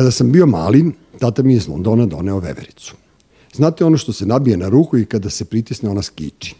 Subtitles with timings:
[0.00, 2.94] Kada sam bio mali, tata mi je iz Londona doneo vevericu.
[3.54, 6.54] Znate ono što se nabije na ruku i kada se pritisne ona skiči.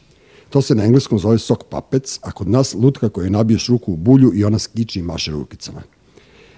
[0.51, 3.96] To se na engleskom zove sok papec, a kod nas lutka koju nabiješ ruku u
[3.96, 5.82] bulju i ona skiči i maše rukicama.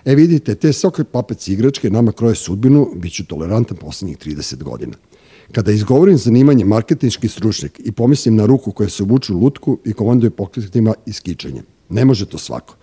[0.04, 4.96] E vidite, te sok papec igračke nama kroje sudbinu, bit ću tolerantan poslednjih 30 godina.
[5.53, 9.92] Kada izgovorim zanimanje marketinški stručnjak i pomislim na ruku koja se obuče u lutku i
[9.92, 11.72] komanduje pokretima i skičanjem.
[11.88, 12.74] Ne može to svako.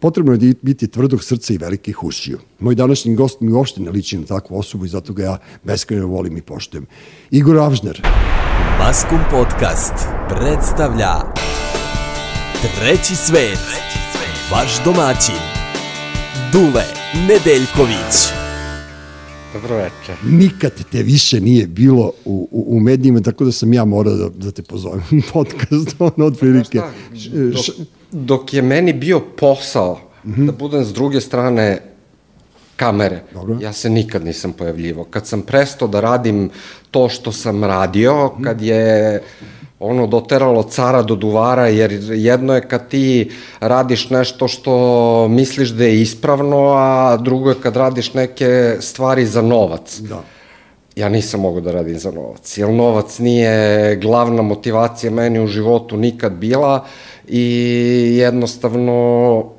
[0.00, 2.38] Potrebno je biti tvrdog srca i velikih ušiju.
[2.58, 6.06] Moj današnji gost mi uopšte ne liči na takvu osobu i zato ga ja beskreno
[6.06, 6.86] volim i poštujem.
[7.30, 8.02] Igor Avžner.
[8.78, 9.94] Maskum Podcast
[10.28, 11.14] predstavlja
[12.62, 13.58] Treći svet.
[14.52, 15.34] Vaš domaćin.
[16.52, 16.84] Dule
[17.28, 18.38] Nedeljković.
[19.52, 20.14] Dobro večer.
[20.24, 24.28] Nikad te više nije bilo u, u, u medijima, tako da sam ja morao da,
[24.28, 25.02] da te pozovem
[25.32, 26.80] podcast, ono, otprilike.
[27.52, 27.64] Dok,
[28.12, 30.46] dok je meni bio posao mm -hmm.
[30.46, 31.82] da budem s druge strane
[32.76, 33.56] kamere, Dobro.
[33.60, 35.04] ja se nikad nisam pojavljivo.
[35.04, 36.50] Kad sam prestao da radim
[36.90, 38.44] to što sam radio, mm -hmm.
[38.44, 39.22] kad je
[39.80, 45.84] ono doteralo cara do duvara, jer jedno je kad ti radiš nešto što misliš da
[45.84, 50.00] je ispravno, a drugo je kad radiš neke stvari za novac.
[50.00, 50.22] Da.
[50.96, 55.96] Ja nisam mogao da radim za novac, jer novac nije glavna motivacija meni u životu
[55.96, 56.84] nikad bila
[57.30, 57.42] i
[58.16, 58.92] jednostavno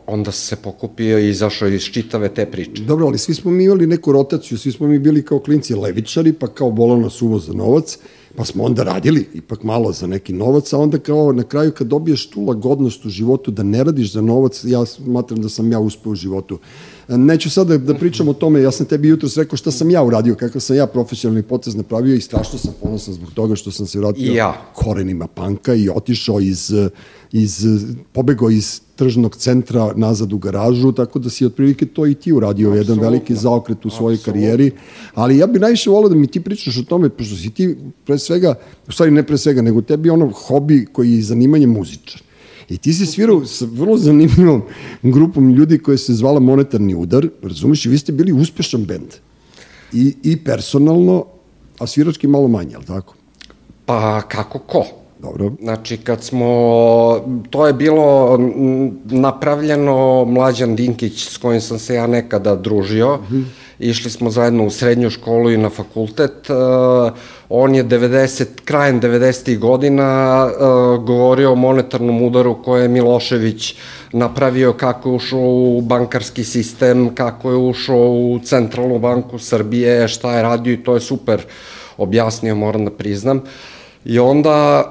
[0.08, 2.84] onda se pokupio i izašao iz čitave te priče.
[2.84, 6.34] Dobro, ali svi smo mi imali neku rotaciju, svi smo mi bili kao klinci levičari,
[6.34, 7.98] pa kao bolao nas uvo za novac,
[8.36, 11.88] pa smo onda radili ipak malo za neki novac, a onda kao na kraju kad
[11.88, 15.80] dobiješ tu lagodnost u životu da ne radiš za novac, ja smatram da sam ja
[15.80, 16.60] uspeo u životu.
[17.18, 20.04] Neću sada da, da pričam o tome, ja sam tebi jutros rekao šta sam ja
[20.04, 23.88] uradio, kakav sam ja profesionalni potez napravio i strašno sam ponosan zbog toga što sam
[23.88, 24.54] se vratio ja.
[24.74, 26.74] korenima panka i otišao iz,
[27.32, 27.66] iz
[28.14, 32.70] pobegao iz tržnog centra nazad u garažu, tako da si otprilike to i ti uradio,
[32.70, 32.94] Absolutno.
[32.94, 34.34] jedan veliki zaokret u svojoj Absolutno.
[34.34, 34.72] karijeri.
[35.14, 38.20] Ali ja bih najviše volio da mi ti pričaš o tome, pošto si ti pre
[38.20, 38.56] svega,
[38.88, 42.22] u stvari ne pre svega, nego tebi ono hobi koji je zanimanje muzičar.
[42.70, 44.62] I ti si svirao sa vrlo zanimljivom
[45.04, 49.14] grupom ljudi koja se zvala Monetarni udar, razumiješ, i vi ste bili uspešan bend.
[49.94, 51.26] I, I personalno,
[51.80, 53.16] a svirački malo manje, ali tako?
[53.86, 54.86] Pa kako ko?
[55.20, 55.52] Dobro.
[55.62, 56.48] Znači, kad smo,
[57.50, 58.38] to je bilo
[59.06, 63.44] napravljeno Mlađan Dinkić s kojim sam se ja nekada družio, mm -hmm.
[63.80, 67.14] Išli smo zajedno u srednju školu i na fakultet, uh,
[67.50, 69.60] on je 90, krajem 90.
[69.60, 73.76] godina uh, govorio o monetarnom udaru koje je Milošević
[74.14, 80.36] napravio kako je ušao u bankarski sistem, kako je ušao u Centralnu banku Srbije, šta
[80.36, 81.46] je radio i to je super
[81.98, 83.42] objasnio, moram da priznam.
[84.06, 84.84] I onda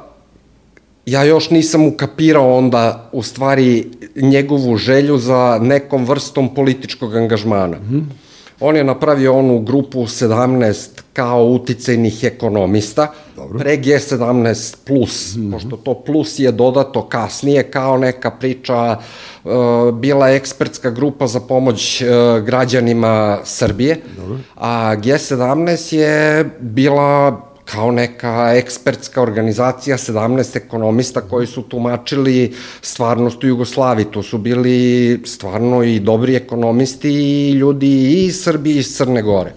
[1.06, 7.76] ja još nisam ukapirao onda u stvari njegovu želju za nekom vrstom političkog angažmana.
[7.76, 8.27] Mm -hmm.
[8.60, 13.58] On je napravio onu grupu 17 kao uticajnih ekonomista, Dobro.
[13.58, 15.52] pre G17 plus, mm -hmm.
[15.52, 18.96] pošto to plus je dodato kasnije kao neka priča,
[19.44, 19.50] uh,
[19.94, 22.08] bila ekspertska grupa za pomoć uh,
[22.44, 24.36] građanima Srbije, Dobro.
[24.56, 27.40] a G17 je bila
[27.72, 34.04] kao neka ekspertska organizacija 17 ekonomista koji su tumačili stvarnost u Jugoslaviji.
[34.04, 39.22] To su bili stvarno i dobri ekonomisti i ljudi i iz Srbije i iz Crne
[39.22, 39.52] Gore.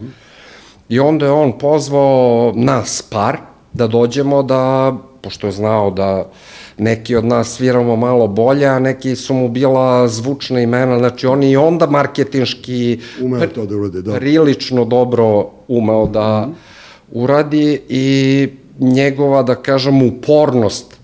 [0.90, 3.38] I onda je on pozvao nas par
[3.74, 6.30] da dođemo da, pošto je znao da
[6.78, 11.44] neki od nas sviramo malo bolje, a neki su mu bila zvučna imena, znači on
[11.44, 14.14] i onda marketinški umeo to da urade, da.
[14.14, 16.71] prilično dobro umeo da mm -hmm
[17.12, 18.50] uradi i
[18.80, 21.02] njegova, da kažem, upornost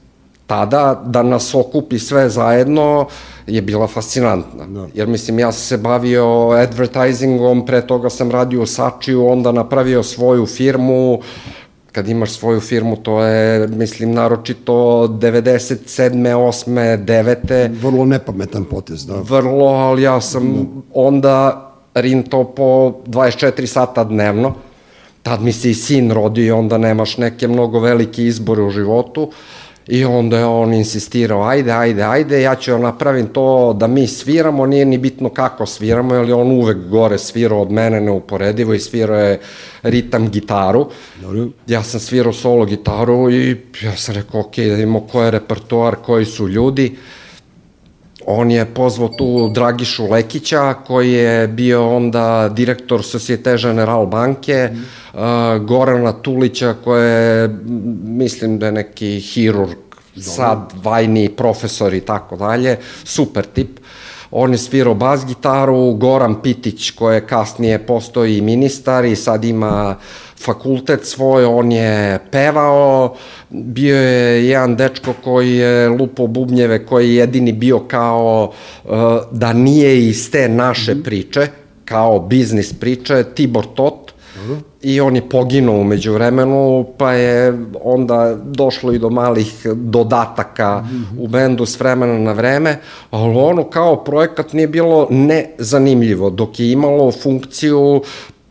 [0.48, 3.08] tada da nas okupi sve zajedno
[3.48, 4.66] je bila fascinantna.
[4.68, 4.88] Da.
[4.94, 10.04] Jer mislim, ja sam se bavio advertisingom, pre toga sam radio u Sačiju, onda napravio
[10.04, 11.20] svoju firmu,
[11.92, 14.74] kad imaš svoju firmu, to je, mislim, naročito
[15.08, 15.78] 97.
[15.88, 17.06] 8.
[17.06, 17.82] 9.
[17.82, 19.16] Vrlo nepametan potez, da.
[19.16, 20.82] Vrlo, ali ja sam da.
[20.94, 21.64] onda
[21.94, 24.54] rinto po 24 sata dnevno
[25.28, 29.32] tad mi se i sin rodio i onda nemaš neke mnogo velike izbore u životu
[29.88, 34.66] i onda je on insistirao, ajde, ajde, ajde, ja ću napravim to da mi sviramo,
[34.66, 38.80] nije ni bitno kako sviramo, jer je on uvek gore svirao od mene neuporedivo i
[38.80, 39.40] svirao je
[39.84, 40.90] ritam gitaru.
[41.22, 41.48] Dobro.
[41.68, 45.96] Ja sam svirao solo gitaru i ja sam rekao, ok, da imamo ko je repertoar,
[45.96, 46.96] koji su ljudi
[48.30, 54.78] on je pozvao tu Dragišu Lekića, koji je bio onda direktor Societe General banke, mm.
[55.14, 55.22] uh,
[55.68, 57.50] Gorana Tulića, koji je,
[58.04, 59.78] mislim da je neki hirurg,
[60.20, 63.80] sad vajni profesor i tako dalje, super tip.
[64.32, 69.96] On je svirao bas gitaru, Goran Pitić koji je kasnije postoji ministar i sad ima
[70.40, 73.16] fakultet svoj, on je pevao,
[73.50, 78.52] bio je jedan dečko koji je lupo bubnjeve, koji je jedini bio kao
[78.84, 78.92] uh,
[79.32, 81.48] da nije iz te naše priče,
[81.86, 84.14] kao biznis priče, Tibor Tot,
[84.82, 90.96] i on je poginuo umeđu vremenu, pa je onda došlo i do malih dodataka mm
[90.96, 91.24] -hmm.
[91.24, 92.80] u bendu s vremena na vreme,
[93.12, 98.02] ali ono kao projekat nije bilo nezanimljivo, dok je imalo funkciju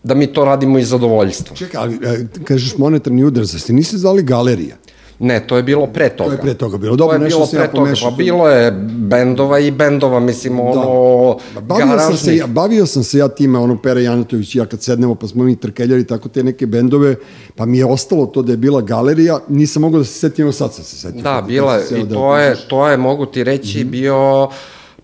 [0.06, 1.56] da mi to radimo iz zadovoljstva.
[1.56, 4.76] Čekaj, ali e, kažeš monetarni udar, zase nisi zvali galerija?
[5.18, 6.28] Ne, to je bilo pre toga.
[6.28, 6.96] To je pre toga bilo.
[6.96, 8.10] Dobro, nešto se ja pomešao.
[8.10, 8.70] Pa bilo je
[9.10, 10.62] bendova i bendova, mislim, da.
[10.62, 12.16] ono, bavio garažni.
[12.16, 15.26] Sam se, ja, bavio sam se ja time, ono, Pera Janatović ja kad sednemo, pa
[15.26, 17.14] smo mi trkeljali tako te neke bendove,
[17.54, 20.74] pa mi je ostalo to da je bila galerija, nisam mogao da se setim, sad
[20.74, 21.22] sam se setio.
[21.22, 23.90] Da, bila je, i da to je, to je, mogu ti reći, mm -hmm.
[23.90, 24.48] bio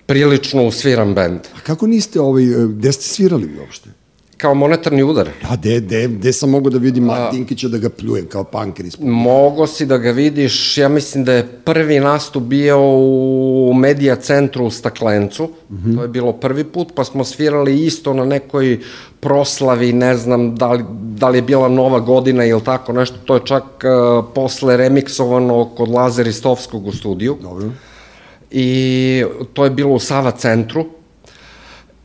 [0.06, 1.40] prilično usviran bend.
[1.56, 4.01] A kako niste, ovaj, gde ste svirali uopšte?
[4.42, 5.28] Kao monetarni udar.
[5.48, 9.06] A de, de, de sam mogu da vidim Dinkića da ga pljujem kao panker ispod?
[9.06, 14.66] Mogo si da ga vidiš, ja mislim da je prvi nastup bio u medija centru
[14.66, 15.96] u Staklencu, mm -hmm.
[15.96, 18.78] to je bilo prvi put, pa smo svirali isto na nekoj
[19.20, 20.84] proslavi, ne znam da li,
[21.16, 25.64] da li je bila nova godina ili tako nešto, to je čak uh, posle remiksovano
[25.76, 27.36] kod Lazar Istovskog u studiju.
[27.42, 27.70] Dobro.
[28.50, 30.86] I to je bilo u Sava centru,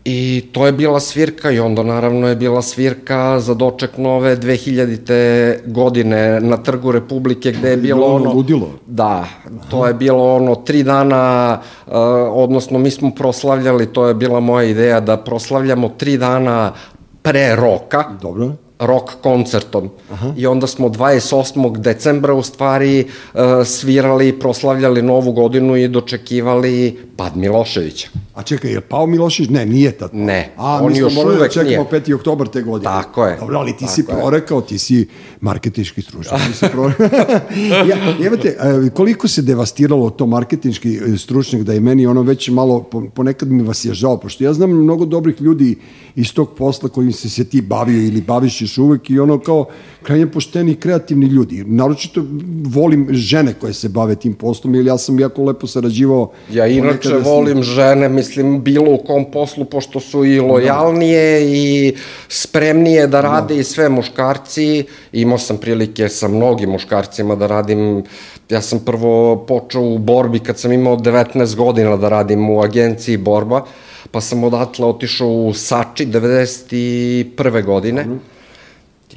[0.10, 5.58] I to je bila svirka i onda naravno je bila svirka za doček nove 2000.
[5.66, 8.34] godine na Trgu Republike gde je bilo ono...
[8.34, 8.70] Ludilo.
[8.86, 9.28] Da,
[9.70, 11.94] to je bilo ono tri dana, uh,
[12.32, 16.74] odnosno mi smo proslavljali, to je bila moja ideja da proslavljamo tri dana
[17.22, 18.04] pre roka.
[18.22, 19.90] Dobro rock koncertom.
[20.12, 20.34] Aha.
[20.38, 21.78] I onda smo 28.
[21.78, 28.08] decembra u stvari uh, svirali, proslavljali novu godinu i dočekivali pad Miloševića.
[28.34, 29.50] A čekaj, je pao Milošević?
[29.50, 30.10] Ne, nije tad.
[30.14, 32.02] Ne, A, on još uvek da čekamo nije.
[32.02, 32.14] 5.
[32.14, 32.92] oktobar te godine.
[32.92, 33.38] Tako je.
[33.40, 35.08] Dobro, ali ti si prorekao, ti si
[35.42, 36.42] marketinški stručnjak.
[36.48, 37.08] ti si prorekao.
[37.90, 42.50] ja, jevate, e, koliko se devastiralo to marketinški e, stručnjak da je meni ono već
[42.50, 42.84] malo,
[43.16, 45.76] ponekad mi vas je žao, pošto ja znam mnogo dobrih ljudi
[46.18, 49.66] iz tog posla kojim se se ti bavio ili baviš još uvek i ono kao
[50.04, 51.64] krajnje pošteni i kreativni ljudi.
[51.68, 52.26] Naročito
[52.66, 56.32] volim žene koje se bave tim poslom, ili ja sam jako lepo sarađivao.
[56.52, 61.46] Ja inače volim žene, mislim, bilo u kom poslu, pošto su i lojalnije da.
[61.46, 61.94] i
[62.30, 63.60] spremnije da rade da.
[63.60, 64.84] i sve muškarci.
[65.12, 68.04] Imao sam prilike sa mnogim muškarcima da radim
[68.50, 73.18] ja sam prvo počeo u borbi kad sam imao 19 godina da radim u agenciji
[73.18, 73.66] Borba,
[74.12, 77.66] pa sam odatle otišao u Sači 91.
[77.66, 78.06] godine.
[78.06, 78.20] Mm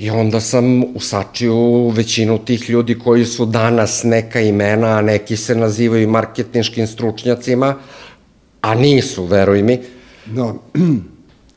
[0.01, 5.37] I onda sam u Sačiju većinu tih ljudi koji su danas neka imena, a neki
[5.37, 7.75] se nazivaju marketinškim stručnjacima,
[8.61, 9.79] a nisu, veruj mi.
[10.27, 10.55] Da.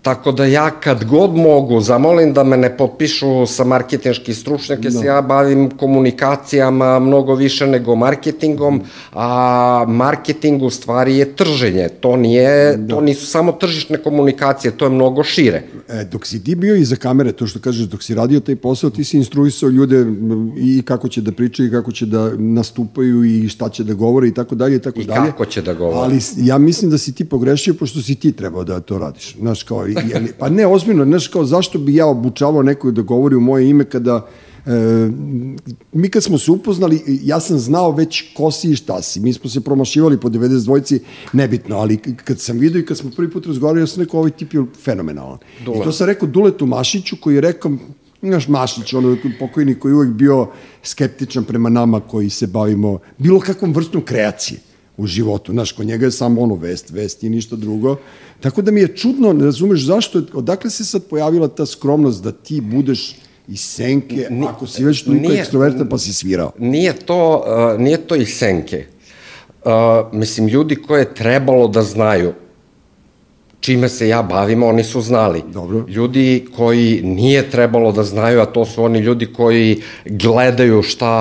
[0.04, 4.94] Tako da ja kad god mogu, zamolim da me ne potpišu sa marketinški stručnjak, jer
[4.94, 5.02] no.
[5.02, 8.82] se ja bavim komunikacijama mnogo više nego marketingom,
[9.14, 11.90] a marketing u stvari je trženje.
[11.90, 12.88] To nije, no.
[12.88, 15.64] to nisu samo tržišne komunikacije, to je mnogo šire.
[15.90, 18.90] E, dok si ti bio iza kamere, to što kažeš, dok si radio taj posao,
[18.90, 20.06] ti si instruisao ljude
[20.58, 24.28] i kako će da pričaju, i kako će da nastupaju i šta će da govore
[24.28, 25.28] i tako dalje i tako dalje.
[25.28, 25.98] I kako će da govore.
[26.00, 29.36] Ali ja mislim da si ti pogrešio pošto si ti trebao da to radiš.
[29.40, 33.36] Znaš, kao, jeli, pa ne, ozbiljno, znaš kao, zašto bi ja obučavao nekog da govori
[33.36, 34.28] u moje ime kada
[34.66, 35.12] E,
[35.94, 39.20] mi kad smo se upoznali, ja sam znao već ko si i šta si.
[39.20, 41.00] Mi smo se promašivali po 92-ci,
[41.34, 44.32] nebitno, ali kad sam vidio i kad smo prvi put razgovarali, ja sam rekao, ovaj
[44.32, 45.38] tip je fenomenalan.
[45.66, 45.78] Dule.
[45.78, 47.72] I to sam rekao Duletu Mašiću, koji je rekao,
[48.22, 50.48] Znaš, Mašić, ono pokojni koji je uvek bio
[50.84, 54.60] skeptičan prema nama koji se bavimo bilo kakvom vrstom kreacije
[54.98, 55.52] u životu.
[55.52, 57.96] Znaš, kod njega je samo ono vest, vest i ništa drugo.
[58.40, 62.32] Tako da mi je čudno, ne razumeš zašto, odakle se sad pojavila ta skromnost da
[62.32, 63.16] ti budeš
[63.48, 66.52] iz senke, Ni, ako si već toliko ekstrovertan pa si svirao?
[66.60, 67.44] Nije to,
[67.76, 68.86] uh, nije to iz senke.
[69.66, 69.72] Uh,
[70.14, 72.34] mislim, ljudi koje je trebalo da znaju
[73.64, 75.44] čime se ja bavim, oni su znali.
[75.54, 75.86] Dobro.
[75.88, 81.14] Ljudi koji nije trebalo da znaju, a to su oni ljudi koji gledaju šta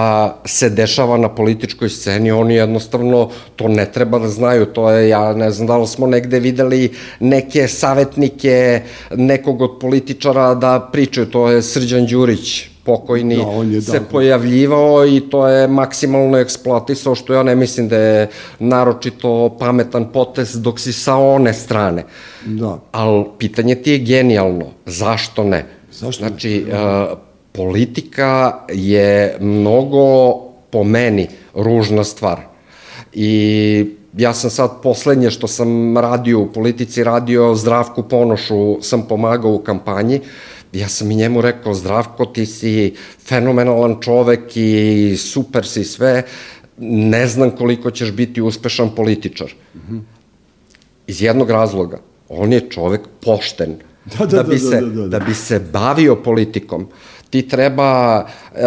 [0.44, 4.66] se dešava na političkoj sceni, oni jednostavno to ne treba da znaju.
[4.66, 8.82] To je, ja ne znam da li smo negde videli neke savetnike
[9.14, 14.04] nekog od političara da pričaju, to je Srđan Đurić, pokojni da, on je, se da,
[14.04, 20.60] pojavljivao i to je maksimalno eksploatisao, što ja ne mislim da je naročito pametan potez
[20.62, 22.04] dok si sa one strane.
[22.44, 22.78] Da.
[22.92, 24.66] Ali pitanje ti je genijalno.
[24.86, 25.66] Zašto ne?
[25.90, 26.74] Zašto znači, ne?
[26.74, 27.18] Uh,
[27.52, 30.34] politika je mnogo
[30.70, 32.40] po meni ružna stvar.
[33.12, 33.86] I
[34.16, 39.58] ja sam sad poslednje što sam radio u politici, radio Zdravku Ponošu, sam pomagao u
[39.58, 40.20] kampanji,
[40.72, 42.94] ja sam i njemu rekao, Zdravko, ti si
[43.26, 46.22] fenomenalan čovek i super si sve,
[46.78, 49.54] ne znam koliko ćeš biti uspešan političar.
[49.74, 50.00] Mm -hmm.
[51.06, 51.98] Iz jednog razloga,
[52.28, 53.76] on je čovek pošten,
[54.18, 55.18] da, da, da, bi da, se, da, da, da.
[55.18, 56.88] da bi se bavio politikom
[57.32, 58.60] ti treba uh,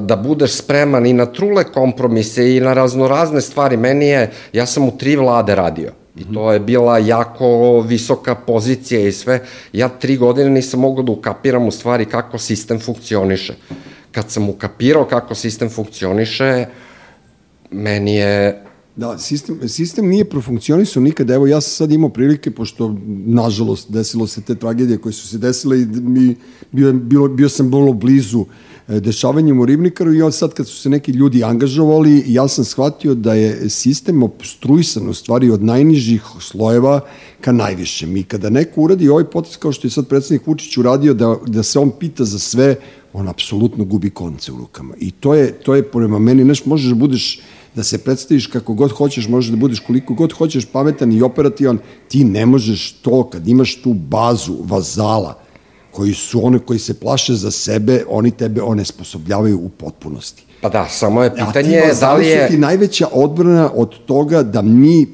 [0.00, 3.76] da budeš spreman i na trule kompromise i na raznorazne stvari.
[3.76, 5.92] Meni je, ja sam u tri vlade radio.
[6.18, 9.44] I to je bila jako visoka pozicija i sve.
[9.72, 13.54] Ja tri godine nisam mogao da ukapiram u stvari kako sistem funkcioniše.
[14.12, 16.66] Kad sam ukapirao kako sistem funkcioniše,
[17.70, 18.64] meni je
[18.98, 21.34] Da, sistem, sistem nije profunkcionisao nikada.
[21.34, 22.96] Evo, ja sam sad imao prilike, pošto,
[23.26, 26.34] nažalost, desilo se te tragedije koje su se desile i mi,
[26.72, 30.90] bio, bilo, bio sam vrlo blizu e, dešavanjem u Ribnikaru i sad kad su se
[30.90, 37.00] neki ljudi angažovali, ja sam shvatio da je sistem obstruisan u stvari od najnižih slojeva
[37.40, 38.16] ka najvišem.
[38.16, 41.62] I kada neko uradi ovaj potes kao što je sad predsednik Vučić uradio da, da
[41.62, 42.76] se on pita za sve,
[43.12, 44.94] on apsolutno gubi konce u rukama.
[45.00, 47.40] I to je, to je prema meni, neš, možeš da budeš
[47.74, 51.78] da se predstaviš kako god hoćeš, možeš da budeš koliko god hoćeš pametan i operativan,
[52.08, 55.47] ti ne možeš to kad imaš tu bazu vazala
[55.98, 60.44] koji su one koji se plaše za sebe, oni tebe onesposobljavaju u potpunosti.
[60.60, 62.48] Pa da, samo je pitanje da li je...
[62.48, 65.06] ti najveća odbrana od toga da mi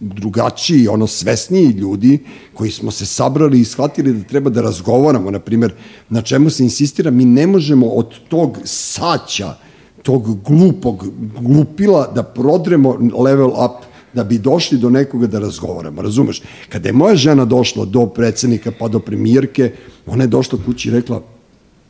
[0.00, 2.18] drugačiji, ono svesniji ljudi
[2.54, 5.74] koji smo se sabrali i shvatili da treba da razgovaramo, na primjer,
[6.08, 9.54] na čemu se insistira, mi ne možemo od tog saća
[10.02, 11.06] tog glupog
[11.40, 13.82] glupila da prodremo level up
[14.14, 16.42] da bi došli do nekoga da razgovaramo, razumeš?
[16.68, 19.72] Kada je moja žena došla do predsednika pa do premijerke,
[20.06, 21.22] ona je došla kući i rekla,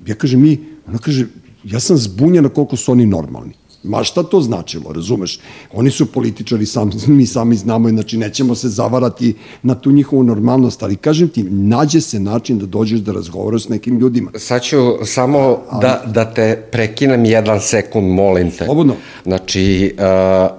[0.06, 0.58] ja kažem mi,
[0.88, 1.26] ona kaže,
[1.64, 3.52] ja sam zbunjena koliko su oni normalni.
[3.82, 5.38] Ma šta to značilo, razumeš?
[5.72, 10.82] Oni su političari, sam, mi sami znamo, znači nećemo se zavarati na tu njihovu normalnost,
[10.82, 14.30] ali kažem ti, nađe se način da dođeš da razgovaraš s nekim ljudima.
[14.36, 15.38] Sad ću samo
[15.70, 18.64] ali, da, da te prekinem jedan sekund, molim te.
[18.64, 18.94] Slobodno.
[19.24, 20.56] Znači, uh,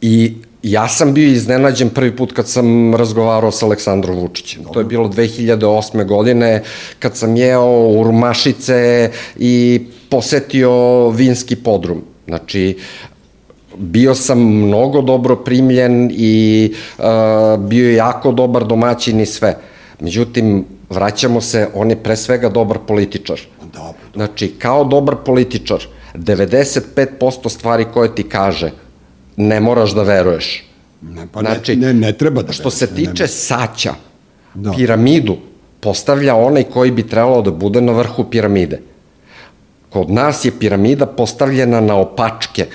[0.00, 4.64] i Ja sam bio iznenađen prvi put kad sam razgovarao sa Aleksandrom Vučićem.
[4.72, 6.04] To je bilo 2008.
[6.04, 6.62] godine
[6.98, 12.02] kad sam jeo urmašice i posetio vinski podrum.
[12.26, 12.78] Znači,
[13.76, 17.04] bio sam mnogo dobro primljen i uh,
[17.60, 19.58] bio je jako dobar domaćin i sve.
[20.00, 23.40] Međutim, vraćamo se, on je pre svega dobar političar.
[23.60, 24.00] Dobro, dobro.
[24.14, 28.70] Znači, kao dobar političar, 95% stvari koje ti kaže,
[29.36, 30.64] ne moraš da veruješ.
[31.02, 33.94] Ne, pa znači, ne, ne, ne treba da Što se tiče ne, saća,
[34.54, 34.72] da.
[34.72, 35.36] piramidu
[35.80, 38.80] postavlja onaj koji bi trebalo da bude na vrhu piramide.
[39.90, 42.66] Kod nas je piramida postavljena na opačke,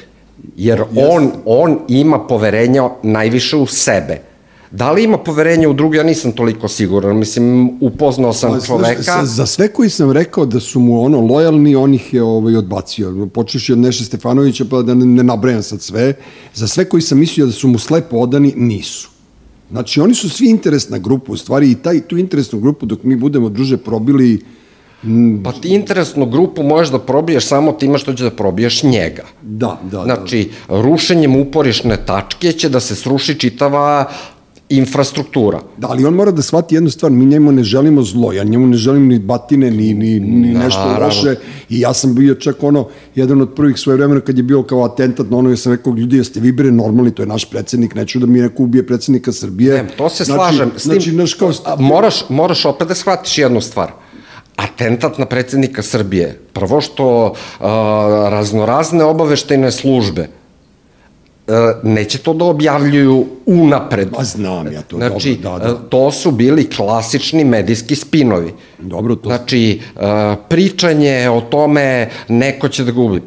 [0.56, 4.22] jer on, on ima poverenja najviše u sebe.
[4.72, 7.18] Da li ima poverenje u druge, ja nisam toliko siguran.
[7.18, 9.02] Mislim, upoznao sam pa, čoveka...
[9.02, 12.56] Znaš, za sve koji sam rekao da su mu ono lojalni, on ih je ovaj,
[12.56, 13.28] odbacio.
[13.34, 16.14] Počeš od Neša Stefanovića, pa da ne, ne nabrajam sad sve.
[16.54, 19.10] Za sve koji sam mislio da su mu slepo odani, nisu.
[19.72, 23.16] Znači, oni su svi interesna grupa, u stvari, i taj, tu interesnu grupu, dok mi
[23.16, 24.42] budemo druže probili,
[25.44, 29.24] Pa ti interesnu grupu možeš da probiješ samo time što će da probiješ njega.
[29.42, 30.04] Da, da.
[30.04, 30.82] Znači, da.
[30.82, 34.12] rušenjem uporišne tačke će da se sruši čitava
[34.78, 35.62] infrastruktura.
[35.78, 38.68] Da, ali on mora da shvati jednu stvar, mi njemu ne želimo zlo, ja njemu
[38.68, 41.36] ne želim ni batine, ni, ni, ni nešto loše
[41.70, 44.84] i ja sam bio čak ono, jedan od prvih svoje vremena kad je bio kao
[44.84, 47.96] atentat na ono, ja sam rekao, ljudi, jeste vi bre normalni, to je naš predsednik,
[47.96, 49.84] neću da mi neko ubije predsednika Srbije.
[49.84, 50.72] Ne, to se znači, slažem.
[50.78, 51.52] S tim, znači, naš kao...
[51.80, 53.92] moraš, moraš opet da shvatiš jednu stvar
[54.56, 56.40] atentat na predsednika Srbije.
[56.54, 57.66] Prvo što uh,
[58.30, 60.28] raznorazne obaveštajne službe
[61.84, 64.12] neće to da objavljuju unapred.
[64.18, 65.80] Ma znam ja to, znači, dobro, da, da.
[65.80, 68.54] to su bili klasični medijski spinovi.
[68.80, 69.30] Dobro, to.
[69.30, 70.02] Znači, uh,
[70.50, 73.22] pričanje o tome neko će da gubi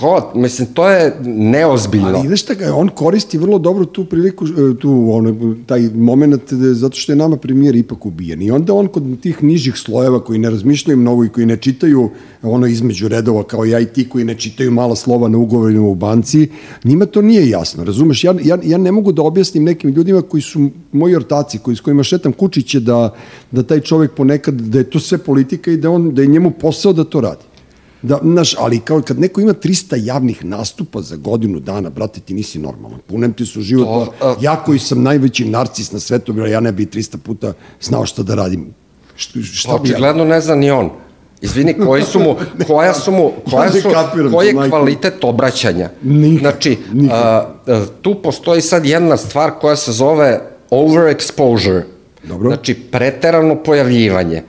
[0.00, 2.08] Ko, mislim, to je neozbiljno.
[2.08, 6.96] Ali znaš ga, on koristi vrlo dobro tu priliku, e, tu, ono, taj moment, zato
[6.96, 8.42] što je nama premijer ipak ubijen.
[8.42, 12.10] I onda on kod tih nižih slojeva koji ne razmišljaju mnogo i koji ne čitaju
[12.42, 15.94] ono između redova kao ja i ti koji ne čitaju mala slova na ugovorima u
[15.94, 16.48] banci,
[16.84, 18.24] njima to nije jasno, razumeš?
[18.24, 21.80] Ja, ja, ja ne mogu da objasnim nekim ljudima koji su moji ortaci, koji, s
[21.80, 23.14] kojima šetam kučiće da,
[23.50, 26.50] da taj čovek ponekad, da je to sve politika i da, on, da je njemu
[26.50, 27.47] posao da to radi.
[28.02, 32.34] Da, znaš, ali kao kad neko ima 300 javnih nastupa za godinu dana, brate, ti
[32.34, 32.98] nisi normalan.
[33.06, 33.86] Punem ti su život.
[33.86, 38.06] To, pa, ja koji sam najveći narcis na svetu, ja ne bi 300 puta znao
[38.06, 38.74] šta da radim.
[39.16, 40.28] Šta, šta pa, očigledno ja...
[40.28, 40.90] ne zna ni on.
[41.40, 42.36] Izvini, koji su mu,
[42.66, 43.88] koja su mu, koja su,
[44.32, 45.90] koji je kvalitet obraćanja?
[46.02, 47.16] Nikak, znači, nikak.
[47.16, 50.40] a, a, tu postoji sad jedna stvar koja se zove
[50.70, 51.82] overexposure.
[52.24, 52.48] Dobro.
[52.48, 54.42] Znači, preterano pojavljivanje.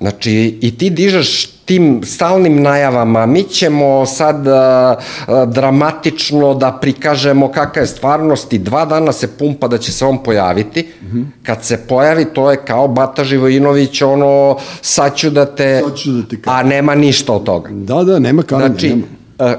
[0.00, 4.96] Znači, i ti dižeš tim stalnim najavama, mi ćemo sad a,
[5.26, 10.04] a, dramatično da prikažemo kakva je stvarnost i dva dana se pumpa da će se
[10.04, 10.82] on pojaviti.
[11.02, 11.24] Mm -hmm.
[11.42, 15.80] Kad se pojavi, to je kao Bata Živojinović, ono, sad ću da te...
[15.84, 17.68] Sad ću da te ka- A nema ništa od toga.
[17.72, 18.68] Da, da, nema karanja.
[18.68, 19.02] Znači, nema.
[19.38, 19.54] a,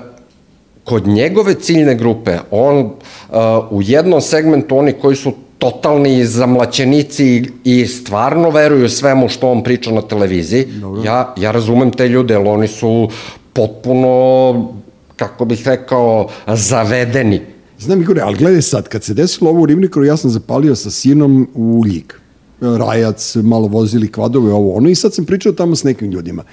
[0.83, 2.91] kod njegove ciljne grupe, on
[3.31, 9.51] a, u jednom segmentu, oni koji su totalni zamlaćenici i, i stvarno veruju svemu što
[9.51, 10.67] on priča na televiziji,
[11.05, 13.09] ja, ja razumem te ljude, jer oni su
[13.53, 14.73] potpuno,
[15.15, 17.41] kako bih rekao, zavedeni.
[17.79, 20.91] Znam Igore, ali gledaj sad, kad se desilo ovo u Rivnikoru, ja sam zapalio sa
[20.91, 22.13] sinom u Ljig.
[22.61, 26.43] Rajac, malo vozili kvadove, ovo ono, i sad sam pričao tamo s nekim ljudima.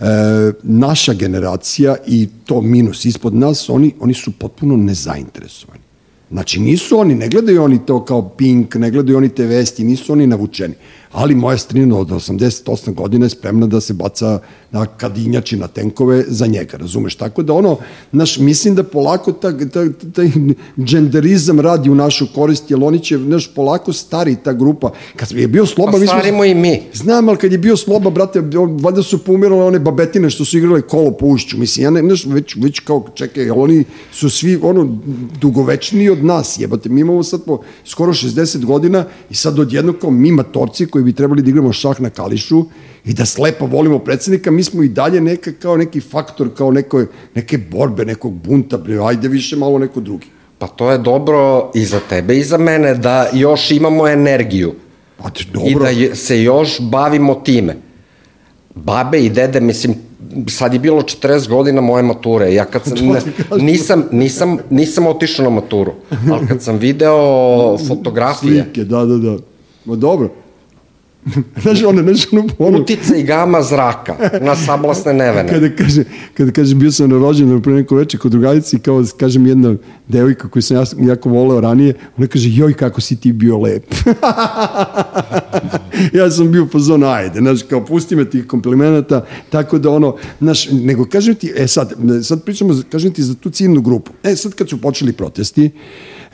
[0.00, 0.04] E,
[0.62, 5.83] naša generacija i to minus ispod nas, oni, oni su potpuno nezainteresovani.
[6.34, 10.12] Znači, nisu oni, ne gledaju oni to kao Pink, ne gledaju oni te vesti, nisu
[10.12, 10.74] oni navučeni.
[11.14, 14.38] Ali moja strina od 88 godina je spremna da se baca
[14.70, 17.14] na kadinjači, na tenkove za njega, razumeš?
[17.14, 17.76] Tako da ono,
[18.12, 20.30] naš, mislim da polako ta, ta, taj
[20.78, 24.90] dženderizam radi u našu korist, jer oni će, naš, polako stari ta grupa.
[25.16, 26.18] Kad je bio Sloba, Pa mi smo...
[26.18, 26.82] starimo i mi.
[26.92, 28.42] Znam, ali kad je bio Sloba, brate,
[28.80, 31.58] valjda su poumirale one babetine što su igrale kolo po ušću.
[31.58, 34.98] Mislim, ja ne, znaš, već, već kao, čekaj, oni su svi, ono,
[35.40, 36.88] dugovečniji od nas, jebate.
[36.88, 41.12] Mi imamo sad po skoro 60 godina i sad odjedno kao mi matorci koji bi
[41.12, 42.64] trebali da igramo šah na kališu
[43.04, 47.04] i da slepo volimo predsednika, mi smo i dalje neka, kao neki faktor, kao neko,
[47.34, 50.26] neke borbe, nekog bunta, bre, ajde više malo neko drugi.
[50.58, 54.74] Pa to je dobro i za tebe i za mene da još imamo energiju.
[55.16, 55.84] Pa ti, I dobro.
[55.84, 57.76] da se još bavimo time.
[58.74, 59.94] Babe i dede, mislim,
[60.48, 62.54] sad je bilo 40 godina moje mature.
[62.54, 63.20] Ja kad sam, ne,
[63.62, 65.92] nisam, nisam, nisam otišao na maturu,
[66.32, 67.18] ali kad sam video
[67.88, 69.36] fotografije, Slike, da, da, da.
[69.84, 70.43] Ma dobro.
[71.62, 75.48] znaš, ono, znaš, ono, ono, utica i gama zraka na sablasne nevene.
[75.48, 76.04] kada kaže,
[76.34, 79.74] kada kaže bio sam na rođendan pre neko veče kod drugarice i kao kažem jedna
[80.08, 83.84] devojka koju sam ja, jako voleo ranije, ona kaže joj kako si ti bio lep.
[86.18, 90.16] ja sam bio po zonu ajde, znaš, kao pusti me tih komplimenata, tako da ono,
[90.40, 94.12] znaš, nego kažem ti, e sad, sad pričamo, kažem ti za tu ciljnu grupu.
[94.22, 95.70] E sad kad su počeli protesti,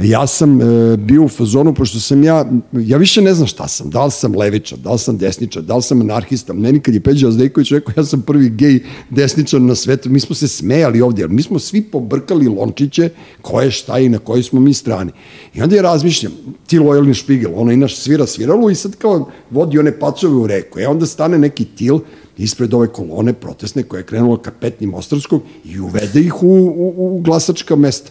[0.02, 3.90] ja sam e, bio u fazonu, pošto sam ja, ja više ne znam šta sam,
[3.90, 7.00] da li sam levičar, da li sam desničar, da li sam anarhista, meni kad je
[7.00, 8.78] Peđa Ozdejković rekao, ja sam prvi gej
[9.10, 13.10] desničar na svetu, mi smo se smejali ovdje, jer mi smo svi pobrkali lončiće,
[13.42, 15.12] ko je šta i na kojoj smo mi strani.
[15.54, 16.32] I onda ja razmišljam,
[16.66, 20.80] ti lojalni špigel, ono inaš svira sviralo i sad kao vodi one pacove u reku,
[20.80, 21.98] e onda stane neki til,
[22.38, 26.94] ispred ove kolone protestne koja je krenula ka petnim Ostarskog i uvede ih u, u,
[26.96, 28.10] u glasačka mesta.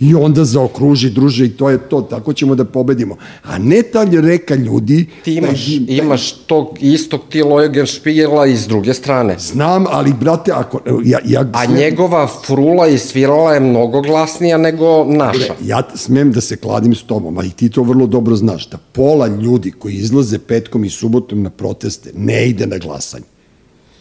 [0.00, 3.16] I onda zaokruži, druže, i to je to, tako ćemo da pobedimo.
[3.42, 5.06] A ne ta reka ljudi...
[5.24, 9.36] Ti imaš, taj- taj- imaš tog istog ti Lojogen Špigela i s druge strane.
[9.38, 10.80] Znam, ali, brate, ako...
[11.04, 15.54] Ja, ja, A njegova frula i svirala je mnogo glasnija nego naša.
[15.64, 18.78] Ja smem da se kladim s tobom, a i ti to vrlo dobro znaš, da
[18.92, 23.24] pola ljudi koji izlaze petkom i subotom na proteste ne ide na glasanje.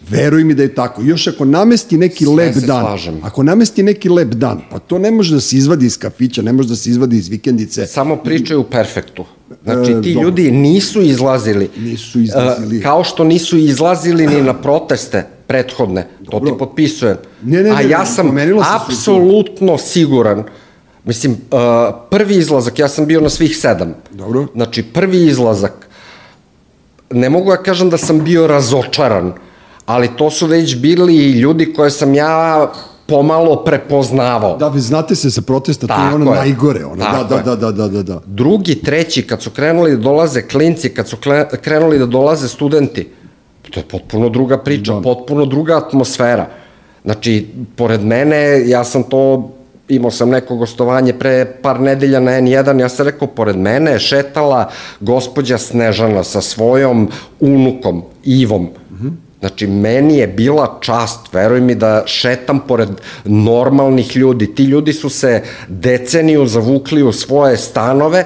[0.09, 1.01] Veruj mi da je tako.
[1.01, 3.19] Još ako namesti neki Sve lep dan, slažem.
[3.23, 6.53] ako namesti neki lep dan, pa to ne može da se izvadi iz kafića, ne
[6.53, 7.87] može da se izvadi iz vikendice.
[7.87, 9.25] Samo pričaju perfektu.
[9.63, 10.29] Znači, E, ti dobro.
[10.29, 11.69] ljudi nisu izlazili.
[11.77, 12.77] Nisu izlazili.
[12.77, 16.07] E, kao što nisu izlazili ni na proteste prethodne.
[16.31, 17.17] To ti potpisujem.
[17.43, 18.31] Ne, ne, A ne, ja sam
[18.75, 20.43] apsolutno siguran
[21.07, 21.59] Mislim, uh,
[22.09, 23.93] prvi izlazak, ja sam bio na svih sedam.
[24.11, 24.47] Dobro.
[24.55, 25.87] Znači, prvi izlazak,
[27.11, 29.33] ne mogu ja kažem da sam bio razočaran,
[29.87, 32.71] ali to su već bili ljudi koje sam ja
[33.05, 34.57] pomalo prepoznavao.
[34.57, 36.37] Da, vi znate se sa protesta, to je ono je.
[36.39, 36.85] najgore.
[36.85, 38.21] Ono, da, Tako da, da, da, da, da, da.
[38.25, 41.17] Drugi, treći, kad su krenuli da dolaze klinci, kad su
[41.61, 43.07] krenuli da dolaze studenti,
[43.71, 45.01] to je potpuno druga priča, Da.
[45.01, 46.47] potpuno druga atmosfera.
[47.03, 49.49] Znači, pored mene, ja sam to,
[49.89, 53.99] imao sam neko gostovanje pre par nedelja na N1, ja sam rekao, pored mene je
[53.99, 54.69] šetala
[54.99, 58.69] gospođa Snežana sa svojom unukom, Ivom.
[59.39, 62.89] Znači, meni je bila čast, veruj mi, da šetam pored
[63.25, 64.55] normalnih ljudi.
[64.55, 68.25] Ti ljudi su se deceniju zavukli u svoje stanove,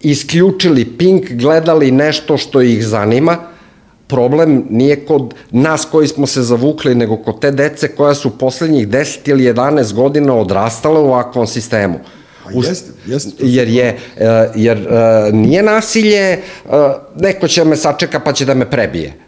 [0.00, 3.38] isključili Pink, gledali nešto što ih zanima,
[4.06, 8.88] problem nije kod nas koji smo se zavukli, nego kod te dece koja su poslednjih
[8.88, 11.98] 10 ili 11 godina odrastale u ovakvom sistemu.
[12.44, 16.40] Pa jeste, jeste, Jer je, e, jer e, nije nasilje, e,
[17.16, 19.25] neko će me sačeka pa će da me prebije.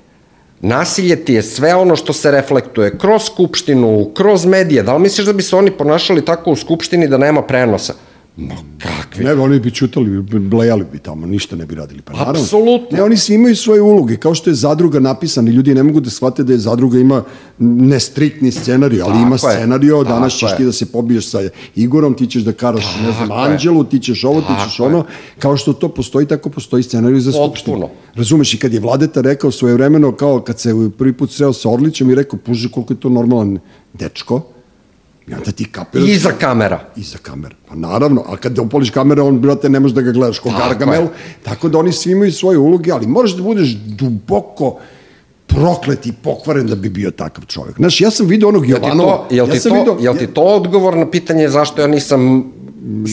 [0.61, 4.83] Nasilje ti je sve ono što se reflektuje kroz skupštinu, kroz medije.
[4.83, 7.94] Da li misliš da bi se oni ponašali tako u skupštini da nema prenosa?
[8.38, 9.24] Ma kakvi?
[9.24, 12.03] Ne, oni bi čutali, blejali bi tamo, ništa ne bi radili.
[12.03, 12.40] Pa naravno.
[12.40, 12.96] Apsolutno.
[12.96, 16.11] Ne, oni svi imaju svoje uloge, kao što je zadruga napisana, ljudi ne mogu da
[16.11, 17.22] shvate da je zadruga ima
[17.59, 19.38] ne striktni scenarij, ali Tako ima je.
[19.38, 20.57] scenario, danas Tako ćeš je.
[20.57, 21.38] ti da se pobiješ sa
[21.77, 23.51] Igorom, ti ćeš da karaš, ne znam, Tako je.
[23.53, 25.05] Anđelu, ti ćeš ovo, ti ćeš Tako ono,
[25.38, 27.77] kao što to postoji, tako postoji scenarij za skupštinu.
[27.77, 27.94] Potpuno.
[28.14, 31.70] Razumeš, i kad je Vladeta rekao svoje vremeno, kao kad se prvi put sreo sa
[31.70, 33.59] Orlićem i rekao, puže koliko je to normalan
[33.94, 34.42] dečko,
[35.30, 36.08] i onda ti kapiraš...
[36.08, 36.80] Iza kamera.
[36.96, 37.54] Iza kamera.
[37.68, 40.60] Pa naravno, a kad upoliš kamera, on, brate, ne možeš da ga gledaš ko Tako
[40.60, 41.02] Gargamel.
[41.02, 41.08] je.
[41.42, 44.78] Tako da oni svi imaju svoje uloge, ali moraš da budeš duboko
[45.46, 47.76] proklet i pokvaren da bi bio takav čovjek.
[47.76, 49.16] Znaš, ja sam vidio onog Jel ti Jovanova.
[49.28, 52.52] to, jel ja ti sam to, jel ti to odgovor na pitanje zašto ja nisam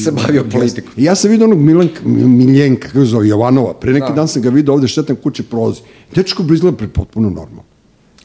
[0.04, 0.92] se bavio politikom?
[0.98, 3.74] Ja sam vidio onog Milenka, Miljenka, kako se zove, Jovanova.
[3.74, 5.82] Pre neki dan sam ga vidio ovde šetam kuće prolazi.
[6.16, 7.75] Dečko bi izgleda pre potpuno normalno.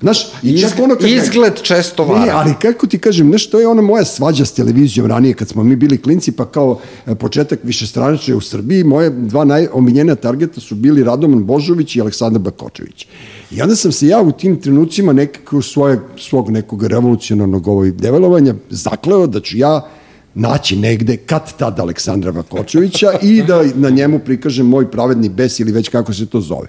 [0.00, 1.08] Znaš, i čak ono kad...
[1.08, 2.32] izgled često Ne, vara.
[2.34, 5.62] ali kako ti kažem, znaš, to je ona moja svađa s televizijom ranije, kad smo
[5.62, 10.74] mi bili klinci, pa kao e, početak višestranačne u Srbiji, moje dva najomiljenija targeta su
[10.74, 13.06] bili Radoman Božović i Aleksandar Bakočević.
[13.50, 18.54] I onda sam se ja u tim trenucima nekako svoje, svog nekog revolucionarnog ovoj develovanja
[18.70, 19.88] zakleo da ću ja
[20.34, 25.72] naći negde kad tad Aleksandra Bakočevića i da na njemu prikažem moj pravedni bes ili
[25.72, 26.66] već kako se to zove.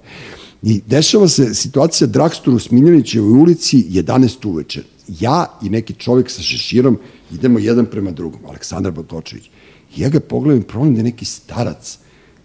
[0.64, 4.84] I dešava se situacija Dragstor u Smiljanićevoj ulici 11 uveče.
[5.20, 6.98] Ja i neki čovjek sa šeširom
[7.34, 9.50] idemo jedan prema drugom, Aleksandar Bakočević.
[9.96, 11.98] I ja ga pogledam problem da je neki starac,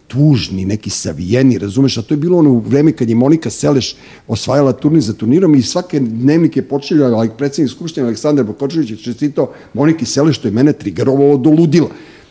[0.08, 3.94] tužni, neki savijeni, razumeš, a to je bilo ono u vreme kad je Monika Seleš
[4.28, 9.52] osvajala turnir za turnirom i svake dnevnike počeljala ali predsednik Skupštine Aleksandar Bakočević je čestitao
[9.74, 11.88] Moniki Seleš, što je mene trigerovalo do ludila.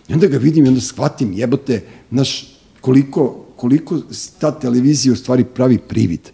[0.10, 4.00] I onda ga vidim i onda shvatim, jebote, znaš, koliko, koliko
[4.40, 6.30] ta televizija u stvari pravi privid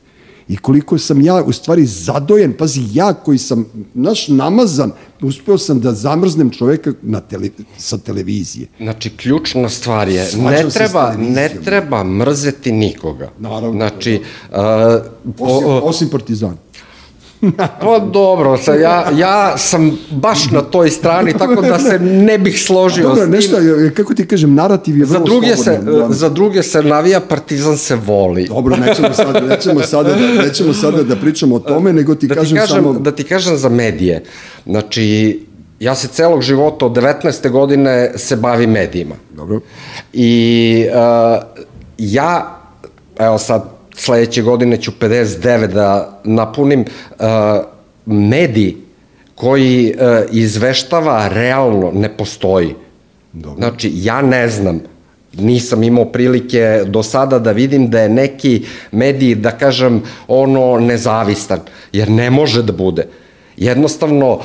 [0.52, 5.80] i koliko sam ja u stvari zadojen, pazi, ja koji sam, naš namazan, uspeo sam
[5.80, 8.68] da zamrznem čoveka na tele, sa televizije.
[8.78, 13.32] Znači, ključna stvar je, Svađam ne treba, ne treba mrzeti nikoga.
[13.40, 13.72] Naravno.
[13.72, 14.58] Znači, uh,
[15.40, 16.58] Osim, o, osim partizan.
[17.82, 22.62] pa dobro, sa, ja, ja sam baš na toj strani, tako da se ne bih
[22.62, 23.32] složio Dobro, s tim.
[23.32, 23.58] nešto,
[23.94, 26.14] kako ti kažem, narativ je Za vrlo druge, se, slobodan, da.
[26.14, 28.46] za druge se navija, partizan se voli.
[28.48, 32.36] Dobro, nećemo sada, nećemo sada, da, nećemo sada da pričamo o tome, nego ti da
[32.36, 32.94] kažem, ti kažem, samo...
[32.94, 34.24] Da ti kažem za medije.
[34.66, 35.40] Znači,
[35.80, 37.50] ja se celog života od 19.
[37.50, 39.16] godine se bavim medijima.
[39.32, 39.60] Dobro.
[40.14, 41.44] I uh,
[41.98, 42.60] ja,
[43.20, 47.26] evo sad, sledeće godine ću 59 da napunim, uh,
[48.06, 48.78] mediji
[49.36, 52.76] koji uh, izveštava realno ne postoji.
[53.34, 53.58] Dobro.
[53.58, 54.80] Znači, ja ne znam,
[55.34, 61.60] nisam imao prilike do sada da vidim da je neki medij, da kažem, ono nezavistan,
[61.94, 63.08] jer ne može da bude.
[63.58, 64.42] Jednostavno, uh,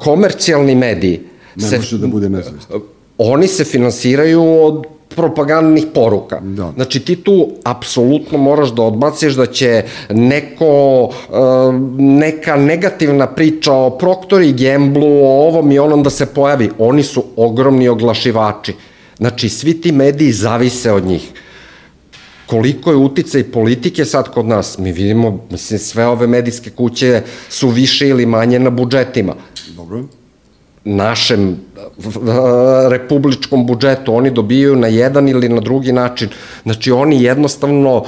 [0.00, 1.20] komercijalni mediji
[1.56, 2.80] Ne može da bude nezavistan.
[3.18, 6.40] Oni se finansiraju od propagandnih poruka.
[6.40, 6.72] Da.
[6.74, 11.34] Znači ti tu apsolutno moraš da odbaciš da će neko, uh,
[11.98, 16.70] neka negativna priča o Proctori Gamblu, o ovom i onom da se pojavi.
[16.78, 18.74] Oni su ogromni oglašivači.
[19.18, 21.32] Znači svi ti mediji zavise od njih
[22.46, 24.78] koliko je uticaj politike sad kod nas.
[24.78, 29.34] Mi vidimo, mislim, sve ove medijske kuće su više ili manje na budžetima
[29.76, 30.04] Dobro.
[30.84, 31.56] Našem
[32.90, 36.28] republičkom budžetu, oni dobijaju na jedan ili na drugi način.
[36.62, 38.04] Znači, oni jednostavno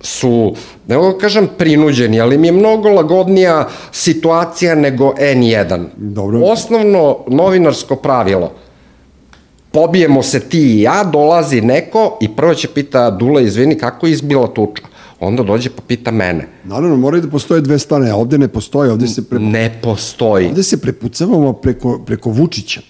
[0.00, 0.54] su,
[0.86, 5.84] ne mogu da kažem prinuđeni, ali mi je mnogo lagodnija situacija nego N1.
[5.96, 6.40] Dobro.
[6.44, 8.52] Osnovno novinarsko pravilo,
[9.72, 14.12] pobijemo se ti i ja, dolazi neko i prvo će pita Dula, izvini, kako je
[14.12, 14.87] izbila tuča?
[15.20, 16.48] Onda dođe pa pita mene.
[16.64, 20.46] Naravno, moraju da postoje dve strane, a ovde ne postoje, ovde se, pre, Ne postoji.
[20.46, 22.80] ovde se prepucavamo preko, preko Vučića.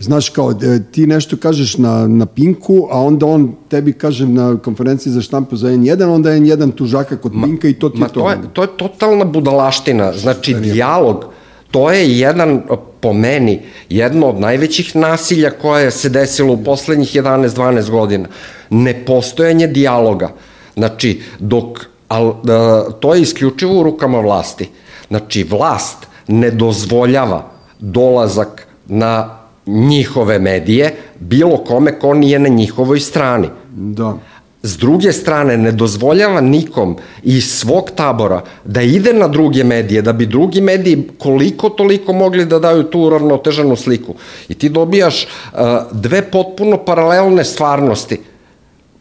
[0.00, 4.56] Znaš, kao, e, ti nešto kažeš na, na Pinku, a onda on tebi kaže na
[4.56, 8.06] konferenciji za štampu za N1, onda je N1 tužaka kod Pinka i to ti Ma
[8.06, 8.20] je to.
[8.20, 10.12] to je, to je totalna budalaština.
[10.12, 11.24] Znači, dijalog,
[11.70, 12.62] to je jedan,
[13.00, 18.28] po meni, jedno od najvećih nasilja koje se desilo u poslednjih 11-12 godina.
[18.70, 20.28] Nepostojanje dijaloga.
[20.78, 24.68] Znači, dok, al, da, to je isključivo u rukama vlasti.
[25.08, 33.48] Znači, vlast ne dozvoljava dolazak na njihove medije bilo kome ko nije na njihovoj strani.
[33.70, 34.16] Da.
[34.62, 40.12] S druge strane, ne dozvoljava nikom iz svog tabora da ide na druge medije, da
[40.12, 44.14] bi drugi mediji koliko toliko mogli da daju tu uravnoteženu sliku.
[44.48, 45.60] I ti dobijaš uh,
[45.92, 48.18] dve potpuno paralelne stvarnosti,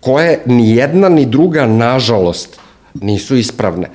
[0.08, 2.60] koje ni jedna ni druga, nažalost,
[2.93, 3.89] nisu ispravne.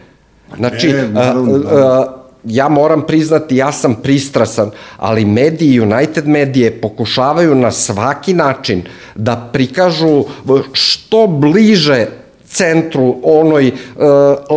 [0.56, 2.06] Znači, Ne, naravno, a, a,
[2.44, 8.82] ja moram priznati, ja sam pristrasan, ali mediji, United medije, pokušavaju na svaki način
[9.14, 10.24] da prikažu
[10.72, 12.06] što bliže
[12.46, 13.72] centru, onoj e,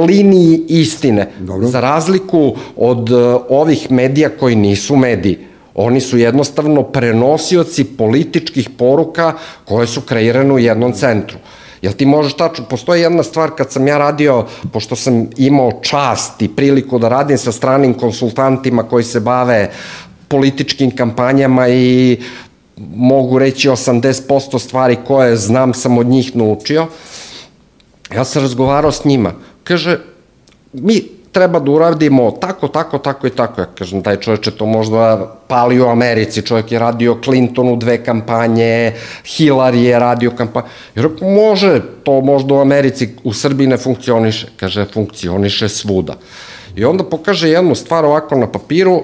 [0.08, 1.32] liniji istine.
[1.40, 1.68] Dobro.
[1.68, 3.16] Za razliku od e,
[3.50, 5.55] ovih medija koji nisu mediji.
[5.76, 9.34] Oni su jednostavno prenosioci političkih poruka
[9.66, 11.38] koje su kreirane u jednom centru.
[11.82, 16.42] Jel ti možeš tačno, postoji jedna stvar kad sam ja radio, pošto sam imao čast
[16.42, 19.72] i priliku da radim sa stranim konsultantima koji se bave
[20.28, 22.18] političkim kampanjama i
[22.96, 26.88] mogu reći 80% stvari koje znam sam od njih naučio,
[28.16, 29.34] ja sam razgovarao s njima.
[29.64, 30.00] Kaže,
[30.74, 33.62] mi treba da uradimo tako, tako, tako i tako.
[33.62, 38.94] Ja kažem, taj čovječe to možda pali u Americi, čovjek je radio Clintonu dve kampanje,
[39.26, 40.66] Hillary je radio kampanju.
[40.96, 44.48] Jer ako može, to možda u Americi, u Srbiji ne funkcioniše.
[44.56, 46.16] Kaže, funkcioniše svuda.
[46.76, 49.04] I onda pokaže jednu stvar ovako na papiru,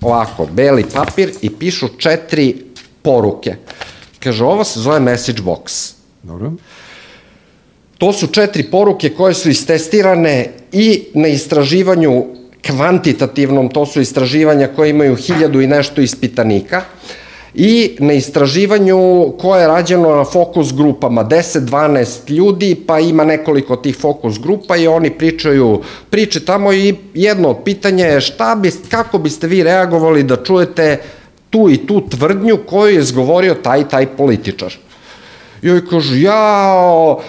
[0.00, 2.64] ovako, beli papir i pišu četiri
[3.02, 3.56] poruke.
[4.20, 5.94] Kaže, ovo se zove message box.
[6.22, 6.52] Dobro.
[8.02, 12.24] To su četiri poruke koje su istestirane i na istraživanju
[12.66, 16.82] kvantitativnom, to su istraživanja koje imaju hiljadu i nešto ispitanika,
[17.54, 23.96] i na istraživanju koje je rađeno na fokus grupama, 10-12 ljudi, pa ima nekoliko tih
[23.96, 29.18] fokus grupa i oni pričaju priče tamo i jedno od pitanja je šta bi, kako
[29.18, 30.98] biste vi reagovali da čujete
[31.50, 34.74] tu i tu tvrdnju koju je izgovorio taj taj političar.
[35.62, 37.20] I ovi kažu, jao,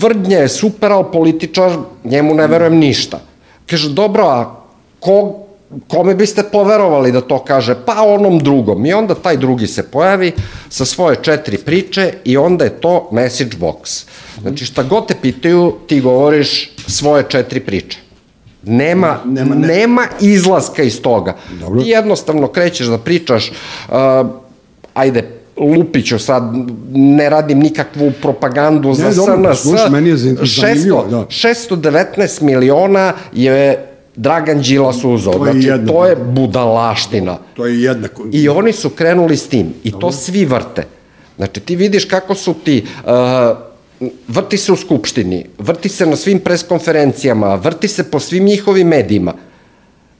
[0.00, 1.70] tvrdnja je super, ali političar,
[2.04, 3.20] njemu ne verujem ništa.
[3.66, 4.56] Kaže, dobro, a
[5.00, 5.36] ko,
[5.88, 7.74] kome biste poverovali da to kaže?
[7.86, 8.86] Pa onom drugom.
[8.86, 10.32] I onda taj drugi se pojavi
[10.68, 14.04] sa svoje četiri priče i onda je to message box.
[14.40, 17.98] Znači, šta god te pitaju, ti govoriš svoje četiri priče.
[18.62, 21.36] Nema, nema, Nema- ne- nema izlaska iz toga.
[21.60, 21.82] Dobro.
[21.82, 23.52] Ti jednostavno krećeš da pričaš,
[23.88, 23.94] uh,
[24.94, 26.42] ajde, lupiću sad,
[26.92, 29.62] ne radim nikakvu propagandu za dobro, SNS.
[29.62, 31.26] slušaj, meni je zan- zanimljivo, 600, da.
[31.28, 33.86] 619 miliona je
[34.16, 35.32] Dragan Đilas uzao.
[35.32, 37.38] To je znači, to je budalaština.
[37.54, 38.26] To je jednako.
[38.32, 39.74] I oni su krenuli s tim.
[39.84, 40.86] I to svi vrte.
[41.36, 42.84] Znači, ti vidiš kako su ti...
[43.04, 43.10] Uh,
[44.28, 49.34] vrti se u Skupštini, vrti se na svim preskonferencijama, vrti se po svim njihovim medijima.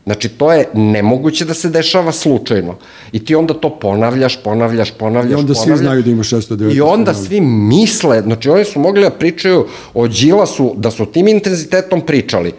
[0.05, 2.77] Znači, to je nemoguće da se dešava slučajno.
[3.13, 5.85] I ti onda to ponavljaš, ponavljaš, ponavljaš, I onda svi ponavljaš.
[5.87, 7.15] znaju da ima 619 I onda miliona.
[7.15, 12.53] svi misle, znači oni su mogli da pričaju o Đilasu, da su tim intenzitetom pričali,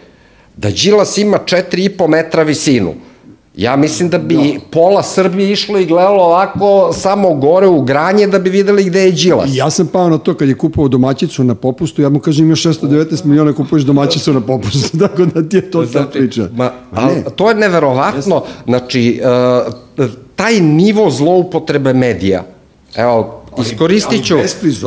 [0.58, 2.94] da Đilas ima 4,5 metra visinu.
[3.58, 8.40] Ja mislim da bi pola Srbije išlo i gledalo ovako samo gore u granje da
[8.40, 9.50] bi videli gde je Đilas.
[9.54, 12.64] Ja sam pao na to kad je kupovao domaćicu na popustu, ja mu kažem imaš
[12.64, 16.50] 619 miliona kupuješ domaćicu na popustu, tako da ti je to ta priča.
[16.56, 18.44] Ma, ali, ne, to je neverovatno.
[18.66, 19.22] Znači,
[19.68, 22.44] uh, taj nivo zloupotrebe medija,
[22.96, 24.36] evo, iskoristit ću,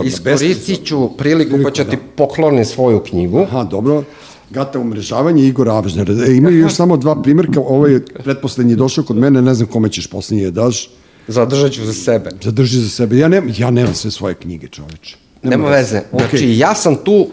[0.04, 3.40] iskoristit ću priliku pa ću ti poklonim svoju knjigu.
[3.40, 4.02] Aha, dobro.
[4.50, 6.10] Gata umrežavanje Igor Avžner.
[6.10, 9.88] E, imaju još samo dva primjerka, ovo je pretposlednji došao kod mene, ne znam kome
[9.88, 10.90] ćeš poslednji je daš.
[11.28, 12.30] Zadržat ću za sebe.
[12.42, 13.18] Zadrži za sebe.
[13.18, 15.16] Ja, ne, ja nemam sve svoje knjige, čoveče.
[15.44, 16.00] Nema veze.
[16.10, 16.58] Znači, Okej.
[16.58, 17.28] ja sam tu uh,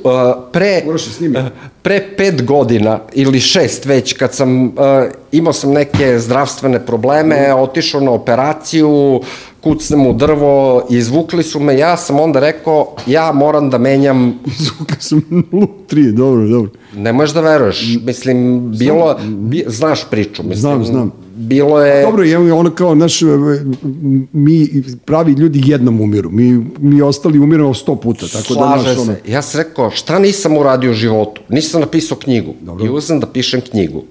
[0.51, 0.81] pre,
[1.33, 1.45] da uh,
[1.81, 4.71] pre pet godina ili šest već, kad sam, uh,
[5.31, 9.21] imao sam neke zdravstvene probleme, otišao na operaciju,
[9.61, 14.95] kucnem u drvo, izvukli su me, ja sam onda rekao, ja moram da menjam Zvuka
[14.99, 16.71] sam 0,3, dobro, dobro.
[16.95, 17.97] Ne možeš da veruješ.
[18.03, 20.43] Mislim, bilo, bi, znaš priču.
[20.43, 21.11] Mislim, Znam, znam.
[21.35, 22.03] Bilo je...
[22.03, 23.21] Dobro, je ono kao, naš,
[24.31, 26.29] mi pravi ljudi jednom umiru.
[26.29, 28.27] Mi, mi ostali umiramo sto puta.
[28.27, 29.31] Tako da, Slaže naš, ono, se.
[29.31, 31.41] Ja sam rekao, šta nisam uradio u životu?
[31.49, 32.53] Nisam napisao knjigu.
[32.61, 32.85] Dobro.
[32.85, 33.97] I uzem da pišem knjigu.
[33.97, 34.05] Uh,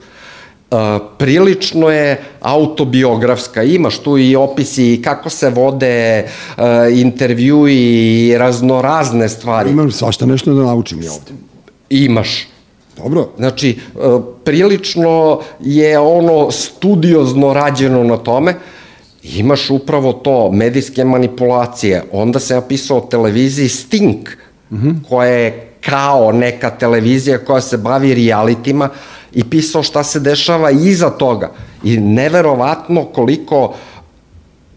[1.19, 6.27] prilično je autobiografska, imaš tu i opisi kako se vode
[6.93, 9.71] intervju i raznorazne stvari.
[9.71, 11.33] imam svašta nešto da naučim ja ovde.
[11.91, 12.49] Imaš.
[12.97, 13.29] Dobro.
[13.37, 13.79] Znači,
[14.45, 18.55] prilično je ono studiozno rađeno na tome,
[19.23, 22.03] imaš upravo to, medijske manipulacije.
[22.13, 24.29] Onda se napisao o televiziji Stink,
[24.71, 24.95] mm -hmm.
[25.09, 28.89] koja je kao neka televizija koja se bavi realitima
[29.33, 31.53] i pisao šta se dešava iza toga.
[31.85, 33.75] I neverovatno koliko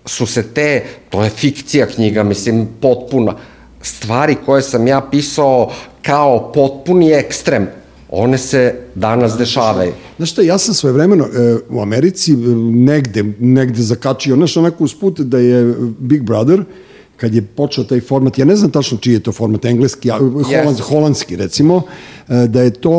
[0.06, 3.36] su se te, to je fikcija knjiga, mislim, potpuna,
[3.82, 7.68] stvari koje sam ja pisao kao potpuni ekstrem,
[8.10, 9.94] one se danas dešavaju.
[10.18, 12.36] Znaš šta, ja sam svoje vremeno e, u Americi e,
[12.72, 16.64] negde, negde zakačio, znaš, onako usput da je Big Brother,
[17.24, 20.78] kad je počeo taj format, ja ne znam tačno čiji je to format, engleski, holand,
[20.78, 20.82] Yes.
[20.82, 21.82] holandski recimo,
[22.28, 22.92] e, da je to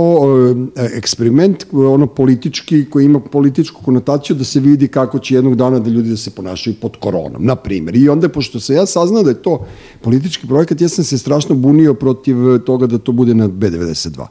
[0.77, 5.79] e, eksperiment ono politički koji ima političku konotaciju da se vidi kako će jednog dana
[5.79, 7.97] da ljudi da se ponašaju pod koronom, na primjer.
[7.97, 9.67] I onda, pošto se ja saznao da je to
[10.01, 14.27] politički projekat, ja sam se strašno bunio protiv toga da to bude na B92.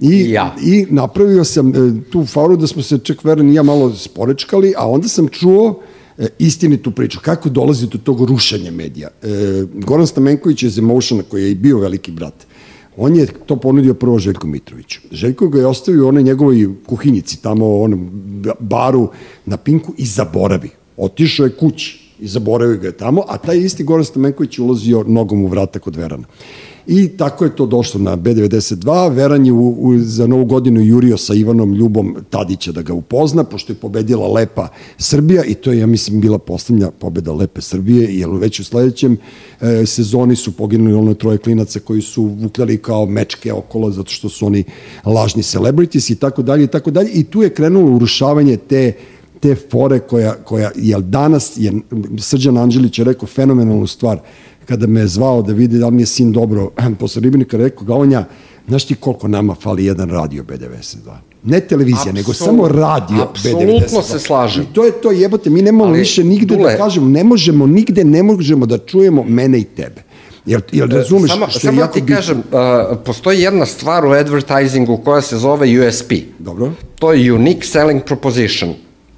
[0.00, 0.54] I, Ja.
[0.62, 1.74] I napravio sam e,
[2.12, 5.68] tu faru da smo se čak Veran i ja malo sporečkali, a onda sam čuo
[5.70, 6.01] e,
[6.38, 7.20] istinitu priču.
[7.22, 9.08] Kako dolazi do tog rušenja medija?
[9.22, 9.28] E,
[9.74, 12.34] Goran Stamenković je iz Emotiona, koji je i bio veliki brat.
[12.96, 15.00] On je to ponudio prvo Željko Mitroviću.
[15.10, 18.10] Željko ga je ostavio u onoj njegovoj kuhinjici, tamo u onom
[18.60, 19.08] baru
[19.46, 20.70] na Pinku i zaboravi.
[20.96, 25.44] Otišao je kući i zaboravio ga je tamo, a taj isti Goran Stamenković ulazio nogom
[25.44, 26.24] u vrata kod Verana.
[26.86, 29.14] I tako je to došlo na B92.
[29.14, 33.44] Veran je u, u, za novu godinu jurio sa Ivanom Ljubom Tadića da ga upozna,
[33.44, 38.18] pošto je pobedila Lepa Srbija i to je, ja mislim, bila poslednja pobeda Lepe Srbije,
[38.18, 39.16] jer već u sledećem
[39.60, 44.28] e, sezoni su poginuli ono troje klinaca koji su vukljali kao mečke okolo zato što
[44.28, 44.64] su oni
[45.04, 48.92] lažni celebrities i tako dalje i tako dalje i tu je krenulo urušavanje te
[49.42, 51.72] te fore koja, koja jel danas je
[52.18, 54.18] Srđan Anđelić je rekao fenomenalnu stvar
[54.66, 57.84] kada me je zvao da vidi da li mi je sin dobro posle ribnika rekao
[57.84, 58.24] Galonja
[58.68, 61.10] znaš ti koliko nama fali jedan radio B92
[61.44, 62.68] ne televizija, nego Apsolutno.
[62.68, 63.28] samo radio B92.
[63.28, 64.62] Apsolutno se slažem.
[64.62, 67.66] I to je to, jebote, mi nemamo Ali, više nigde Dule- da kažemo, ne možemo
[67.66, 70.02] nigde, ne možemo da čujemo mene i tebe.
[70.46, 72.16] Jel, jel razumeš samo, što je samo da jako ti bitno?
[72.16, 76.12] kažem, uh, postoji jedna stvar u advertisingu koja se zove USP.
[76.38, 76.72] Dobro.
[76.98, 78.74] To je Unique Selling Proposition.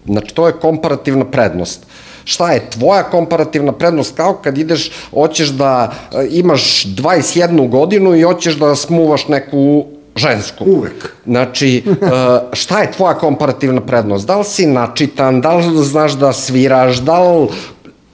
[0.07, 1.87] Znači, to je komparativna prednost.
[2.25, 4.17] Šta je tvoja komparativna prednost?
[4.17, 9.85] Kao kad ideš, hoćeš da uh, imaš 21 godinu i hoćeš da smuvaš neku
[10.17, 10.65] žensku.
[10.67, 11.15] Uvek.
[11.27, 11.97] Znači, uh,
[12.53, 14.27] šta je tvoja komparativna prednost?
[14.27, 17.49] Da li si načitan, da li znaš da sviraš, da li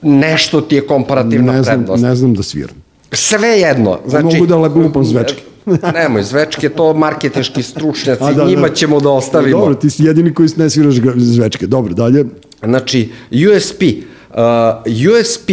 [0.01, 2.03] nešto ti je komparativna ne znam, prednost?
[2.03, 2.75] ne znam da sviram.
[3.11, 3.99] Sve jedno.
[4.07, 5.50] Znači, Mogu da lupam zvečke.
[5.93, 8.73] Nemoj, zvečke, to marketinški stručnjaci, A, da, njima da.
[8.73, 9.59] ćemo da ostavimo.
[9.59, 11.67] Dobro, ti si jedini koji ne sviraš zvečke.
[11.67, 12.25] Dobro, dalje.
[12.63, 14.35] Znači, USP, uh,
[14.85, 15.49] USP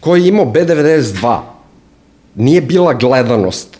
[0.00, 1.40] koji je imao B92
[2.34, 3.78] nije bila gledanost,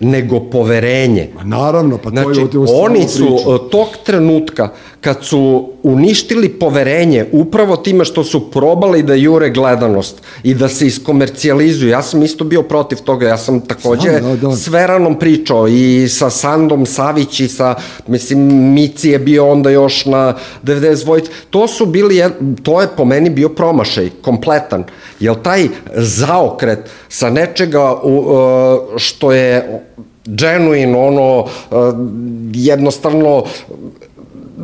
[0.00, 1.28] nego poverenje.
[1.34, 3.50] Ma naravno, pa to Znači, je o- oni su priču.
[3.50, 4.68] uh, tog trenutka,
[5.00, 5.40] kad su
[5.82, 12.02] uništili poverenje, upravo time što su probali da jure gledanost i da se iskomercijalizuju, ja
[12.02, 14.56] sam isto bio protiv toga, ja sam takođe Znam, da, da.
[14.56, 17.74] s Veranom pričao i sa Sandom Savić i sa,
[18.06, 18.38] mislim,
[18.72, 21.30] Mici je bio onda još na 90 Vojt.
[21.50, 22.22] To su bili,
[22.62, 24.84] to je po meni bio promašaj, kompletan.
[25.20, 28.00] Jer taj zaokret sa nečega uh,
[28.96, 29.80] što je
[30.36, 31.94] genuine, ono, uh,
[32.52, 33.44] jednostavno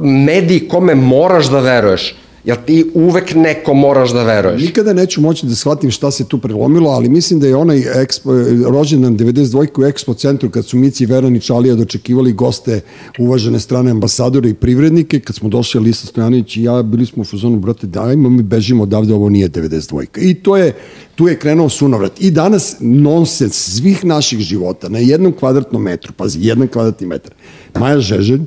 [0.03, 2.15] medij kome moraš da veruješ.
[2.47, 4.63] Jer ti uvek neko moraš da veruješ.
[4.63, 8.33] Nikada neću moći da shvatim šta se tu prelomilo, ali mislim da je onaj ekspo,
[8.71, 9.79] rođendan 92.
[9.79, 12.81] u Expo centru, kad su Mici, Veran i Čalija dočekivali goste
[13.19, 17.25] uvažene strane ambasadore i privrednike, kad smo došli Lisa Stojanović i ja, bili smo u
[17.25, 20.07] fuzonu, brate, dajmo mi bežimo odavde, ovo nije 92.
[20.17, 20.73] I to je,
[21.15, 22.13] tu je krenuo sunovrat.
[22.21, 27.33] I danas nonsens svih naših života na jednom kvadratnom metru, pazi, jedan kvadratni metar.
[27.79, 28.41] Maja Žeželj,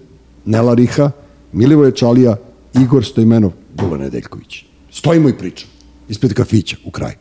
[0.46, 1.12] Nela Riha,
[1.52, 2.38] Milivoje Čalija,
[2.74, 4.64] Igor Stojmenov, Dula Nedeljković.
[4.92, 5.72] Stojimo i pričamo.
[6.10, 7.16] Ispred kafića, u kraju.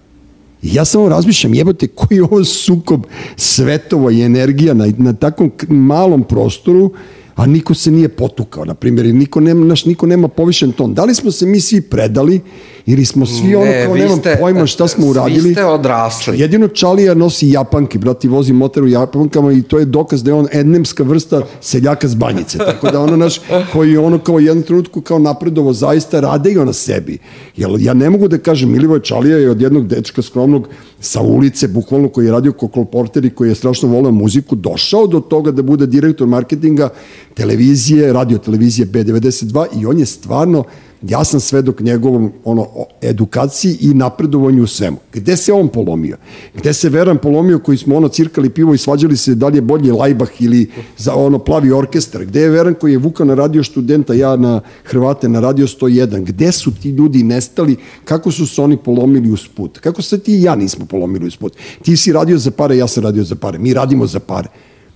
[0.63, 3.05] I ja samo razmišljam, jebote, koji je ovo sukob
[3.37, 6.93] svetova i energija na, na takvom malom prostoru,
[7.39, 10.95] a niko se nije potukao, na primjer, i niko nema, naš, niko nema povišen ton.
[10.95, 12.41] Da li smo se mi svi predali,
[12.87, 15.41] ili smo svi ono kao vi nemam ste- pojma šta smo uradili.
[15.41, 16.41] Svi ste odrasli.
[16.41, 20.35] Jedino Čalija nosi japanke, brati, vozi motor u japankama i to je dokaz da je
[20.35, 22.59] on endemska vrsta seljaka s banjice.
[22.59, 23.41] Tako da ono naš,
[23.73, 27.19] koji je ono kao jednom trenutku kao napredovo zaista rade i ona sebi.
[27.57, 30.69] Jer ja ne mogu da kažem, Milivoj Čalija je od jednog dečka skromnog
[31.01, 35.07] sa ulice, bukvalno koji je radio kao kolporter i koji je strašno voleo muziku, došao
[35.07, 36.89] do toga da bude direktor marketinga
[37.35, 40.65] televizije, radio televizije B92 i on je stvarno
[41.03, 42.67] ja sam svedok njegovom ono,
[43.03, 44.97] edukaciji i napredovanju u svemu.
[45.13, 46.17] Gde se on polomio?
[46.55, 49.63] Gde se Veran polomio koji smo ono cirkali pivo i svađali se da li je
[49.63, 52.25] bolje Lajbah ili za ono plavi orkestar?
[52.25, 56.25] Gde je Veran koji je vukao na radio studenta, ja na Hrvate na radio 101?
[56.25, 57.77] Gde su ti ljudi nestali?
[58.05, 59.79] Kako su se oni polomili uz put?
[59.79, 61.57] Kako se ti i ja nismo polomili uz put?
[61.83, 63.59] Ti si radio za pare, ja sam radio za pare.
[63.59, 64.49] Mi radimo za pare.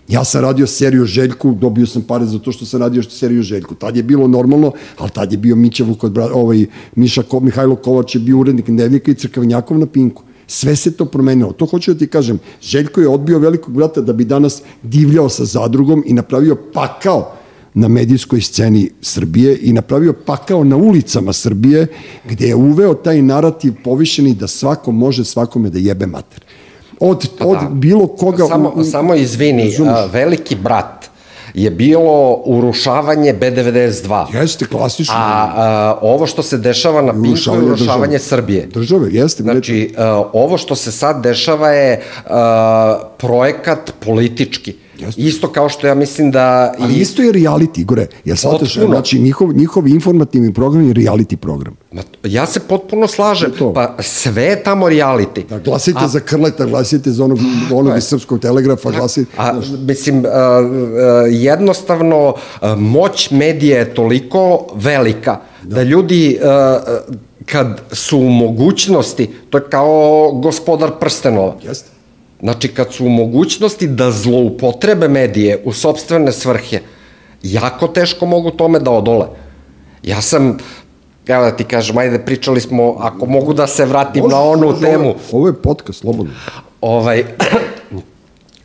[0.08, 3.74] Ja sam radio seriju Željku, dobio sam pare za to što sam radio seriju Željku.
[3.74, 8.14] Tad je bilo normalno, ali tad je bio Mića Vukod, ovaj, Miša Ko, Mihajlo Kovač
[8.14, 10.22] je bio urednik Dnevnika i Crkavnjakov na Pinku.
[10.46, 11.52] Sve se to promenilo.
[11.52, 12.38] To hoću da ti kažem.
[12.62, 17.32] Željko je odbio velikog brata da bi danas divljao sa zadrugom i napravio pakao
[17.74, 21.86] na medijskoj sceni Srbije i napravio pakao na ulicama Srbije
[22.28, 26.44] gde je uveo taj narativ povišeni da svako može svakome da jebe mater.
[27.02, 27.68] Od, Pa od da.
[27.68, 28.46] bilo koga...
[28.46, 31.08] Samo, u- u- samo izvini, a, veliki brat
[31.54, 34.34] je bilo urušavanje B92.
[34.34, 35.14] Jeste, klasično.
[35.16, 38.18] A, a ovo što se dešava na Pinku je Urušavanje urušavanje države.
[38.20, 38.66] Srbije.
[38.66, 39.42] Države, jeste.
[39.42, 44.74] Znači, a, ovo što se sad dešava je a, projekat politički.
[45.02, 45.22] Jeste.
[45.22, 46.74] Isto kao što ja mislim da...
[46.78, 48.06] Ali isto je reality, Igore.
[48.24, 51.76] Ja shvataš, znači njihov, njihov informativni program je reality program.
[51.92, 53.52] Ma, ja se potpuno slažem.
[53.58, 53.72] To.
[53.72, 55.46] Pa sve je tamo reality.
[55.48, 57.38] Da, glasite za Krleta, glasite za onog,
[57.72, 59.30] onog iz srpskog telegrafa, glasite...
[59.36, 59.52] A,
[59.86, 60.60] mislim, a, a,
[61.30, 66.98] jednostavno, a, moć medija je toliko velika da, da ljudi, a, a,
[67.46, 71.91] kad su u mogućnosti, to je kao gospodar prstenova, Jeste.
[72.42, 76.80] Znači, kad su u mogućnosti da zloupotrebe medije u sobstvene svrhe,
[77.42, 79.26] jako teško mogu tome da odole.
[80.02, 80.58] Ja sam,
[81.26, 84.80] evo da ti kažem, ajde, pričali smo, ako mogu da se vratim na onu Može,
[84.80, 86.32] temu, Ovo, ovo je podcast, slobodno.
[86.80, 87.24] ovaj,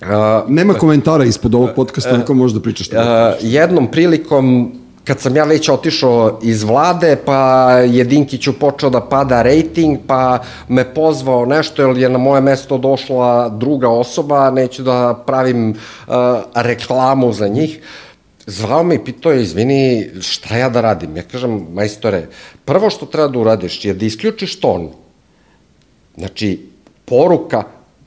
[0.01, 2.95] a, Nema komentara ispod ovog podcasta, niko može da priča što.
[2.97, 4.73] a, jednom prilikom,
[5.07, 10.39] kad sam ja već otišao iz vlade, pa je Dinkiću počeo da pada rejting, pa
[10.67, 16.13] me pozvao nešto, jer je na moje mesto došla druga osoba, neću da pravim uh,
[16.55, 17.79] reklamu za njih,
[18.47, 21.17] zvao me i pitao je, izvini, šta ja da radim?
[21.17, 22.27] Ja kažem, majstore,
[22.65, 24.89] prvo što treba da uradiš je da isključiš ton.
[26.17, 26.59] Znači,
[27.05, 27.63] poruka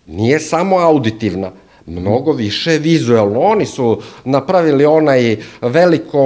[0.06, 1.50] nije samo auditivna,
[1.90, 3.40] mnogo više vizuelno.
[3.40, 6.22] Oni su napravili onaj veliko,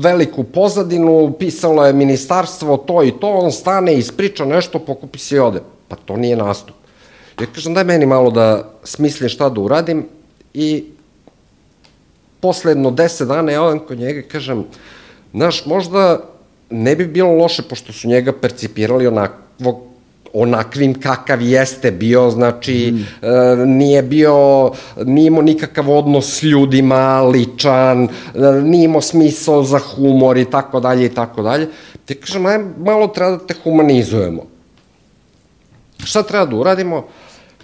[0.00, 5.38] veliku pozadinu, pisalo je ministarstvo to i to, on stane, ispriča nešto, pokupi se i
[5.38, 5.62] ode.
[5.88, 6.76] Pa to nije nastup.
[7.40, 10.06] Ja kažem, daj meni malo da smislim šta da uradim
[10.54, 10.84] i
[12.40, 14.64] posle jedno deset dana ja odem kod njega i kažem,
[15.34, 16.20] znaš, možda
[16.70, 19.80] ne bi bilo loše, pošto su njega percipirali onakvog
[20.42, 23.26] onakvim kakav jeste bio, znači mm.
[23.26, 24.70] e, nije bio,
[25.04, 28.08] nije imao nikakav odnos s ljudima, ličan, e,
[28.62, 31.68] nije imao smisao za humor i tako dalje i tako dalje.
[32.04, 34.46] Ti kažem, aj, malo treba da te humanizujemo.
[36.04, 37.06] Šta treba da uradimo?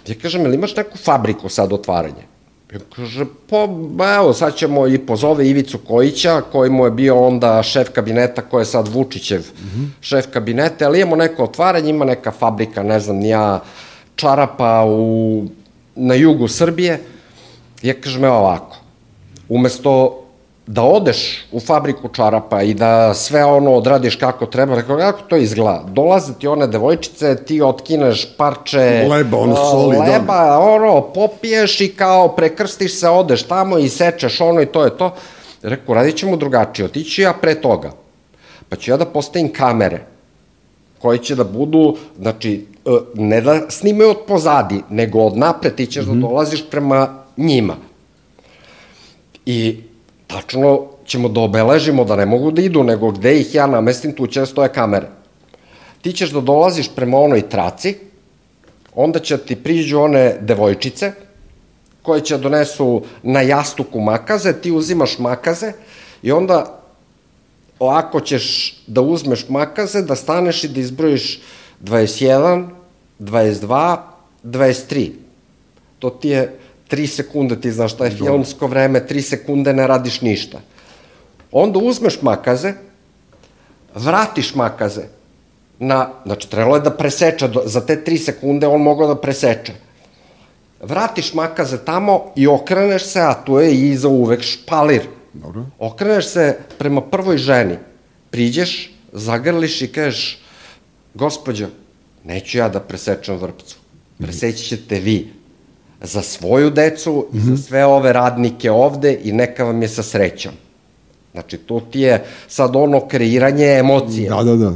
[0.07, 2.32] Ja kažem, ili imaš neku fabriku sad otvaranje?
[2.73, 3.67] Ja kaže, pa,
[4.15, 8.59] evo, sad ćemo i pozove Ivicu Kojića, koji mu je bio onda šef kabineta, ko
[8.59, 9.87] je sad Vučićev mm -hmm.
[10.01, 13.59] šef kabineta, ali imamo neko otvaranje, ima neka fabrika, ne znam, ja,
[14.15, 15.45] čarapa u,
[15.95, 16.99] na jugu Srbije.
[17.81, 18.77] Ja kažem, evo ovako,
[19.49, 20.22] umesto
[20.67, 25.35] da odeš u fabriku čarapa i da sve ono odradiš kako treba, rekao, kako to
[25.35, 25.83] izgleda?
[25.87, 32.27] Dolaze ti one devojčice, ti otkineš parče Leba, ono, soli, leba, ono, popiješ i kao
[32.27, 35.13] prekrstiš se, odeš tamo i sečeš ono i to je to.
[35.61, 37.91] Rekao, radit ćemo drugačije, otići ja pre toga.
[38.69, 40.05] Pa ću ja da postavim kamere
[40.99, 45.85] koje će da budu, znači, e, ne da snimaju od pozadi, nego od napred ti
[45.85, 46.21] ćeš mm -hmm.
[46.21, 47.75] da dolaziš prema njima.
[49.45, 49.77] I
[50.33, 54.27] tačno ćemo da obeležimo da ne mogu da idu, nego gde ih ja namestim, tu
[54.27, 55.07] će da stoje kamere.
[56.01, 57.95] Ti ćeš da dolaziš prema onoj traci,
[58.95, 61.11] onda će ti priđu one devojčice,
[62.01, 65.71] koje će donesu na jastuku makaze, ti uzimaš makaze
[66.23, 66.79] i onda
[67.79, 71.41] ovako ćeš da uzmeš makaze, da staneš i da izbrojiš
[71.83, 72.67] 21,
[73.19, 73.97] 22,
[74.43, 75.11] 23.
[75.99, 76.59] To ti je
[76.89, 80.59] 3 sekunde, ti znaš šta je filmsko vreme, 3 sekunde ne radiš ništa.
[81.51, 82.73] Onda uzmeš makaze,
[83.95, 85.03] vratiš makaze,
[85.79, 89.73] na, znači trebalo je da preseče, do, za te 3 sekunde on mogao da preseče.
[90.81, 95.07] Vratiš makaze tamo i okreneš se, a tu je i za uvek špalir.
[95.33, 95.65] Dobro.
[95.79, 97.77] Okreneš se prema prvoj ženi,
[98.29, 100.39] priđeš, zagrliš i kažeš,
[101.13, 101.67] gospođo,
[102.23, 103.77] neću ja da presečem vrpcu,
[104.19, 105.33] preseći ćete vi
[106.03, 110.51] za svoju decu i za sve ove radnike ovde i neka vam je sa srećom.
[111.31, 114.29] Znači, to ti je sad ono kreiranje emocije.
[114.29, 114.73] Da, da, da.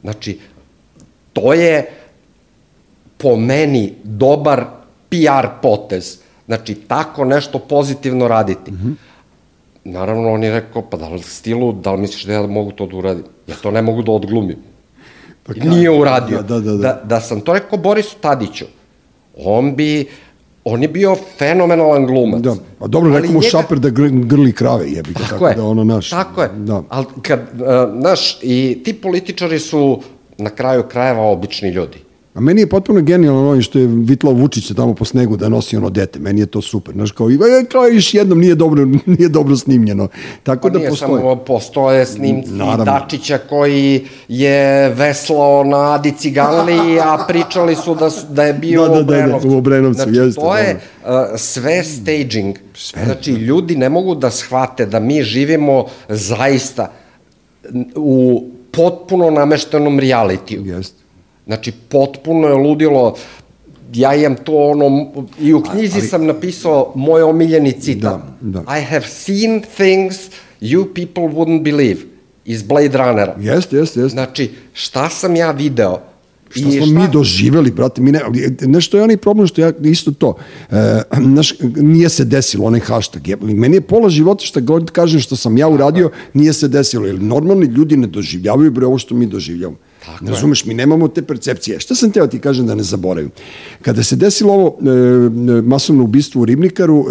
[0.00, 0.38] Znači,
[1.32, 1.90] to je
[3.16, 4.64] po meni dobar
[5.08, 6.18] PR potez.
[6.46, 8.70] Znači, tako nešto pozitivno raditi.
[8.70, 8.94] Mm -hmm.
[9.84, 12.86] Naravno, on je rekao, pa da li stilu, da li misliš da ja mogu to
[12.86, 13.24] da uradim?
[13.46, 14.56] Ja to ne mogu da odglumim.
[15.42, 16.42] Pa I nije uradio.
[16.42, 16.76] Da, da, da, da.
[16.76, 18.64] da, da sam to rekao Borisu Tadiću,
[19.36, 20.08] on bi,
[20.64, 22.40] on je bio fenomenalan glumac.
[22.40, 23.50] Da, a dobro, rekao mu njega...
[23.50, 25.54] šaper da gr, grli krave, jebi ga, tako, tako je.
[25.54, 26.10] da ono naš.
[26.10, 26.82] Tako je, da.
[26.88, 30.02] ali kad, uh, naš, i ti političari su
[30.38, 31.98] na kraju krajeva obični ljudi.
[32.34, 35.76] A meni je potpuno genijalno ono što je Vitlao Vučić tamo po snegu da nosi
[35.76, 36.18] ono dete.
[36.18, 36.94] Meni je to super.
[36.94, 38.86] Znaš, kao, e, kao još jednom nije dobro,
[39.18, 40.08] nije dobro snimljeno.
[40.42, 41.20] Tako Pa da nije postoje.
[41.20, 42.84] samo postoje snimci Naravno.
[42.84, 48.82] Dačića koji je veslao na Adi Ciganli, a pričali su da, su, da je bio
[48.82, 49.48] Da, da, u da, da, Obrenovcu.
[49.48, 52.56] u Obrenovcu, znači, jeste, to je uh, sve staging.
[52.74, 53.04] Sve.
[53.04, 56.92] Znači, ljudi ne mogu da shvate da mi živimo zaista
[57.94, 60.62] u potpuno nameštenom realitiju.
[60.66, 61.00] Jeste.
[61.50, 63.14] Znači, potpuno je ludilo,
[63.94, 68.20] ja imam to ono, i u knjizi ali, sam napisao moj omiljeni citat.
[68.40, 68.78] Da, da.
[68.78, 70.16] I have seen things
[70.60, 72.00] you people wouldn't believe
[72.44, 73.36] iz Blade Runnera.
[73.40, 74.08] Jeste, jeste, jeste.
[74.08, 75.98] Znači, šta sam ja video?
[76.50, 78.20] Šta smo mi doživeli, brate, mi ne,
[78.60, 80.34] nešto je onaj problem što ja, isto to,
[80.70, 85.20] e, znaš, nije se desilo, onaj hashtag, je, meni je pola života što god kažem
[85.20, 89.14] što sam ja uradio, nije se desilo, jer normalni ljudi ne doživljavaju bre ovo što
[89.14, 89.78] mi doživljavamo.
[90.06, 91.80] Tako razumeš, mi nemamo te percepcije.
[91.80, 93.30] Šta sam teo ti kažem da ne zaboravim?
[93.82, 97.06] Kada se desilo ovo e, masovno ubistvo u Ribnikaru,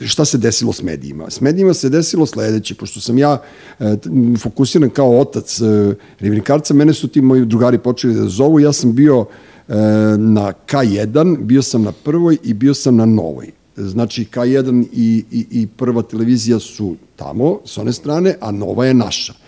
[0.00, 1.30] e, šta se desilo s medijima?
[1.30, 3.42] S medijima se desilo sledeće, pošto sam ja
[3.80, 3.96] e,
[4.38, 8.94] fokusiran kao otac e, Ribnikarca, mene su ti moji drugari počeli da zovu, ja sam
[8.94, 9.26] bio
[9.68, 9.74] e,
[10.18, 13.50] na K1, bio sam na prvoj i bio sam na novoj.
[13.76, 18.94] Znači K1 i, i, i prva televizija su tamo, s one strane, a nova je
[18.94, 19.43] naša.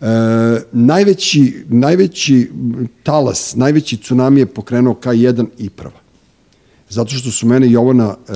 [0.00, 0.06] E,
[0.72, 2.50] najveći, najveći
[3.02, 6.04] talas, najveći tsunami je pokrenuo K1 i prva.
[6.88, 8.32] Zato što su mene Jovana e,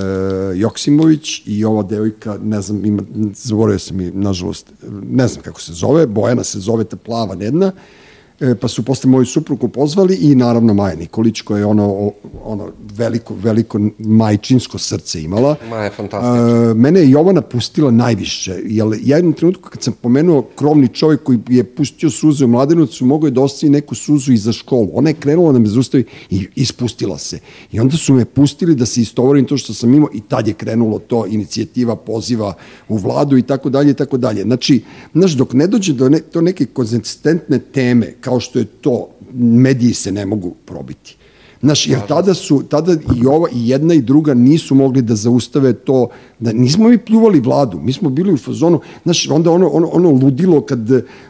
[0.55, 3.03] Joksimović i ova devojka, ne znam, ima,
[3.35, 4.71] zaboravio sam i, nažalost,
[5.11, 7.71] ne znam kako se zove, Bojana se zove ta plava jedna,
[8.61, 12.11] pa su posle moju suprugu pozvali i naravno Maja Nikolić koja je ono,
[12.43, 15.55] ono veliko, veliko majčinsko srce imala.
[15.69, 16.71] Maja je fantastična.
[16.71, 21.23] E, mene je Jovana pustila najviše, jer ja jednom trenutku kad sam pomenuo krovni čovjek
[21.23, 24.89] koji je pustio suze u Mladenovcu, mogao je da ostavi neku suzu i za školu.
[24.93, 27.39] Ona je krenula da me zaustavi i ispustila se.
[27.71, 30.53] I onda su me pustili da se istovarim to što sam imao i tad je
[30.53, 32.53] krenulo to inicijativa poziva
[32.89, 34.43] u vladu i tako dalje i tako dalje.
[34.43, 34.83] Znači,
[35.13, 39.93] znaš, dok ne dođe do ne, to neke konzistentne teme, kao što je to, mediji
[39.93, 41.15] se ne mogu probiti.
[41.61, 45.73] Znaš, jer tada su, tada i ova i jedna i druga nisu mogli da zaustave
[45.73, 49.87] to, da nismo mi pljuvali vladu, mi smo bili u fazonu, znaš, onda ono, ono,
[49.87, 50.79] ono ludilo kad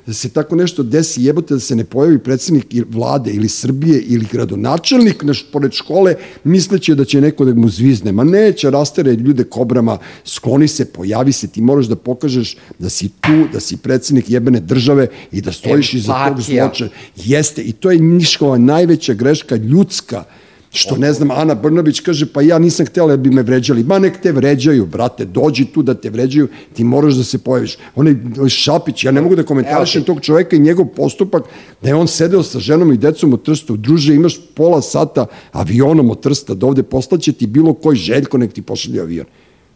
[0.08, 5.24] se tako nešto desi, jebote da se ne pojavi predsednik vlade ili Srbije ili gradonačelnik
[5.24, 9.98] naš, pored škole, misleće da će neko da mu zvizne, ma neće, rastere ljude kobrama,
[10.26, 14.60] skloni se, pojavi se, ti moraš da pokažeš da si tu, da si predsednik jebene
[14.60, 16.90] države i da stojiš iza tog zločina.
[17.16, 20.19] Jeste, i to je Niškova najveća greška ljudska,
[20.72, 23.84] Što ne znam, Ana Brnabić kaže, pa ja nisam htjela da bi me vređali.
[23.84, 27.78] Ma nek te vređaju, brate, dođi tu da te vređaju, ti moraš da se pojaviš.
[27.96, 28.16] Onaj
[28.50, 31.44] Šapić, ja ne mogu da komentarišem tog čoveka i njegov postupak,
[31.82, 33.78] da je on sedeo sa ženom i decom u Trstu.
[33.78, 38.54] Druže, imaš pola sata avionom od Trsta, da ovde poslaće ti bilo koji željko, nek
[38.54, 39.26] ti pošalje avion.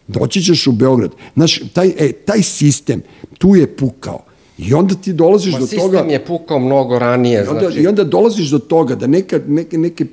[0.08, 1.12] Doći ćeš u Beograd.
[1.36, 3.02] Znaš, taj, e, taj sistem
[3.38, 4.26] tu je pukao.
[4.58, 5.98] I onda ti dolaziš Ma, do toga...
[5.98, 7.44] Sistem je pukao mnogo ranije.
[7.46, 7.80] I onda, znači...
[7.80, 10.06] I onda dolaziš do toga da neka, neke, neke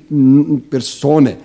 [0.69, 1.35] persone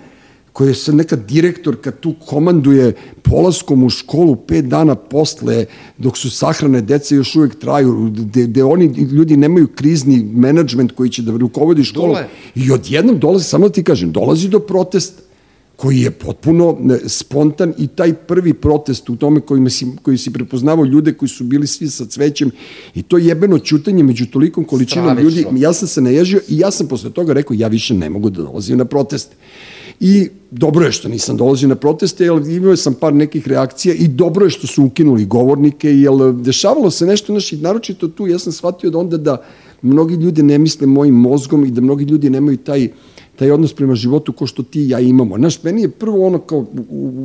[0.53, 5.65] koje se neka direktorka tu komanduje polaskom u školu pet dana posle,
[5.97, 11.09] dok su sahrane dece još uvek traju, gde, gde oni ljudi nemaju krizni menadžment koji
[11.09, 12.09] će da rukovodi školom.
[12.09, 12.27] Dole.
[12.55, 15.26] I odjednom dolazi, samo da ti kažem, dolazi do protesta
[15.77, 20.85] koji je potpuno spontan i taj prvi protest u tome koji si, koji si prepoznavao
[20.85, 22.51] ljude koji su bili svi sa cvećem
[22.95, 25.41] i to jebeno ćutanje među tolikom količinom Stravično.
[25.41, 28.29] ljudi, ja sam se naježio i ja sam posle toga rekao ja više ne mogu
[28.29, 29.35] da dolazim na proteste.
[29.99, 34.07] I dobro je što nisam dolazio na proteste, jer imao sam par nekih reakcija i
[34.07, 38.53] dobro je što su ukinuli govornike, jer dešavalo se nešto, naši, naročito tu, ja sam
[38.53, 39.43] shvatio da onda da
[39.81, 42.89] mnogi ljudi ne misle mojim mozgom i da mnogi ljudi nemaju taj
[43.37, 45.37] taj odnos prema životu ko što ti i ja imamo.
[45.37, 46.65] Znaš, meni je prvo ono kao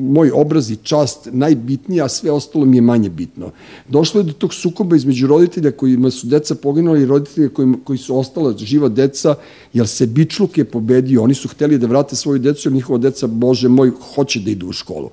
[0.00, 3.50] moj obraz i čast najbitnije, a sve ostalo mi je manje bitno.
[3.88, 7.98] Došlo je do tog sukoba između roditelja kojima su deca poginuli i roditelja koji, koji
[7.98, 9.34] su ostala živa deca,
[9.72, 11.22] jer se Bičluk je pobedio.
[11.22, 14.68] Oni su hteli da vrate svoju decu, jer njihova deca, bože moj, hoće da idu
[14.68, 15.10] u školu.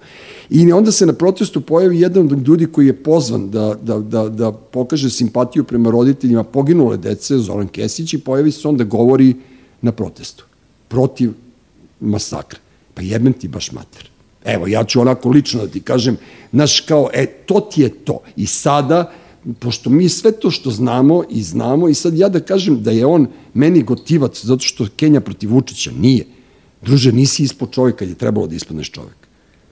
[0.50, 4.30] I onda se na protestu pojavi jedan od ljudi koji je pozvan da, da, da,
[4.30, 9.34] da pokaže simpatiju prema roditeljima poginule dece, Zoran Kesić, i pojavi se on da govori
[9.82, 10.49] na protestu
[10.90, 11.34] protiv
[12.00, 12.60] masakra.
[12.94, 14.10] Pa jebem ti baš mater.
[14.46, 16.18] Evo, ja ću onako lično da ti kažem,
[16.52, 18.20] znaš, kao, e, to ti je to.
[18.36, 19.12] I sada,
[19.60, 23.06] pošto mi sve to što znamo i znamo, i sad ja da kažem da je
[23.06, 26.26] on meni gotivac zato što Kenja protiv Vučića nije.
[26.82, 29.20] Druže, nisi ispod čovjeka kad je trebalo da ispadneš čovjek.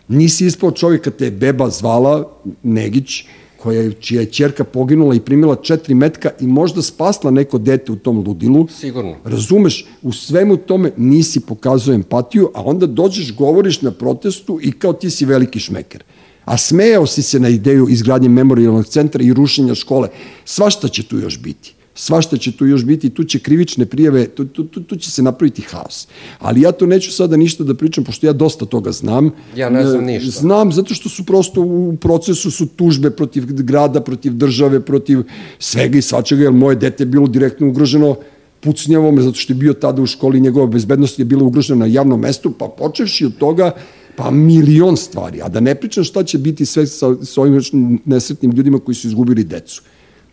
[0.07, 2.31] Nisi ispod čovjeka te je beba zvala,
[2.63, 3.25] Negić,
[3.57, 7.91] koja je, čija je čerka poginula i primila četiri metka i možda spasla neko dete
[7.91, 8.67] u tom ludilu.
[8.67, 9.15] Sigurno.
[9.23, 14.93] Razumeš, u svemu tome nisi pokazao empatiju, a onda dođeš, govoriš na protestu i kao
[14.93, 16.03] ti si veliki šmeker.
[16.45, 20.09] A smejao si se na ideju izgradnje memorialnog centra i rušenja škole.
[20.45, 24.45] Svašta će tu još biti svašta će tu još biti, tu će krivične prijave, tu,
[24.45, 26.07] tu, tu, tu će se napraviti haos.
[26.39, 29.31] Ali ja to neću sada ništa da pričam, pošto ja dosta toga znam.
[29.55, 30.31] Ja ne znam ništa.
[30.31, 35.23] Znam, zato što su prosto u procesu su tužbe protiv grada, protiv države, protiv
[35.59, 38.15] svega i svačega, jer moje dete je bilo direktno ugroženo
[38.59, 42.19] pucnjavom, zato što je bio tada u školi, njegova bezbednost je bila ugrožena na javnom
[42.19, 43.71] mestu, pa počevši od toga,
[44.15, 47.61] pa milion stvari, a da ne pričam šta će biti sve sa, sa ovim
[48.05, 49.81] nesretnim ljudima koji su izgubili decu.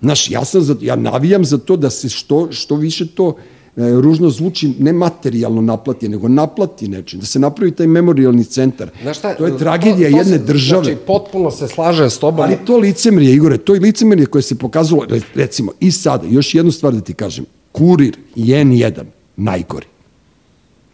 [0.04, 3.36] Znaš, ja, sam za, ja navijam za to da se što, što više to
[3.76, 8.90] e, ružno zvuči ne materijalno naplati, nego naplati nečim, da se napravi taj memorialni centar.
[9.02, 10.84] Znaš šta, to je tragedija to, to jedne se, države.
[10.84, 12.44] Znači, potpuno se slažem s tobom.
[12.44, 16.72] Ali to licemerje, Igore, to je licemerje koje se pokazalo, recimo, i sada, još jednu
[16.72, 19.04] stvar da ti kažem, kurir i N1,
[19.36, 19.86] najgori.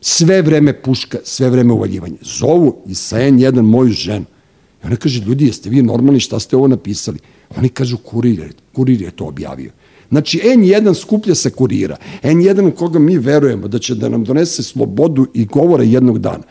[0.01, 2.17] Sve vreme puška, sve vreme uvaljivanje.
[2.23, 4.25] Zovu i sa N1 moju ženu.
[4.83, 7.19] I ona kaže, ljudi, jeste vi normalni, šta ste ovo napisali?
[7.57, 9.71] Oni kažu kurir, kurir je to objavio.
[10.09, 11.97] Znači, N1 skuplja sa kurira.
[12.23, 16.43] N1 u koga mi verujemo da će da nam donese slobodu i govore jednog dana.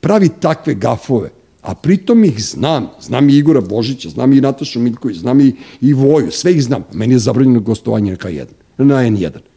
[0.00, 1.30] Pravi takve gafove,
[1.62, 2.88] a pritom ih znam.
[3.00, 6.84] Znam i Igora Božića, znam i Natašu Miljković, znam i, i Voju, sve ih znam.
[6.92, 8.46] Meni je zabranjeno gostovanje na K1,
[8.78, 9.49] na N1.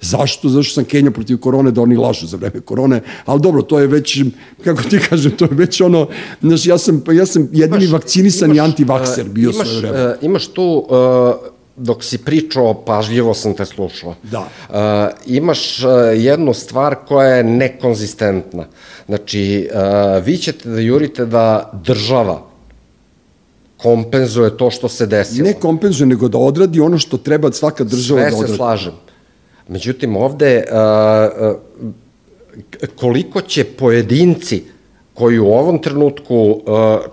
[0.00, 0.48] Zašto?
[0.48, 3.86] Zašto sam Kenja protiv korone da oni lažu za vreme korone, ali dobro, to je
[3.86, 4.18] već,
[4.64, 6.08] kako ti kažem, to je već ono,
[6.40, 10.06] znaš, ja sam, ja sam jedini imaš, vakcinisan imaš, i antivakser bio imaš, sve vreme.
[10.06, 14.14] Uh, imaš tu, uh, dok si pričao, pažljivo sam te slušao.
[14.22, 14.48] Da.
[14.68, 14.76] Uh,
[15.26, 18.64] imaš uh, jednu stvar koja je nekonzistentna.
[19.06, 22.42] Znači, uh, vi ćete da jurite da država
[23.76, 25.46] kompenzuje to što se desilo.
[25.48, 28.46] Ne kompenzuje, nego da odradi ono što treba svaka država Sve da odradi.
[28.46, 28.92] Sve se slažem.
[29.68, 31.56] Međutim, ovde uh,
[32.96, 34.62] koliko će pojedinci
[35.14, 36.60] koji u ovom trenutku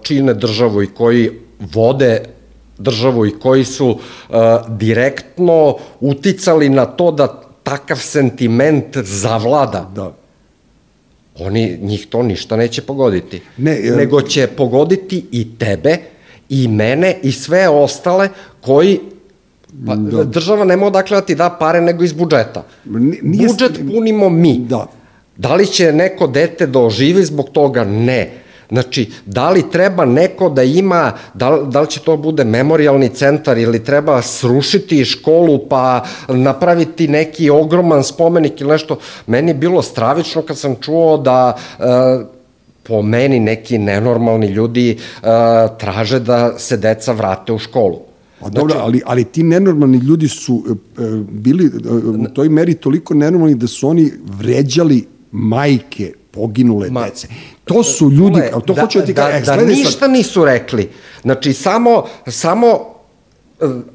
[0.04, 2.24] čine državu i koji vode
[2.78, 4.00] državu i koji su
[4.68, 9.92] direktno uticali na to da takav sentiment zavlada.
[9.96, 10.14] Da.
[11.40, 13.42] Oni, njih to ništa neće pogoditi.
[13.58, 13.96] Ne, ja...
[13.96, 15.98] Nego će pogoditi i tebe,
[16.50, 18.30] i mene, i sve ostale
[18.62, 19.00] koji
[19.86, 20.24] Pa, da.
[20.24, 22.64] Država nema odakle da ti da pare nego iz budžeta.
[22.86, 23.48] Nije...
[23.48, 24.58] Budžet punimo mi.
[24.58, 24.88] Da.
[25.38, 27.84] Da li će neko dete da oživi zbog toga?
[27.84, 28.32] Ne.
[28.70, 33.58] Znači, da li treba neko da ima, da, da li će to bude memorialni centar
[33.58, 38.98] ili treba srušiti školu pa napraviti neki ogroman spomenik ili nešto.
[39.28, 41.84] Meni je bilo stravično kad sam čuo da e,
[42.84, 44.98] po meni neki nenormalni ljudi e,
[45.78, 48.07] traže da se deca vrate u školu.
[48.40, 52.50] Pa dobro, znači, ali, ali ti nenormalni ljudi su e, e bili e, u toj
[52.50, 57.28] meri toliko nenormalni da su oni vređali majke poginule Ma, dece.
[57.66, 59.44] To su ljudi, le, to da, hoću da ti kažem.
[59.44, 60.12] Da, da ništa sad...
[60.12, 60.90] nisu rekli.
[61.22, 62.97] Znači, samo, samo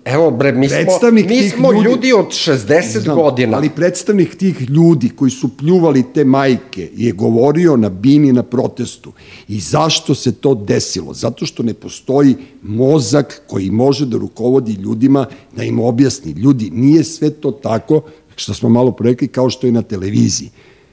[0.04, 3.56] Evo bre, mi smo, mi smo ljudi, ljudi od 60 znam, godina.
[3.56, 9.12] Ali predstavnik tih ljudi koji su pljuvali te majke je govorio na bini na protestu.
[9.48, 11.14] I zašto se to desilo?
[11.14, 16.32] Zato što ne postoji mozak koji može da rukovodi ljudima, da im objasni.
[16.32, 18.02] Ljudi, nije sve to tako,
[18.36, 20.50] što smo malo porekli, kao što je na televiziji.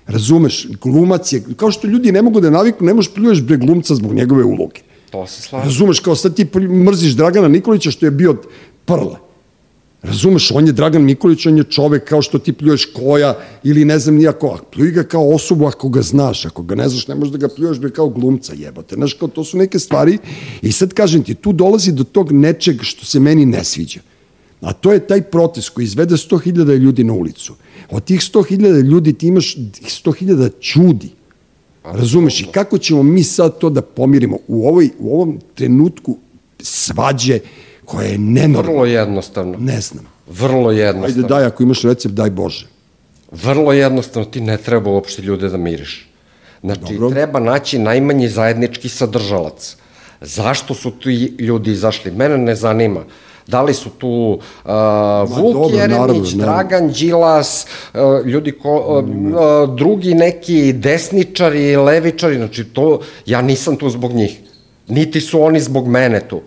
[0.07, 3.95] Razumeš, glumac je, kao što ljudi ne mogu da naviknu, ne možeš pljuješ bre glumca
[3.95, 4.82] zbog njegove uloge.
[5.10, 5.66] To se slaže.
[5.66, 6.47] Razumeš, kao sad ti
[6.86, 8.36] mrziš Dragana Nikolića što je bio
[8.86, 9.30] prle.
[10.01, 13.99] Razumeš, on je Dragan Nikolić, on je čovek kao što ti pljuješ koja ili ne
[13.99, 17.32] znam nijako, pljuj ga kao osobu ako ga znaš, ako ga ne znaš, ne možeš
[17.32, 18.95] da ga pljuješ be kao glumca, jebote.
[18.95, 20.18] Znaš, kao to su neke stvari
[20.62, 23.99] i sad kažem ti, tu dolazi do tog nečeg što se meni ne sviđa.
[24.62, 27.55] A to je taj protest koji izvede 100.000 ljudi na ulicu.
[27.89, 31.10] Od tih 100.000 ljudi ti imaš 100.000 čudi
[31.84, 32.41] Razumeš?
[32.41, 36.17] I kako ćemo mi sad to da pomirimo u, ovoj, u ovom trenutku
[36.59, 37.39] svađe
[37.86, 38.71] koja je nenormalna?
[38.71, 39.57] Vrlo jednostavno.
[39.59, 40.05] Ne znam.
[40.27, 41.25] Vrlo jednostavno.
[41.25, 42.67] Ajde daj, ako imaš recept, daj Bože.
[43.32, 46.09] Vrlo jednostavno, ti ne treba uopšte ljude da miriš.
[46.61, 47.09] Znači, Dobro.
[47.09, 49.75] treba naći najmanji zajednički sadržalac.
[50.21, 52.11] Zašto su ti ljudi izašli?
[52.11, 52.99] Mene ne zanima.
[52.99, 53.05] Uh,
[53.49, 54.71] Da li su tu uh,
[55.27, 62.35] Vuk dobro, Jeremić, naravno, Dragan Đilas, uh, ljudi ko, uh, uh, drugi neki desničari, levičari,
[62.35, 64.39] znači to, ja nisam tu zbog njih.
[64.87, 66.41] Niti su oni zbog mene tu.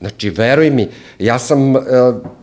[0.00, 1.82] Znači, veruj mi, ja sam uh,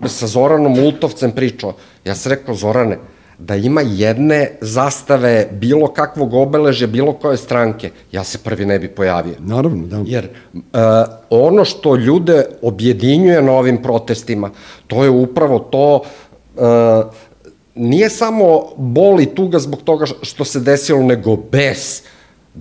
[0.05, 1.73] sa Zoranom Ultovcem pričao,
[2.05, 2.97] ja sam rekao, Zorane,
[3.39, 8.87] da ima jedne zastave bilo kakvog obeležja, bilo koje stranke, ja se prvi ne bi
[8.87, 9.35] pojavio.
[9.39, 10.03] Naravno, da.
[10.05, 10.61] Jer uh,
[11.29, 14.51] ono što ljude objedinjuje na ovim protestima,
[14.87, 16.01] to je upravo to
[16.55, 17.13] uh,
[17.75, 22.03] nije samo bol i tuga zbog toga što se desilo, nego bes.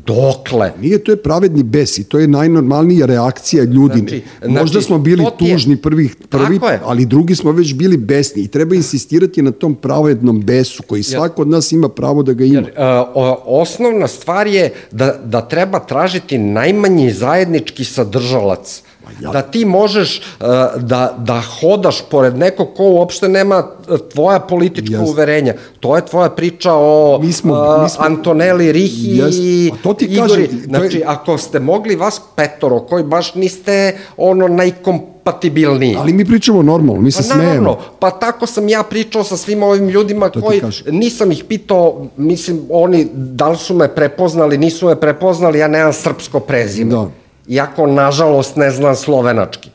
[0.06, 0.72] Dokle?
[0.80, 3.98] Nije, to je pravedni bes i to je najnormalnija reakcija ljudi.
[3.98, 8.48] Znači, Možda znači, smo bili tužni prvih, prvi, ali drugi smo već bili besni i
[8.48, 12.54] treba insistirati na tom pravednom besu koji svako od nas ima pravo da ga ima.
[12.54, 18.82] Jer, uh, osnovna stvar je da, da treba tražiti najmanji zajednički sadržalac
[19.20, 19.30] Ja.
[19.30, 20.46] Da ti možeš uh,
[20.76, 25.10] da, da hodaš pored nekog ko uopšte nema uh, tvoja politička yes.
[25.10, 25.54] uverenja.
[25.80, 29.30] To je tvoja priča o mi smo, uh, mi smo, Antonelli, Rihi yes.
[29.32, 30.46] i to ti Igori.
[30.46, 31.04] Kažem, znači, je...
[31.06, 35.96] ako ste mogli vas petoro, koji baš niste ono najkompatibilniji.
[35.98, 37.46] Ali mi pričamo normalno, mi se pa, smejemo.
[37.48, 42.06] Naravno, pa tako sam ja pričao sa svim ovim ljudima to koji, nisam ih pitao,
[42.16, 46.90] mislim, oni, da li su me prepoznali, nisu me prepoznali, ja nemam srpsko prezime.
[46.90, 47.06] Da
[47.48, 49.70] iako nažalost ne znam slovenački.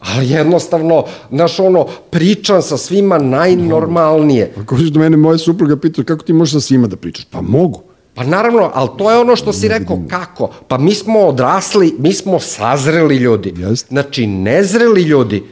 [0.00, 4.52] Ali jednostavno, znaš ono, pričam sa svima najnormalnije.
[4.60, 7.24] Ako ćeš do mene, moja supruga pita kako ti možeš sa svima da pričaš?
[7.24, 7.82] Pa mogu.
[8.14, 10.50] Pa naravno, ali to je ono što si rekao, kako?
[10.68, 13.54] Pa mi smo odrasli, mi smo sazreli ljudi.
[13.88, 15.44] Znači, nezreli ljudi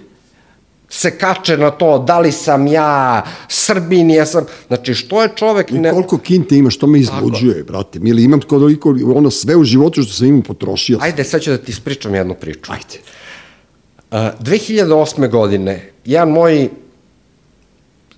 [0.94, 4.44] se kače na to da li sam ja Srbin, ja sam...
[4.66, 5.70] Znači, što je čovek...
[5.70, 5.88] Ne...
[5.88, 7.72] I koliko kinte ima, što me izluđuje, Tako.
[7.72, 8.00] brate.
[8.04, 10.98] Ili imam koliko, ono sve u životu što sam imao potrošio.
[11.02, 12.72] Ajde, sad ću da ti ispričam jednu priču.
[12.72, 12.98] Ajde.
[14.10, 15.30] Uh, 2008.
[15.30, 16.68] godine, jedan moj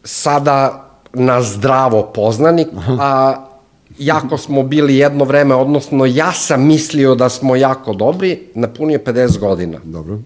[0.05, 2.97] sada na zdravo poznanik, Aha.
[3.01, 3.47] a
[3.99, 9.39] jako smo bili jedno vreme, odnosno ja sam mislio da smo jako dobri, napunio 50
[9.39, 9.79] godina.
[9.85, 10.19] Dobro.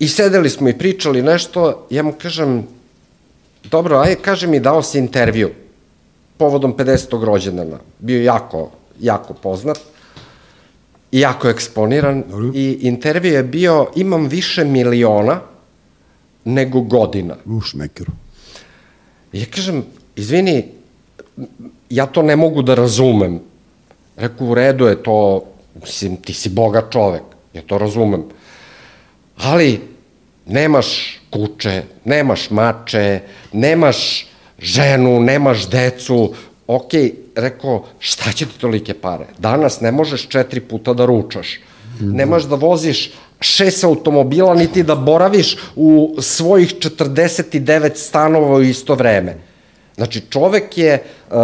[0.00, 2.66] I sedeli smo i pričali nešto, ja mu kažem,
[3.64, 5.50] dobro, ajde, kaže mi, dao si intervju
[6.36, 7.24] povodom 50.
[7.24, 7.78] rođendana.
[7.98, 8.70] Bio jako,
[9.00, 9.78] jako poznat
[11.12, 12.50] i jako eksponiran Dobro.
[12.54, 15.40] i intervju je bio, imam više miliona
[16.44, 17.36] nego godina.
[17.46, 18.12] U šmekeru.
[19.32, 19.84] Ja kažem,
[20.16, 20.64] izvini,
[21.90, 23.40] ja to ne mogu da razumem.
[24.16, 25.44] Reku, u redu je to,
[25.74, 27.22] mislim, ti si boga čovek,
[27.54, 28.24] ja to razumem.
[29.36, 29.89] Ali,
[30.46, 33.20] nemaš kuće, nemaš mače,
[33.52, 34.26] nemaš
[34.58, 36.34] ženu, nemaš decu,
[36.66, 36.92] ok,
[37.36, 39.26] rekao, šta će ti tolike pare?
[39.38, 41.60] Danas ne možeš četiri puta da ručaš.
[42.00, 43.10] Nemaš da voziš
[43.40, 49.36] šest automobila, niti da boraviš u svojih 49 stanova u isto vreme.
[49.96, 51.36] Znači, čovek je, uh,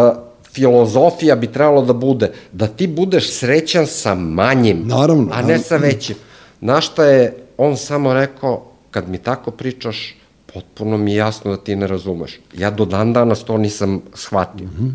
[0.53, 5.77] filozofija bi trebalo da bude, da ti budeš srećan sa manjim, naravno, a ne sa
[5.77, 6.17] većim.
[6.61, 10.15] Na šta je on samo rekao, kad mi tako pričaš,
[10.55, 12.39] potpuno mi je jasno da ti ne razumeš.
[12.59, 14.67] Ja do dan danas to nisam shvatio.
[14.67, 14.93] Mm -hmm.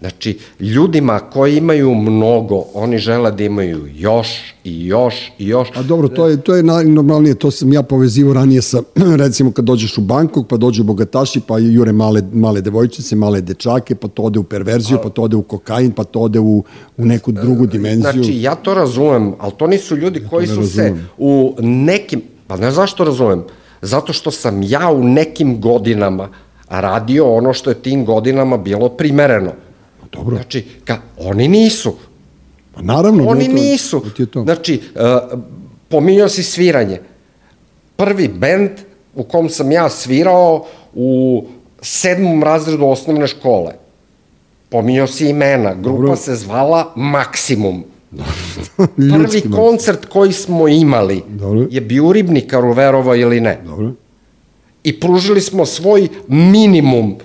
[0.00, 5.68] Znači, ljudima koji imaju mnogo, oni žele da imaju još i još i još.
[5.74, 8.82] A dobro, to je, to je najnormalnije, to sam ja povezivao ranije sa,
[9.24, 13.94] recimo kad dođeš u Bangkok, pa dođu bogataši, pa jure male, male devojčice, male dečake,
[13.94, 16.64] pa to ode u perverziju, pa to ode u kokain, pa to ode u,
[16.96, 18.12] u neku drugu dimenziju.
[18.12, 20.96] Znači, ja to razumem, ali to nisu ljudi ja koji su razumem.
[20.96, 23.44] se u nekim, Pa ne zašto razumem?
[23.82, 26.28] Zato što sam ja u nekim godinama
[26.68, 29.52] radio ono što je tim godinama bilo primereno.
[30.12, 30.36] Dobro.
[30.36, 31.94] Znači, ka, oni nisu.
[32.74, 33.28] Pa naravno.
[33.28, 34.02] Oni to, nisu.
[34.16, 34.42] To to.
[34.42, 35.38] Znači, uh,
[35.88, 37.00] pominjao si sviranje.
[37.96, 38.70] Prvi bend
[39.14, 41.44] u kom sam ja svirao u
[41.82, 43.72] sedmom razredu osnovne škole.
[44.68, 45.74] Pominjao si imena.
[45.74, 46.16] Grupa Dobro.
[46.16, 47.84] se zvala Maksimum.
[48.96, 51.66] Prvi koncert koji smo imali Dobro.
[51.70, 53.60] je bio u Ribnikaru, verovo ili ne.
[53.64, 53.92] Dobro.
[54.84, 57.16] I pružili smo svoj minimum.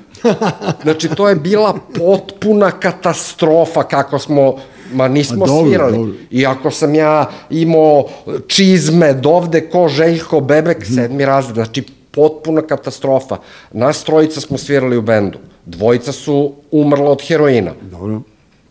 [0.83, 4.55] Znači, to je bila potpuna katastrofa kako smo
[4.93, 5.97] Ma nismo dobro, svirali.
[5.97, 6.13] Dobro.
[6.31, 8.05] Iako sam ja imao
[8.47, 10.93] čizme dovde ko Željko Bebek, mm.
[10.95, 11.55] sedmi razred.
[11.55, 13.37] Znači, potpuna katastrofa.
[13.73, 15.37] Nas trojica smo svirali u bendu.
[15.65, 17.71] Dvojica su umrla od heroina.
[17.81, 18.21] Dobro.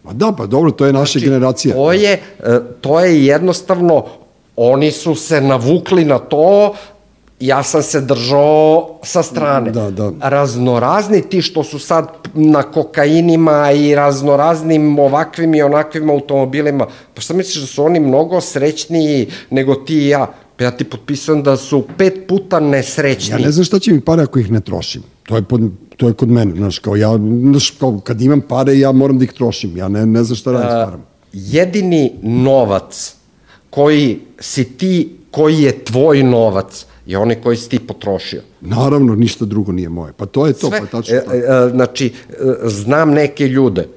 [0.04, 1.74] Ma da, pa dobro, to je naša znači, generacija.
[1.74, 4.04] To je, e, to je jednostavno,
[4.56, 6.74] oni su se navukli na to,
[7.40, 9.70] ja sam se držao sa strane.
[9.70, 10.12] Da, da.
[10.20, 17.34] Raznorazni ti što su sad na kokainima i raznoraznim ovakvim i onakvim automobilima, pa šta
[17.34, 20.26] misliš da su oni mnogo srećniji nego ti i ja?
[20.56, 23.32] Pa ja ti potpisam da su pet puta nesrećni.
[23.32, 25.02] Ja ne znam šta će mi pare ako ih ne trošim.
[25.22, 25.60] To je, pod,
[25.96, 29.24] to je kod mene, znaš, kao ja, znaš, kao kad imam pare, ja moram da
[29.24, 29.76] ih trošim.
[29.76, 31.04] Ja ne, ne znam šta radim s parama.
[31.32, 33.14] Jedini novac
[33.70, 38.42] koji si ti, koji je tvoj novac, je onaj koji si ti potrošio.
[38.60, 40.12] Naravno, ništa drugo nije moje.
[40.16, 41.36] Pa to je to, Sve, pa tačno e, tako.
[41.36, 42.34] e, znači, e,
[42.64, 43.88] znam neke ljude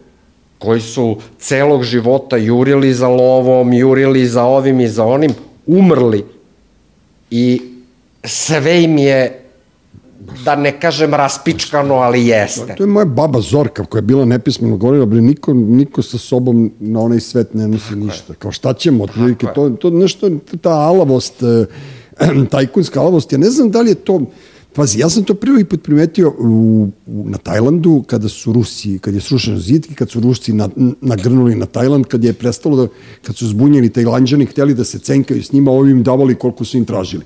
[0.60, 5.32] koji su celog života jurili za lovom, jurili za ovim i za onim,
[5.66, 6.26] umrli
[7.32, 7.62] i
[8.24, 9.47] sve im je
[10.46, 12.76] da ne kažem raspičkano, ali jeste.
[12.78, 16.72] To je moja baba Zorka koja je bila nepismeno govorila, bre, niko, niko sa sobom
[16.80, 18.34] na onaj svet ne nosi ništa.
[18.34, 20.30] Kao šta ćemo, otprilike, to, to nešto,
[20.62, 21.66] ta alavost, eh,
[22.52, 24.22] tajkunska alavost, ja ne znam da li je to,
[24.78, 29.14] Pazi, ja sam to prvi put primetio u, u, na Tajlandu kada su Rusi, kad
[29.14, 30.70] je srušen zid i kad su Rusi na,
[31.02, 32.88] nagrnuli na Tajland, kad je prestalo da,
[33.22, 36.78] kad su zbunjeni Tajlanđani hteli da se cenkaju s njima, ovi im davali koliko su
[36.78, 37.24] im tražili.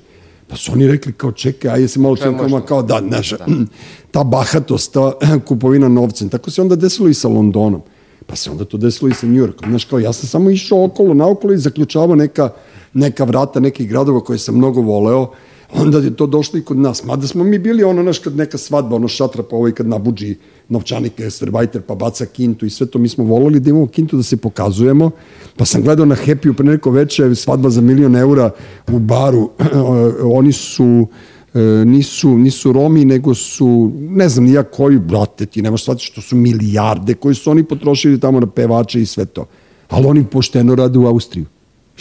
[0.48, 3.46] Pa su oni rekli kao čekaj, ajde se malo cenkamo, kao da, znaš, da.
[4.12, 5.12] ta bahatost, ta
[5.48, 6.28] kupovina novcem.
[6.28, 7.82] Tako se onda desilo i sa Londonom.
[8.26, 9.70] Pa se onda to desilo i sa New Yorkom.
[9.70, 12.50] Znaš, kao ja sam samo išao okolo, naokolo i zaključavao neka,
[12.92, 15.30] neka vrata nekih gradova koje sam mnogo voleo,
[15.74, 17.04] onda je to došlo i kod nas.
[17.04, 20.36] Mada smo mi bili ono, naš, kad neka svadba, ono šatra pa ovaj kad nabuđi
[20.68, 24.22] novčanike, sterbajter, pa baca kintu i sve to mi smo volili da imamo kintu da
[24.22, 25.10] se pokazujemo.
[25.56, 28.50] Pa sam gledao na Happy-u pre neko veče, svadba za milion eura
[28.92, 29.50] u baru.
[30.38, 31.06] Oni su
[31.54, 36.20] e, nisu, nisu Romi, nego su, ne znam nija koji, brate, ti nemaš shvatiti što
[36.20, 39.46] su milijarde koji su oni potrošili tamo na pevače i sve to.
[39.88, 41.46] Ali oni pošteno rade u Austriju.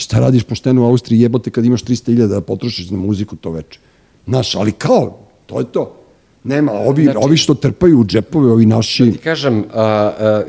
[0.01, 3.79] Šta radiš pošteno u Austriji, jebote kad imaš 300.000 da potrošiš na muziku to veče.
[4.27, 5.95] Znaš, ali kao, to je to.
[6.43, 9.05] Nema, ovi, znači, ovi što trpaju u džepove, ovi naši...
[9.05, 9.75] Da ti kažem, uh, uh,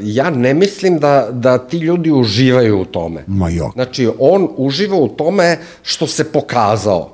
[0.00, 3.24] ja ne mislim da, da ti ljudi uživaju u tome.
[3.26, 3.72] Ma jok.
[3.72, 7.10] Znači, on uživa u tome što se pokazao.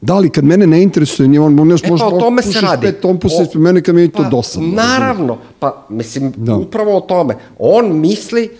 [0.00, 2.86] Da li kad mene ne interesuje, nije on možeš E pa o tome se radi.
[2.86, 4.68] Pet, on pusti o, mene kad mi je to pa, dosadno.
[4.68, 6.56] Naravno, pa mislim, da.
[6.56, 7.36] upravo o tome.
[7.58, 8.50] On misli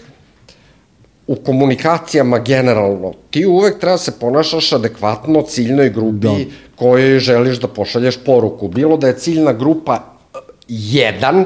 [1.33, 6.35] u komunikacijama generalno, ti uvek treba se ponašaš adekvatno ciljnoj grupi da.
[6.77, 8.69] kojoj želiš da pošalješ poruku.
[8.69, 11.45] Bilo da je ciljna grupa e, jedan,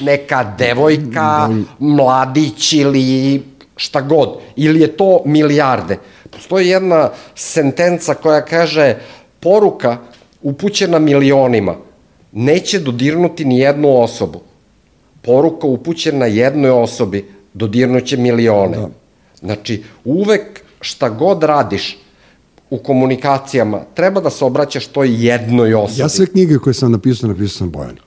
[0.00, 1.48] neka devojka, da.
[1.78, 3.42] mladić ili
[3.76, 5.98] šta god, ili je to milijarde.
[6.30, 8.94] Postoji jedna sentenca koja kaže
[9.40, 9.96] poruka
[10.42, 11.76] upućena milionima
[12.32, 14.40] neće dodirnuti ni jednu osobu.
[15.22, 18.76] Poruka upućena jednoj osobi dodirnuće milione.
[18.76, 19.03] Da.
[19.44, 21.98] Znači, uvek šta god radiš
[22.70, 26.00] u komunikacijama, treba da se obraćaš toj jednoj osobi.
[26.00, 27.98] Ja sve knjige koje sam napisao, napisao sam Bojani.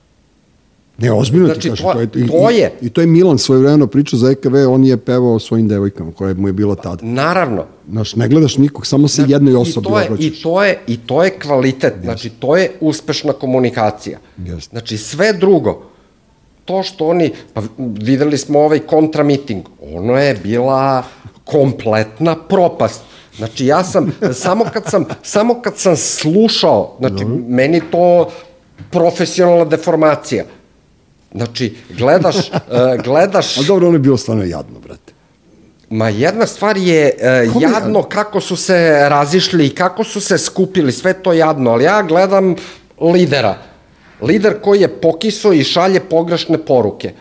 [0.98, 1.86] Ne, ozbiljno znači, ti kažem.
[1.86, 2.72] To, to, je, to je.
[2.80, 6.12] I, I to je Milan svoje vremeno pričao za EKV, on je pevao svojim devojkama,
[6.12, 7.06] koje mu je bilo tada.
[7.06, 7.64] Naravno.
[7.90, 10.26] Znaš, ne gledaš nikog, samo se znači, jednoj osobi i to je, obraćaš.
[10.26, 12.02] I to, je, I to je kvalitet, yes.
[12.02, 14.18] znači to je uspešna komunikacija.
[14.38, 14.70] Yes.
[14.70, 15.82] Znači sve drugo,
[16.64, 19.62] to što oni, pa videli smo ovaj kontramiting,
[19.94, 21.04] ono je bila
[21.50, 23.00] kompletna propast.
[23.36, 27.38] Znači ja sam, samo kad sam, samo kad sam slušao, znači no.
[27.48, 28.30] meni to
[28.90, 30.44] profesionalna deformacija.
[31.34, 33.58] Znači, gledaš, uh, gledaš...
[33.58, 35.12] A dobro, ono je bilo stvarno jadno, brate.
[35.90, 37.14] Ma jedna stvar je
[37.54, 41.84] uh, jadno kako su se razišli i kako su se skupili, sve to jadno, ali
[41.84, 42.54] ja gledam
[43.00, 43.58] lidera.
[44.22, 47.12] Lider koji je pokiso i šalje pogrešne poruke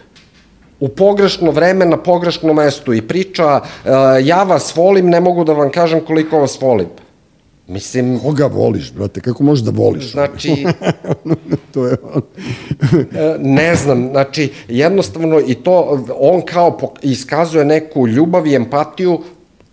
[0.80, 3.92] u pogrešno vreme na pogrešnom mestu i priča uh,
[4.24, 6.88] ja vas volim, ne mogu da vam kažem koliko vas volim.
[7.68, 8.20] Mislim...
[8.20, 9.22] Koga voliš, brate?
[9.22, 10.12] Kako možeš da voliš?
[10.12, 10.66] Znači...
[11.74, 12.22] to je on.
[13.16, 19.20] E, ne znam, znači, jednostavno i to, on kao iskazuje neku ljubav i empatiju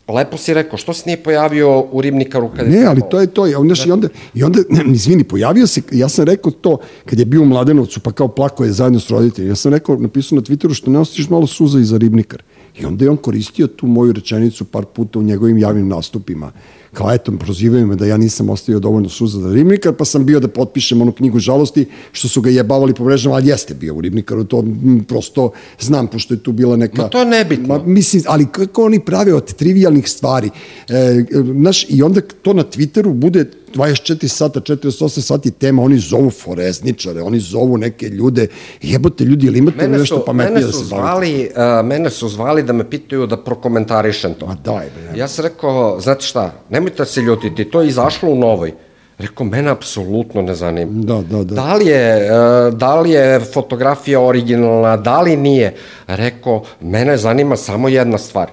[0.08, 3.46] Lepo si rekao, što se nije pojavio u ribnikaru kada Ne, ali to je to.
[3.46, 7.18] I onda, i onda, i onda ne, izvini, pojavio se, ja sam rekao to, kad
[7.18, 9.52] je bio u Mladenovcu, pa kao plako je zajedno s roditeljima.
[9.52, 12.42] Ja sam rekao, napisao na Twitteru, što ne ostiš malo suza iza ribnikar.
[12.80, 16.52] I onda je on koristio tu moju rečenicu par puta u njegovim javnim nastupima
[16.94, 20.40] kao eto, prozivaju me da ja nisam ostavio dovoljno suza za ribnikar, pa sam bio
[20.40, 24.00] da potpišem onu knjigu žalosti, što su ga jebavali po mrežama, ali jeste bio u
[24.00, 27.02] ribnikaru, to m, prosto znam, pošto je tu bila neka...
[27.02, 27.68] Ma to je nebitno.
[27.68, 30.50] Ma, mislim, ali kako oni prave od trivialnih stvari.
[30.88, 31.24] E,
[31.60, 37.22] znaš, i onda to na Twitteru bude 24 sata, 48 sati tema, oni zovu forezničare,
[37.22, 38.46] oni zovu neke ljude,
[38.82, 42.72] jebote ljudi, ili imate mene nešto pametnije da se zvali, uh, mene su zvali da
[42.72, 44.46] me pitaju da prokomentarišem to.
[44.46, 45.18] Ma daj, bre.
[45.18, 46.52] Ja sam rekao, znate šta,
[46.84, 48.72] nemojte da se ljutiti, to je izašlo u novoj.
[49.18, 50.92] Rekao, mene apsolutno ne zanima.
[50.92, 51.54] Da, da, da.
[51.54, 55.74] Da li je, uh, da li je fotografija originalna, da li nije?
[56.06, 58.50] Rekao, mene zanima samo jedna stvar,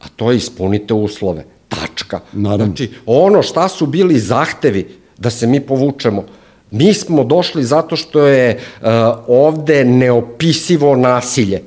[0.00, 1.44] a to je ispunite uslove.
[1.68, 2.20] Tačka.
[2.32, 2.64] Naravno.
[2.64, 6.24] Znači, ono šta su bili zahtevi da se mi povučemo,
[6.70, 8.88] mi smo došli zato što je uh,
[9.28, 11.62] ovde neopisivo nasilje.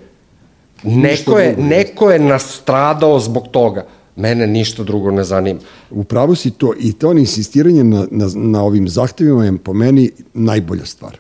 [0.84, 3.86] Neko je, neko je nastradao zbog toga.
[4.16, 5.60] Mene ništa drugo ne zanima.
[5.92, 10.86] Upravo si to i to insistiranje na, na, na ovim zahtevima je po meni najbolja
[10.86, 11.18] stvar.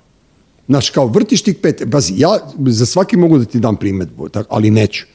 [0.67, 4.47] Znaš, kao vrtiš tih pet, bazi, ja za svaki mogu da ti dam primetbu, tak,
[4.49, 5.05] ali neću.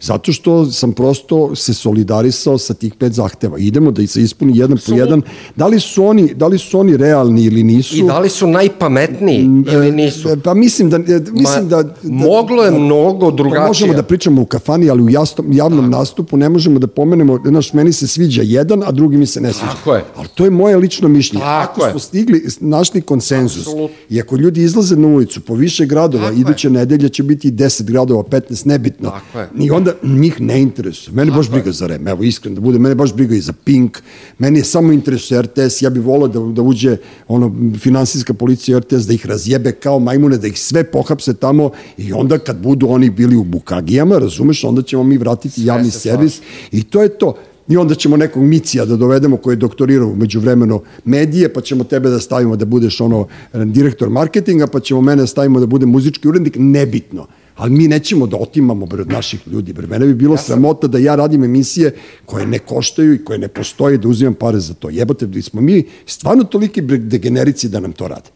[0.00, 3.58] Zato što sam prosto se solidarisao sa tih pet zahteva.
[3.58, 5.22] Idemo da se ispuni jedan po jedan.
[5.56, 7.96] Da li su oni, da li su oni realni ili nisu?
[7.96, 10.28] I da li su najpametniji Mm, ili e, nisu?
[10.44, 13.60] Pa mislim da, e, mislim da, da moglo je mnogo drugačije.
[13.60, 17.38] Pa možemo da pričamo u kafani, ali u jasnom, javnom nastupu ne možemo da pomenemo,
[17.44, 19.72] znaš, meni se sviđa jedan, a drugi mi se ne sviđa.
[19.72, 20.04] Tako je.
[20.16, 21.42] Ali to je moje lično mišljenje.
[21.44, 21.90] Tako ako je.
[21.90, 23.96] smo stigli, našli konsenzus, Apsolutno.
[24.10, 26.40] i ako ljudi izlaze na ulicu po više gradova, Tako je.
[26.40, 29.10] iduće nedelje će biti 10 gradova, 15, nebitno.
[29.10, 29.48] Tako je.
[29.58, 31.14] I onda njih ne interesuje.
[31.14, 33.98] Mene baš briga za REM, evo iskreno da bude, mene baš briga i za Pink,
[34.38, 36.96] meni je samo interesuje RTS, ja bih volao da, da uđe
[37.28, 42.12] ono, finansijska policija RTS, da ih razjebe kao majmune, da ih sve pohapse tamo i
[42.12, 46.40] onda kad budu oni bili u bukagijama, razumeš, onda ćemo mi vratiti javni se servis
[46.72, 47.34] i to je to.
[47.68, 51.84] I onda ćemo nekog Micija da dovedemo koji je doktorirao umeđu vremeno medije, pa ćemo
[51.84, 55.88] tebe da stavimo da budeš ono direktor marketinga, pa ćemo mene da stavimo da budem
[55.88, 57.26] muzički urednik, nebitno.
[57.60, 59.72] Ali mi nećemo da otimamo bre, od naših ljudi.
[59.72, 59.86] Bre.
[59.86, 61.94] Mene bi bilo sramota da ja radim emisije
[62.26, 64.90] koje ne koštaju i koje ne postoje da uzimam pare za to.
[64.90, 68.30] Jebote, da smo mi stvarno toliki degenerici da nam to rade.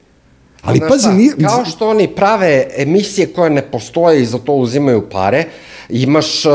[0.62, 1.32] Ali Znaš pazi, nije...
[1.46, 5.44] Kao što oni prave emisije koje ne postoje i za to uzimaju pare,
[5.88, 6.52] imaš uh,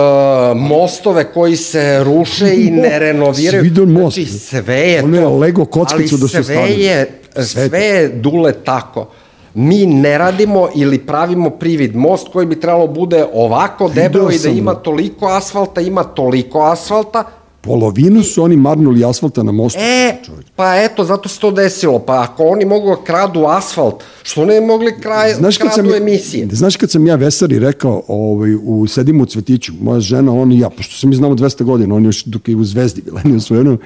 [0.56, 3.64] mostove koji se ruše i ne renoviraju.
[3.64, 4.16] Si vidio most?
[4.16, 5.38] Znači, sve je Ono je to.
[5.38, 7.76] Lego kockicu da su Ali sve je, Sve sve, to.
[7.76, 9.10] je dule tako.
[9.54, 11.96] Mi ne radimo ili pravimo privid.
[11.96, 17.24] Most koji bi trebalo bude ovako debelo i da ima toliko asfalta, ima toliko asfalta,
[17.62, 19.80] Polovinu su oni marnuli asfalta na mostu.
[19.82, 20.18] E,
[20.56, 22.00] pa eto, zato se to desilo.
[22.00, 26.48] Pa ako oni mogu da kradu asfalt, što ne mogli kraj, kradu emisije?
[26.52, 30.60] Znaš kad sam ja Vesari rekao, ovaj, u, sedimo u cvetiću, moja žena, on i
[30.60, 33.40] ja, pošto se mi znamo 200 godina, on još dok je u Zvezdi bila, nije
[33.50, 33.80] jednom,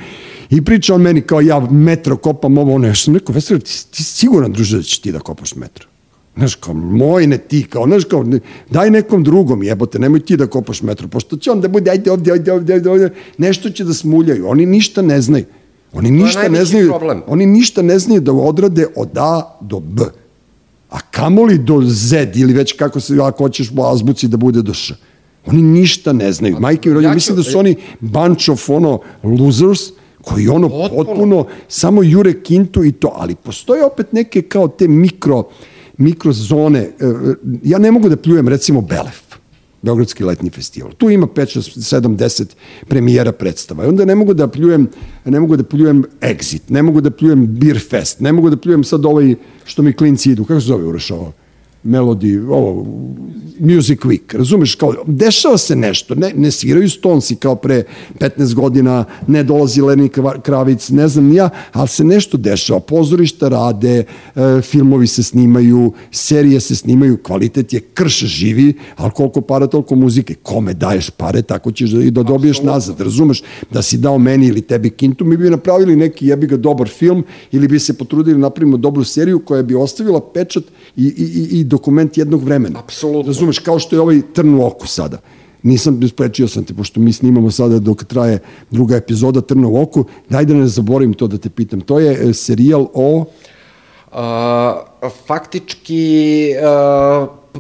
[0.50, 3.72] i priča on meni kao ja metro kopam ovo, ono, ja sam rekao, Vesari, ti,
[3.92, 5.93] ti si siguran, druže, da ćeš ti da kopaš metro?
[6.38, 10.38] Znaš, kao, moj ne ti, kao, znaš, kao, ne- daj nekom drugom, jebote, nemoj ti
[10.38, 13.70] da kopaš metro, pošto će on da bude, ajde ovdje, ovdje, ovdje, ovdje, ovdje, nešto
[13.70, 15.46] će da smuljaju, oni ništa ne znaju.
[15.94, 17.22] Oni ništa ne znaju, problem.
[17.28, 20.04] oni ništa ne znaju da odrade od A do B.
[20.90, 24.74] A kamoli do Z ili već kako se, ako hoćeš po azbuci da bude do
[24.74, 24.96] Š.
[25.46, 26.58] Oni ništa ne znaju.
[26.60, 29.80] Majke mi rođe, ja mislim da su oni bunch of ono losers
[30.22, 31.46] koji ono potpuno, Potpuno.
[31.68, 35.44] samo jure kintu i to, ali postoje opet neke kao te mikro,
[35.98, 36.80] mikrozone.
[36.80, 36.92] E,
[37.64, 39.22] Ja ne mogu da pljujem recimo Belef.
[39.82, 40.92] Beogradski letnji festival.
[40.98, 42.46] Tu ima 5, 6, 7, 10
[42.88, 43.86] premijera predstava.
[43.86, 44.88] I onda ne mogu da pljujem,
[45.26, 48.84] ne mogu da pljujem Exit, ne mogu da pljujem Beer Fest, ne mogu da pljujem
[48.84, 49.36] sad ovaj
[49.66, 50.46] što mi klinci idu.
[50.46, 51.34] Kako se zove Uroš ovo?
[51.84, 52.86] Melody, ovo,
[53.62, 57.84] Music Week, razumeš, kao, dešava se nešto, ne, ne sviraju Stonesi kao pre
[58.20, 63.50] 15 godina, ne dolazi Leni Kva- Kravic, ne znam ja, ali se nešto dešava, pozorišta
[63.50, 64.04] rade,
[64.36, 69.96] e, filmovi se snimaju, serije se snimaju, kvalitet je krš živi, ali koliko para, toliko
[69.96, 74.18] muzike, kome daješ pare, tako ćeš da, i da dobiješ nazad, razumeš, da si dao
[74.18, 77.94] meni ili tebi kintu, mi bi napravili neki jebi ga dobar film ili bi se
[77.94, 80.64] potrudili da napravimo dobru seriju koja bi ostavila pečat
[80.98, 82.80] i, i, i- i dokument jednog vremena.
[82.80, 83.30] Apsolutno.
[83.30, 85.18] Razumeš, kao što je ovaj trn u oku sada.
[85.64, 88.40] Nisam, sprečio sam te, pošto mi snimamo sada dok traje
[88.72, 91.82] druga epizoda Trna u oku, daj da ne zaboravim to da te pitam.
[91.82, 93.26] To je e, serijal o...
[94.14, 94.20] Uh,
[95.28, 96.50] faktički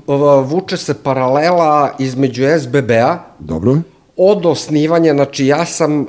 [0.08, 3.78] uh, vuče se paralela između SBB-a Dobro,
[4.18, 6.06] od osnivanja, znači ja sam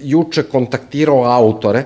[0.00, 1.84] juče kontaktirao autore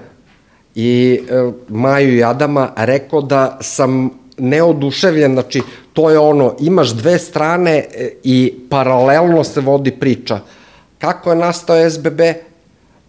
[0.74, 5.62] i e, Maju i Adama rekao da sam neoduševljen, znači
[5.93, 10.41] to je ono, imaš dve strane e, i paralelno se vodi priča.
[10.99, 12.20] Kako je nastao SBB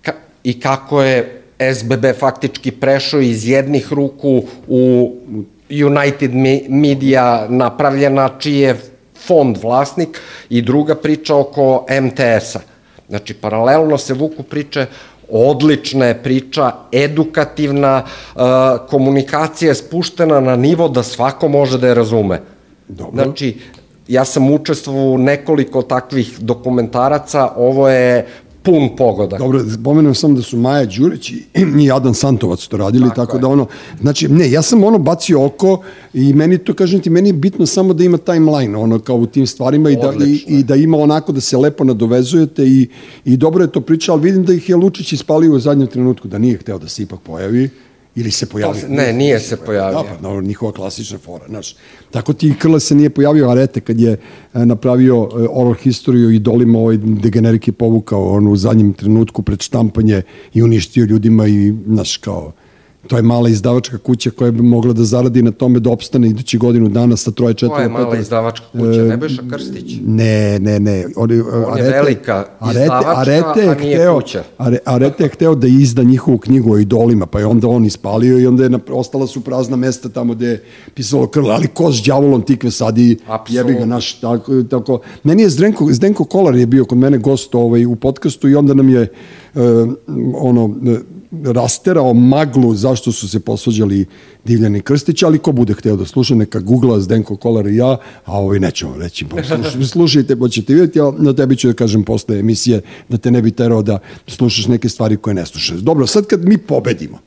[0.01, 0.13] ka,
[0.43, 1.41] i kako je
[1.75, 5.13] SBB faktički prešao iz jednih ruku u
[5.69, 8.77] United Me- Media napravljena, čiji je
[9.27, 12.59] fond vlasnik i druga priča oko MTS-a.
[13.09, 14.85] Znači, paralelno se vuku priče,
[15.29, 18.03] odlična je priča, edukativna,
[18.35, 18.41] uh,
[18.89, 22.41] komunikacija je spuštena na nivo da svako može da je razume.
[22.87, 23.23] Dobro.
[23.23, 23.57] Znači,
[24.07, 28.27] ja sam učestvovao u nekoliko takvih dokumentaraca, ovo je
[28.67, 29.39] pun pogodak.
[29.39, 31.43] Dobro, pomenuo sam da su Maja Đurić i,
[31.83, 33.41] i Adan Santovac to radili, tako, Tako je.
[33.41, 33.67] da ono,
[34.01, 35.81] znači, ne, ja sam ono bacio oko
[36.13, 39.25] i meni to, kažem ti, meni je bitno samo da ima timeline, ono, kao u
[39.25, 42.87] tim stvarima i da, i, Odlično i da ima onako da se lepo nadovezujete i,
[43.25, 46.27] i dobro je to priča, ali vidim da ih je Lučić ispalio u zadnjem trenutku,
[46.27, 47.69] da nije hteo da se ipak pojavi
[48.17, 48.81] Ili se pojavio?
[48.81, 49.97] se- ne, nije se pojavio.
[49.97, 51.75] Da, pa naravno, njihova klasična fora, znaš.
[52.11, 54.17] Tako ti Krle se nije pojavio Arete kad je e,
[54.65, 60.21] napravio e, oral historiju idolima, ovaj degenerik je povukao on u zadnjem trenutku pred štampanje
[60.53, 62.51] i uništio ljudima i, znaš, kao,
[63.07, 66.57] to je mala izdavačka kuća koja bi mogla da zaradi na tome da opstane idući
[66.57, 69.97] godinu dana sa troje, četvore, To je mala izdavačka kuća, Nebojša Krstić.
[70.05, 71.05] Ne, ne, ne.
[71.15, 71.31] On,
[71.67, 74.43] on je velika izdavačka, a nije hteo, kuća.
[74.57, 78.39] Are, Arete je hteo da izda njihovu knjigu o idolima, pa je onda on ispalio
[78.39, 81.91] i onda je na, ostala su prazna mesta tamo gde je pisalo krle, ali ko
[81.91, 83.17] s đavolom tikve sad i
[83.49, 84.99] jebi ga naš, tako, tako.
[85.23, 88.73] Meni je Zdenko, Zdenko Kolar je bio kod mene gost ovaj, u podcastu i onda
[88.73, 89.09] nam je e,
[90.35, 90.99] ono, e,
[91.31, 94.05] rasterao maglu zašto su se posvađali
[94.45, 98.39] Divljani Krstić, ali ko bude hteo da sluša, neka googla Zdenko Kolar i ja, a
[98.39, 102.03] ovaj nećemo reći, pa sluš, slušajte, pa ćete vidjeti, a na tebi ću da kažem
[102.03, 105.77] posle emisije da te ne bi terao da slušaš neke stvari koje ne slušaš.
[105.77, 107.19] Dobro, sad kad mi pobedimo,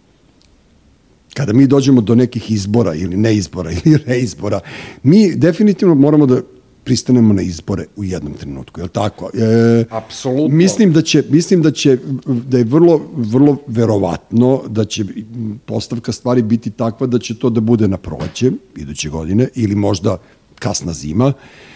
[1.35, 4.61] kada mi dođemo do nekih izbora ili neizbora ili reizbora,
[5.03, 6.41] mi definitivno moramo da
[6.85, 9.31] pristanemo na izbore u jednom trenutku, je li tako?
[9.35, 10.57] E, Apsolutno.
[10.57, 15.05] Mislim da će, mislim da će, da je vrlo, vrlo verovatno da će
[15.67, 20.19] postavka stvari biti takva da će to da bude na proleće iduće godine ili možda
[20.59, 21.33] kasna zima,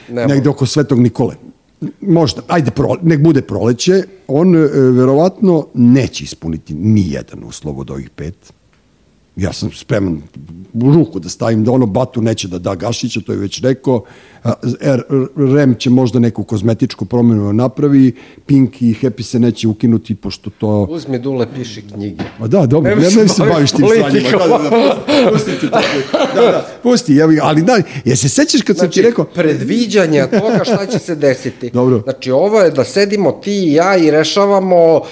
[0.09, 1.34] Ne negde oko Svetog Nikole.
[2.00, 7.90] Možda, ajde, pro, nek bude proleće, on e, verovatno neće ispuniti ni jedan uslov od
[7.90, 8.52] ovih pet,
[9.36, 10.22] ja sam spreman
[10.72, 14.05] u ruku da stavim da ono Batu neće da da Gašića, to je već rekao,
[15.55, 18.14] REM će možda neku kozmetičku promenu da napravi,
[18.47, 20.86] Pink i Happy se neće ukinuti, pošto to...
[20.90, 22.24] Uzmi dule, piši knjige.
[22.38, 24.28] Ma da, dobro, ne, se ne se baviš tim stanjima.
[24.30, 25.78] Da, da, da, pusti, ti to.
[26.34, 29.24] Da, da, pusti, ja, ali da, je se sećaš kad sam Znači, ti rekao...
[29.24, 31.70] predviđanja toga šta će se desiti.
[31.70, 32.01] Dobro.
[32.01, 35.03] Znači, ovo je da sedimo ti i ja i rešavamo uh,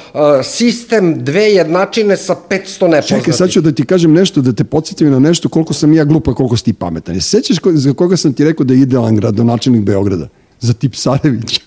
[0.44, 3.08] sistem dve jednačine sa 500 nepoznatih.
[3.08, 6.04] Čekaj, sad ću da ti kažem nešto, da te podsjetim na nešto koliko sam ja
[6.04, 7.14] glupa, koliko si ti pametan.
[7.14, 10.28] Jesi sećaš ko, za koga sam ti rekao da je idealan gradonačelnik Beograda?
[10.60, 11.60] Za Tipsarević.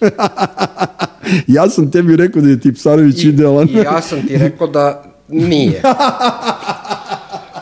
[1.47, 3.69] ja sam tebi rekao da je Tipsarević I, idealan.
[3.69, 5.81] I ja sam ti rekao da nije.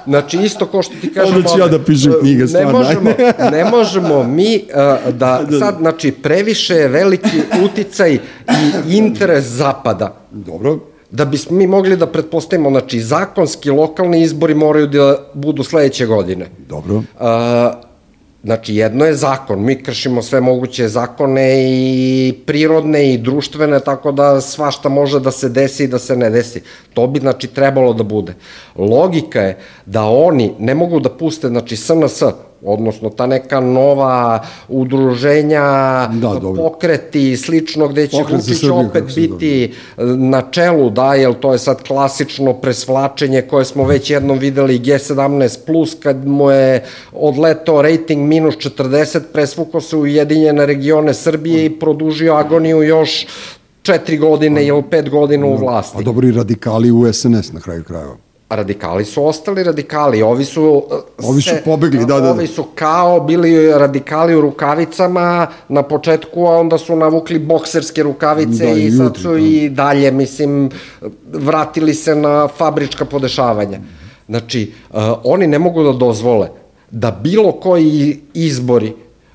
[0.05, 1.35] Znači, isto ko što ti kažem...
[1.35, 3.57] Onda ću ja da pišem e, knjige, ne stvarno, možemo, ajde.
[3.57, 10.79] ne možemo mi uh, da sad, znači, previše je veliki uticaj i interes zapada Dobro.
[11.11, 16.49] da bismo mi mogli da pretpostavimo, znači, zakonski lokalni izbori moraju da budu sledeće godine.
[16.69, 17.03] Dobro.
[17.19, 17.73] A,
[18.43, 19.63] znači, jedno je zakon.
[19.63, 25.49] Mi kršimo sve moguće zakone i prirodne i društvene, tako da svašta može da se
[25.49, 26.61] desi i da se ne desi.
[26.93, 28.33] To bi, znači, trebalo da bude.
[28.75, 32.23] Logika je da oni ne mogu da puste, znači, SNS,
[32.65, 35.63] odnosno ta neka nova udruženja,
[36.13, 36.63] Da, dobro.
[36.63, 39.73] pokreti i slično, gde će Pokret Vučić Srbiju, opet biti
[40.17, 45.65] na čelu, da, jer to je sad klasično presvlačenje koje smo već jednom videli G17+,
[45.65, 51.79] plus, kad mu je odletao rating minus 40, presvukao se u Ujedinjene regione Srbije i
[51.79, 53.27] produžio agoniju još
[53.81, 55.97] četiri godine ili pet godina u vlasti.
[55.97, 58.15] A dobro i radikali u SNS na kraju krajeva.
[58.55, 60.83] Radikali su ostali radikali, ovi su...
[61.19, 62.31] uh, Ovi su pobegli, da, da, da.
[62.31, 68.65] Ovi su kao bili radikali u rukavicama na početku, a onda su navukli bokserske rukavice
[68.65, 69.39] Da, i i sad su da.
[69.39, 70.69] i dalje, mislim,
[71.33, 73.79] vratili se na fabrička podešavanja.
[74.27, 76.49] Znači, uh, oni ne mogu da dozvole
[76.91, 78.93] da bilo koji izbori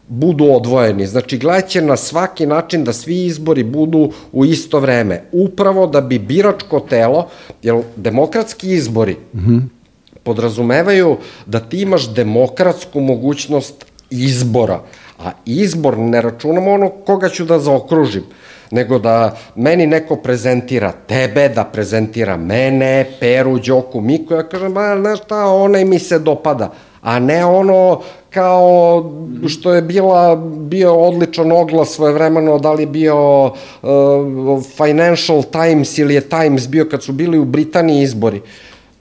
[0.09, 1.07] budu odvojeni.
[1.07, 5.23] Znači, gledat će na svaki način da svi izbori budu u isto vreme.
[5.33, 7.29] Upravo da bi biračko telo,
[7.63, 9.61] jer demokratski izbori mm -hmm.
[10.23, 14.81] podrazumevaju da ti imaš demokratsku mogućnost izbora.
[15.19, 18.23] A izbor ne računamo ono koga ću da zaokružim,
[18.71, 24.97] nego da meni neko prezentira tebe, da prezentira mene, Peru, Đoku, Miku, ja kažem, ba,
[25.01, 29.05] znaš šta, onaj mi se dopada, a ne ono kao
[29.49, 33.51] što je bila, bio odličan oglas svoje vremeno, da li je bio uh,
[34.77, 38.41] Financial Times ili je Times bio kad su bili u Britaniji izbori.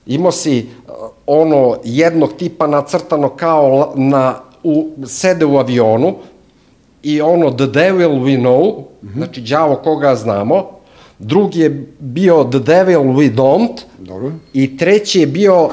[0.05, 0.93] Imao si uh,
[1.27, 6.15] ono jednog tipa nacrtano kao na, u, sede u avionu
[7.03, 9.17] i ono The Devil We Know, mm -hmm.
[9.17, 10.65] znači đavo koga znamo,
[11.19, 14.31] drugi je bio The Devil We Don't Dobro.
[14.53, 15.69] i treći je bio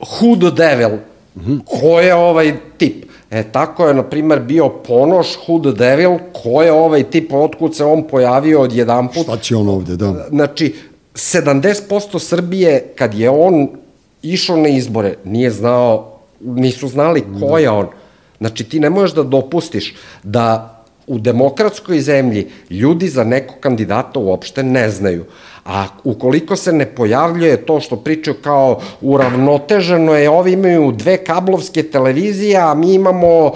[0.00, 0.98] Who the Devil,
[1.34, 1.60] mm -hmm.
[1.64, 3.04] ko je ovaj tip.
[3.30, 5.28] E, tako je, na primer, bio Ponoš,
[5.62, 9.22] the Devil, ko je ovaj tip, otkud se on pojavio od jedan put.
[9.22, 10.26] Šta će on ovde, da.
[10.28, 10.74] Znači,
[11.14, 13.68] 70% Srbije, kad je on
[14.22, 17.86] išao na izbore, nije znao, nisu znali ko je on.
[18.38, 20.70] Znači, ti ne možeš da dopustiš da
[21.06, 25.24] u demokratskoj zemlji ljudi za nekog kandidata uopšte ne znaju.
[25.64, 31.82] A ukoliko se ne pojavljuje to što pričaju kao uravnoteženo je, ovi imaju dve kablovske
[31.82, 33.52] televizije, a mi imamo uh,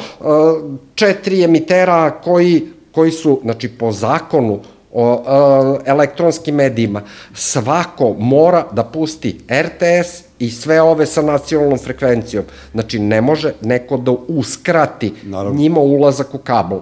[0.94, 4.60] četiri emitera koji, koji su, znači, po zakonu
[4.92, 7.02] o uh, elektronskim medijima,
[7.34, 12.44] svako mora da pusti RTS i sve ove sa nacionalnom frekvencijom.
[12.72, 15.58] Znači, ne može neko da uskrati Naravno.
[15.58, 16.80] njima ulazak u kabel.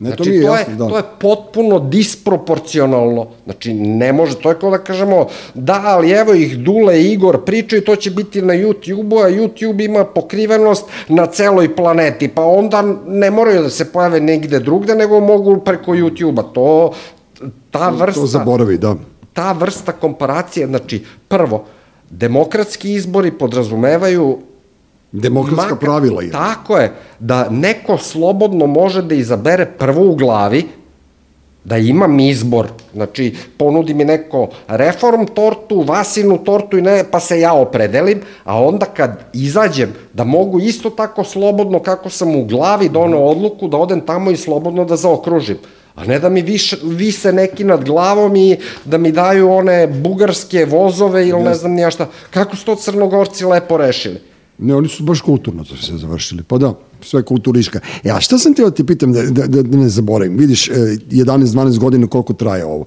[0.00, 0.88] Ne, znači, to, mi je to, jasno, je, da.
[0.88, 3.26] to je potpuno disproporcionalno.
[3.44, 7.44] Znači, ne može, to je kao da kažemo, da, ali evo ih Dule i Igor
[7.44, 12.82] pričaju, to će biti na YouTube-u, a YouTube ima pokrivenost na celoj planeti, pa onda
[13.06, 16.42] ne moraju da se pojave negde drugde, nego mogu preko YouTube-a.
[16.42, 16.92] To,
[17.70, 18.20] ta vrsta...
[18.20, 18.94] To zaboravi, da.
[19.32, 21.64] Ta vrsta komparacije, znači, prvo,
[22.10, 24.38] demokratski izbori podrazumevaju
[25.12, 26.30] Demokratska Maka, pravila je.
[26.30, 30.66] Tako je, da neko slobodno može da izabere prvo u glavi,
[31.64, 37.40] da imam izbor, znači ponudi mi neko reform tortu, vasinu tortu i ne, pa se
[37.40, 42.88] ja opredelim, a onda kad izađem da mogu isto tako slobodno kako sam u glavi
[42.88, 45.58] donao odluku da odem tamo i slobodno da zaokružim.
[45.94, 50.64] A ne da mi više, vise neki nad glavom i da mi daju one bugarske
[50.64, 52.06] vozove ili ne znam nija šta.
[52.30, 54.29] Kako su to crnogorci lepo rešili?
[54.60, 56.42] Ne, oni su baš kulturno to se završili.
[56.42, 57.80] Pa da, sve kulturiška.
[58.04, 60.36] E, a šta sam te da ti pitam da, da, da ne zaboravim?
[60.36, 62.84] Vidiš, 11-12 e, godina koliko traje ovo.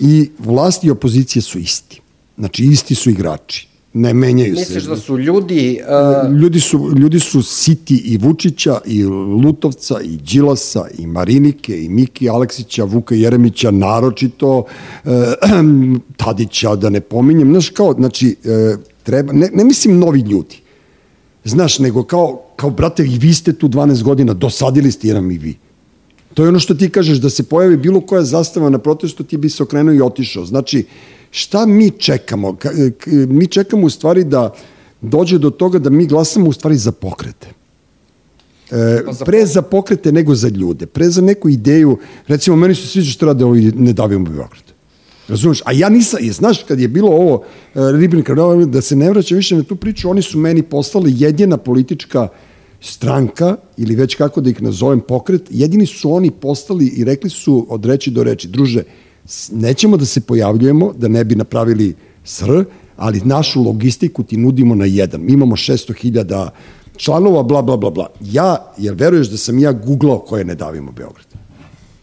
[0.00, 2.00] I vlast i opozicija su isti.
[2.38, 3.68] Znači, isti su igrači.
[3.92, 4.74] Ne menjaju Misliš se.
[4.74, 5.80] Misliš da su ljudi...
[6.26, 6.32] Uh...
[6.32, 9.04] Ljudi, su, ljudi su siti i Vučića, i
[9.44, 15.12] Lutovca, i Đilasa, i Marinike, i Miki Aleksića, Vuka Jeremića, naročito uh,
[16.16, 17.50] Tadića, da ne pominjem.
[17.50, 20.63] Znaš, kao, znači, uh, treba, ne, ne mislim novi ljudi,
[21.44, 25.38] Znaš, nego kao, kao brate, i vi ste tu 12 godina, dosadili ste jedan i
[25.38, 25.56] vi.
[26.34, 29.36] To je ono što ti kažeš, da se pojavi bilo koja zastava na protestu, ti
[29.36, 30.44] bi se okrenuo i otišao.
[30.44, 30.84] Znači,
[31.30, 32.56] šta mi čekamo?
[33.28, 34.54] Mi čekamo u stvari da
[35.00, 37.48] dođe do toga da mi glasamo u stvari za pokrete.
[38.70, 40.86] E, pa pre za pokrete nego za ljude.
[40.86, 44.63] Pre za neku ideju, recimo, meni se sviđa što rade ovi ne davimo Beograd.
[45.28, 45.62] Razumeš?
[45.64, 47.42] A ja nisam, je, znaš, kad je bilo ovo uh,
[47.74, 48.34] Ribnika,
[48.66, 52.28] da se ne vraća više na tu priču, oni su meni poslali jedina politička
[52.80, 57.66] stranka, ili već kako da ih nazovem pokret, jedini su oni postali i rekli su
[57.68, 58.82] od reči do reči, druže,
[59.52, 61.94] nećemo da se pojavljujemo, da ne bi napravili
[62.24, 62.64] sr,
[62.96, 65.20] ali našu logistiku ti nudimo na jedan.
[65.20, 66.48] Mi imamo 600.000
[66.96, 68.08] članova, bla, bla, bla, bla.
[68.20, 71.26] Ja, jer veruješ da sam ja googlao koje ne davimo Beograd.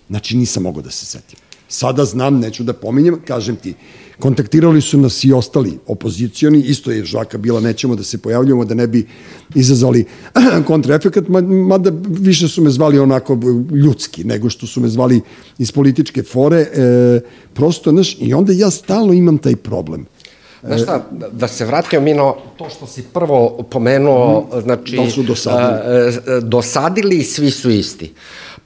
[0.09, 1.39] Znači nisam mogao da se setim.
[1.71, 3.73] Sada znam, neću da pominjem, kažem ti,
[4.19, 8.75] kontaktirali su nas i ostali opozicioni, isto je žaka bila, nećemo da se pojavljamo, da
[8.75, 9.07] ne bi
[9.55, 10.05] izazvali
[10.67, 11.23] kontraefekat,
[11.67, 13.37] mada više su me zvali onako
[13.71, 15.21] ljudski, nego što su me zvali
[15.57, 17.19] iz političke fore, e,
[17.53, 20.05] prosto, znaš, i onda ja stalno imam taj problem.
[20.63, 24.95] Znaš šta, da se vratio mi na to što si prvo pomenuo, mm, znači...
[24.95, 25.79] Da su dosadili.
[26.27, 28.13] A, dosadili i svi su isti.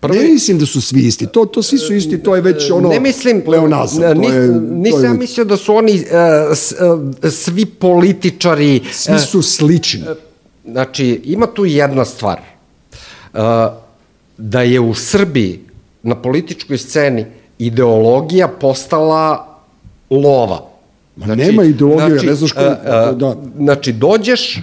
[0.07, 0.19] Prvi...
[0.19, 2.89] Ne mislim da su svi isti, to, to svi su isti, to je već ono
[2.89, 4.21] ne mislim, pleonazam.
[4.21, 5.13] To je, nisam to je...
[5.13, 8.81] mislio da su oni uh, s, uh, svi političari...
[8.91, 10.01] Svi su slični.
[10.01, 10.17] Uh,
[10.71, 12.39] znači, ima tu jedna stvar.
[13.33, 13.39] Uh,
[14.37, 15.59] da je u Srbiji
[16.03, 17.25] na političkoj sceni
[17.59, 19.59] ideologija postala
[20.09, 20.69] lova.
[21.15, 22.61] Ma znači, nema ideologije, znači, ne znaš ko...
[22.61, 23.35] Uh, da.
[23.57, 24.59] Znači, dođeš,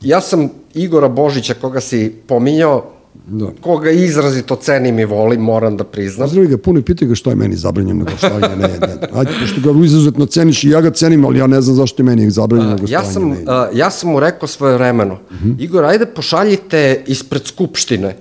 [0.00, 3.46] ja sam Igora Božića, koga si pominjao, Da.
[3.60, 6.28] Koga izrazito cenim i volim, moram da priznam.
[6.28, 8.56] Zdravi ga puno i pitaj ga što je meni zabranjeno gostovanje.
[8.56, 11.76] Ne, ne, ajde, pošto ga izuzetno ceniš i ja ga cenim, ali ja ne znam
[11.76, 12.92] zašto je meni zabranjeno gostovanje.
[12.92, 15.50] Ja sam, ne, a, ja sam mu rekao svoje vremeno, uh mhm.
[15.50, 15.62] -huh.
[15.64, 18.16] Igor, ajde pošaljite ispred Skupštine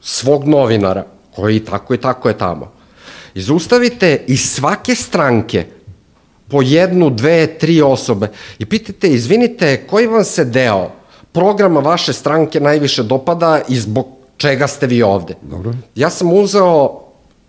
[0.00, 1.04] svog novinara,
[1.36, 2.72] koji tako i tako je tamo.
[3.34, 5.66] I zaustavite iz svake stranke
[6.48, 8.28] po jednu, dve, tri osobe
[8.58, 10.90] i pitate, izvinite, koji vam se deo
[11.34, 14.06] programa vaše stranke najviše dopada i zbog
[14.36, 15.34] čega ste vi ovde.
[15.42, 15.72] Dobro.
[15.94, 17.00] Ja sam uzeo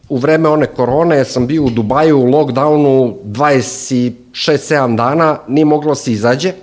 [0.09, 6.11] u vreme one korone, sam bio u Dubaju u lockdownu 26-7 dana, nije moglo se
[6.11, 6.53] izađe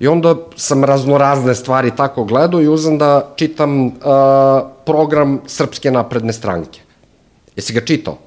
[0.00, 3.92] i onda sam raznorazne stvari tako gledao i uzem da čitam uh,
[4.86, 6.80] program Srpske napredne stranke.
[7.56, 8.18] Jesi ga čitao?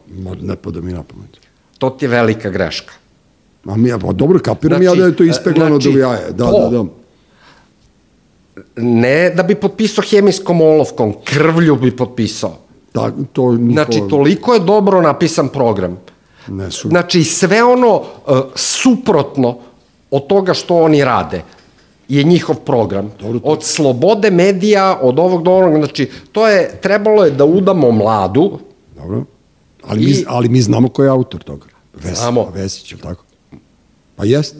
[0.41, 1.37] Ne pada mi na pamet.
[1.77, 2.93] To ti je velika greška.
[3.65, 6.31] A mi, pa dobro, kapiram znači, ja da je to ispeglano znači, do jaje.
[6.31, 6.83] Da, to, da, da
[8.75, 12.57] ne da bi potpisao hemijskom olovkom, krvlju bi potpisao.
[12.93, 13.73] Da, to niko...
[13.73, 15.97] Znači, toliko je dobro napisan program.
[16.47, 16.89] Ne su...
[16.89, 18.03] Znači, sve ono uh,
[18.55, 19.57] suprotno
[20.11, 21.41] od toga što oni rade.
[22.09, 23.11] je njihov program.
[23.21, 27.45] Dobro, to- Od slobode medija, od ovog do onog, znači, to je, trebalo je da
[27.45, 28.59] udamo mladu,
[28.95, 29.23] Dobro.
[29.83, 31.65] Ali, mi, I- ali mi znamo ko je autor toga.
[31.93, 32.51] Vesić, Znamo.
[32.53, 33.23] Vesić, ili tako?
[34.15, 34.55] Pa jest.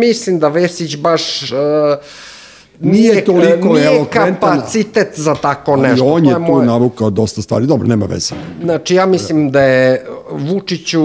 [0.00, 1.52] mislim da Vesić baš...
[1.52, 1.58] Uh,
[2.82, 4.34] Nije toliko nije elokventan.
[4.52, 6.04] kapacitet za tako Ali nešto.
[6.06, 7.66] on To je tu moje- navukao dosta stvari.
[7.66, 8.34] Dobro, nema veze.
[8.62, 11.02] Znači, ja mislim da je Vučiću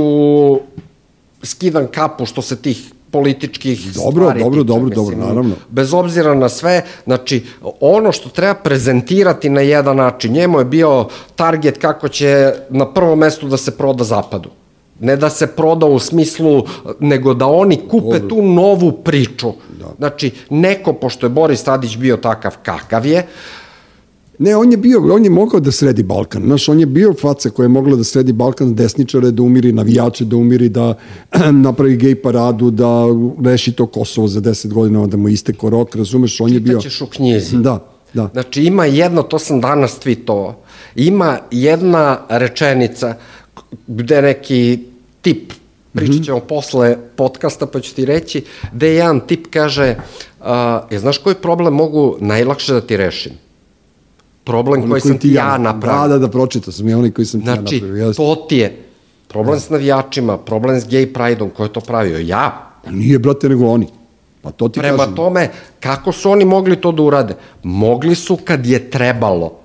[1.43, 2.81] skidan kapu što se tih
[3.11, 5.55] političkih Dobro, stvari dobro, tiče, dobro, mislim, dobro, naravno.
[5.69, 7.43] Bez obzira na sve, znači,
[7.79, 11.05] ono što treba prezentirati na jedan način, njemu je bio
[11.35, 14.49] target kako će na prvom mestu da se proda zapadu.
[14.99, 16.63] Ne da se proda u smislu,
[16.99, 19.53] nego da oni kupe tu novu priču.
[19.79, 19.93] Da.
[19.97, 23.27] Znači, neko, pošto je Boris Tadić bio takav kakav je,
[24.39, 26.41] Ne, on je bio, on je mogao da sredi Balkan.
[26.43, 30.25] Znaš, on je bio faca koja je mogla da sredi Balkan, desničare da umiri, navijače
[30.25, 30.93] da umiri, da
[31.65, 33.05] napravi gej paradu, da
[33.45, 36.79] reši to Kosovo za 10 godina, da mu isteko rok, razumeš, on je bio...
[36.79, 37.57] čitaćeš u knjizi.
[37.57, 37.79] Da,
[38.13, 38.29] da.
[38.33, 40.53] Znači ima jedno, to sam danas tweetovao,
[40.95, 43.15] ima jedna rečenica
[43.87, 44.79] gde neki
[45.21, 45.53] tip,
[45.93, 48.43] pričat ćemo posle podcasta pa ću ti reći,
[48.73, 49.95] gde jedan tip kaže,
[50.39, 50.45] uh,
[50.89, 53.33] je znaš koji problem mogu najlakše da ti rešim?
[54.43, 56.01] Problem Oni koji sam ti ja napravio.
[56.01, 58.07] Da, da, da, pročitao sam ja onaj koji sam ti ja Znači, napravio.
[58.07, 58.17] Jes.
[58.17, 58.83] to ti je
[59.27, 62.17] problem s navijačima, problem s gay pride-om, ko je to pravio?
[62.17, 62.71] Ja.
[62.85, 63.87] Pa nije, brate, nego oni.
[64.41, 65.15] Pa to ti Prema kažem.
[65.15, 65.49] tome,
[65.79, 67.35] kako su oni mogli to da urade?
[67.63, 69.59] Mogli su kad je trebalo.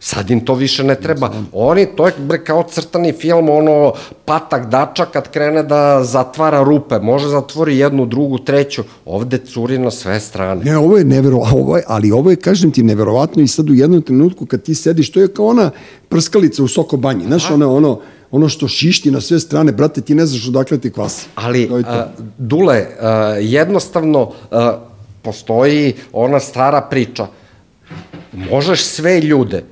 [0.00, 1.30] Sad im to više ne treba.
[1.52, 3.92] Oni, to je bre, kao crtani film, ono,
[4.24, 6.98] patak dača kad krene da zatvara rupe.
[6.98, 8.82] Može zatvori jednu, drugu, treću.
[9.04, 10.64] Ovde curi na sve strane.
[10.64, 13.74] Ne, ovo je neverovatno, ovo je, ali ovo je, kažem ti, neverovatno i sad u
[13.74, 15.70] jednom trenutku kad ti sediš, to je kao ona
[16.08, 18.00] prskalica u Soko banji, znaš, ono, ono,
[18.30, 21.26] ono što šišti na sve strane, brate, ti ne znaš odakle ti kvasi.
[21.34, 21.90] Ali, To je to.
[21.90, 22.08] a,
[22.38, 23.10] Dule, a,
[23.40, 24.78] jednostavno a,
[25.22, 27.26] postoji ona stara priča.
[28.32, 29.64] Možeš sve ljude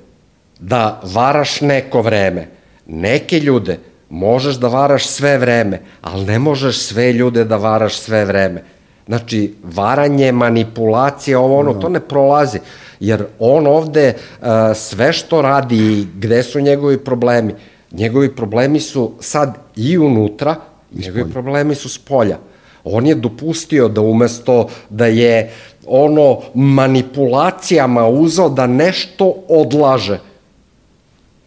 [0.60, 2.48] da varaš neko vreme.
[2.86, 3.78] Neke ljude
[4.10, 8.62] možeš da varaš sve vreme, ali ne možeš sve ljude da varaš sve vreme.
[9.06, 12.58] Znači, varanje, manipulacija, ovo ono, to ne prolazi.
[13.00, 17.54] Jer on ovde a, sve što radi i gde su njegovi problemi,
[17.92, 20.54] njegovi problemi su sad i unutra,
[20.92, 22.38] njegovi problemi su s polja.
[22.84, 25.52] On je dopustio da umesto da je
[25.86, 30.18] ono manipulacijama uzao da nešto odlaže,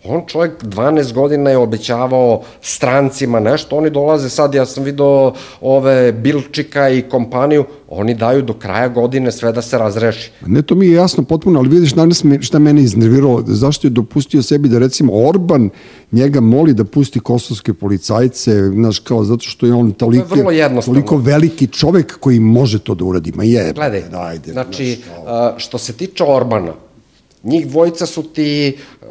[0.03, 6.11] On čovjek 12 godina je obećavao strancima nešto, oni dolaze sad, ja sam video ove
[6.11, 10.31] Bilčika i kompaniju, oni daju do kraja godine sve da se razreši.
[10.45, 13.91] Ne, to mi je jasno potpuno, ali vidiš danas me, šta mene iznerviralo, zašto je
[13.91, 15.69] dopustio sebi da recimo Orban
[16.11, 21.01] njega moli da pusti kosovske policajce, znaš, kao zato što je on toliko, vrlo jednostavno.
[21.01, 23.31] toliko veliki čovek koji može to da uradi.
[23.35, 26.73] Ma je, Gledaj, ajde, znači, znaš, što se tiče Orbana,
[27.43, 29.09] njih dvojica su ti uh,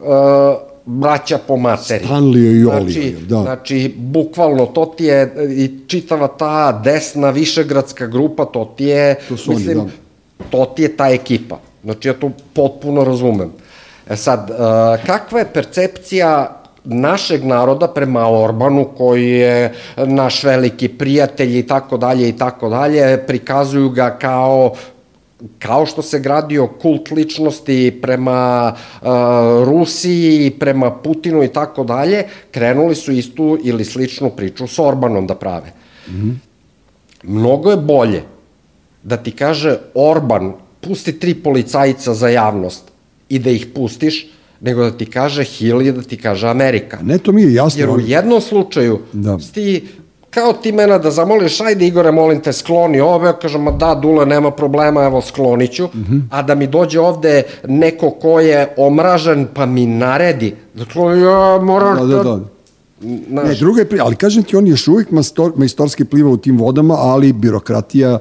[0.88, 2.04] braća po materi.
[2.04, 3.42] Stanlio i znači, Oliver, da.
[3.42, 9.36] Znači, bukvalno, to ti je i čitava ta desna višegradska grupa, to ti je, To
[9.36, 9.84] su oni, da.
[10.50, 11.58] to ti je ta ekipa.
[11.84, 13.50] Znači, ja to potpuno razumem.
[14.10, 21.58] E sad, uh, kakva je percepcija našeg naroda prema Orbanu koji je naš veliki prijatelj
[21.58, 24.72] i tako dalje i tako dalje, prikazuju ga kao
[25.58, 29.08] kao što se gradio kult ličnosti prema uh,
[29.64, 35.34] Rusiji, prema Putinu i tako dalje, krenuli su istu ili sličnu priču s Orbanom da
[35.34, 35.72] prave.
[36.08, 36.34] Mm -hmm.
[37.22, 38.22] Mnogo je bolje
[39.02, 42.82] da ti kaže Orban pusti tri policajca za javnost
[43.28, 44.26] i da ih pustiš,
[44.60, 46.98] nego da ti kaže Hill i da ti kaže Amerika.
[47.02, 47.80] Ne, to mi je jasno.
[47.80, 49.30] Jer u jednom slučaju Da.
[49.30, 49.38] da.
[49.54, 49.86] ti
[50.38, 53.94] kao ti mena da zamoliš, ajde Igore, molim te, skloni ovo, ja kažem, ma da,
[53.94, 56.20] Dule, nema problema, evo, skloniću, mm -hmm.
[56.30, 61.98] a da mi dođe ovde neko ko je omražen, pa mi naredi, dakle, ja moram
[61.98, 62.40] Da, da, da.
[63.28, 64.00] Znaš, Ne, druga je pri...
[64.00, 68.18] ali kažem ti, on još uvijek mastor, majstorski pliva u tim vodama, ali birokratija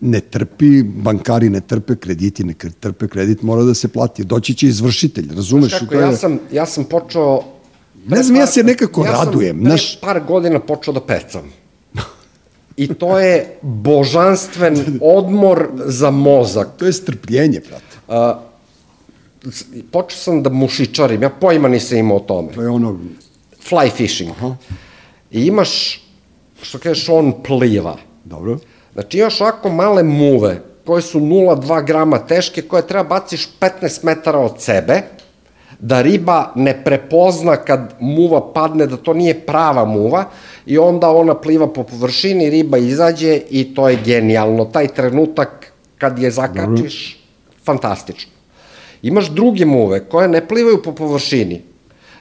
[0.00, 4.24] ne- trpi, bankari ne trpe, krediti ne trpe, kredit mora da se plati.
[4.24, 5.72] Doći će izvršitelj, razumeš?
[5.72, 7.42] kako, To je- ja sam, ja sam počeo...
[8.06, 11.52] Ne znam, ja se nekako ja radujem, Ja sam pre par godina počeo da pecam.
[12.76, 16.68] I to je božanstven odmor za mozak.
[16.76, 18.32] To je strpljenje, brate.
[19.44, 22.52] S- Počeo sam da mušičarim, ja pojma nisam imao o tome.
[22.52, 22.98] To je ono,
[23.62, 24.30] Fly fishing.
[24.30, 24.56] Aha.
[25.30, 26.02] I imaš,
[26.62, 27.96] što kažeš, on pliva.
[28.24, 28.58] dobro,
[28.92, 33.70] Znači imaš ovako male muve koje su 0,2 grama teške, koje treba baciš 15
[34.04, 35.02] metara od sebe,
[35.82, 40.24] da riba ne prepozna kad muva padne da to nije prava muva
[40.66, 44.64] i onda ona pliva po površini, riba izađe i to je genijalno.
[44.64, 47.18] Taj trenutak kad je zakačiš,
[47.64, 48.32] fantastično.
[49.02, 51.62] Imaš druge muve koje ne plivaju po površini,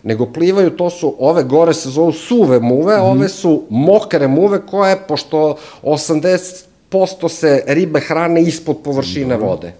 [0.03, 3.11] nego plivaju, to su, ove gore se zovu suve muve, mm -hmm.
[3.11, 9.73] ove su mokre muve koje, pošto 80% se ribe hrane ispod površine vode.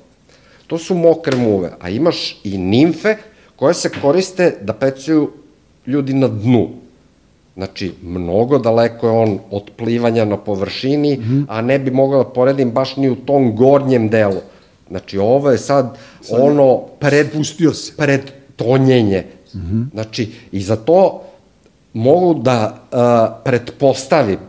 [0.68, 3.16] To su mokre muve, a imaš i nimfe
[3.62, 5.30] koje se koriste da pecaju
[5.86, 6.70] ljudi na dnu.
[7.56, 11.46] Znači, mnogo daleko je on od plivanja na površini, mm -hmm.
[11.50, 14.42] a ne bi mogao da poredim baš ni u tom gornjem delu.
[14.90, 17.94] Znači, ovo je sad, sad ono pred, spustio se.
[17.98, 18.22] pred
[18.56, 19.26] tonjenje.
[19.54, 19.92] Mm -hmm.
[19.94, 21.22] Znači, i za to
[21.94, 24.40] mogu da uh, pretpostavim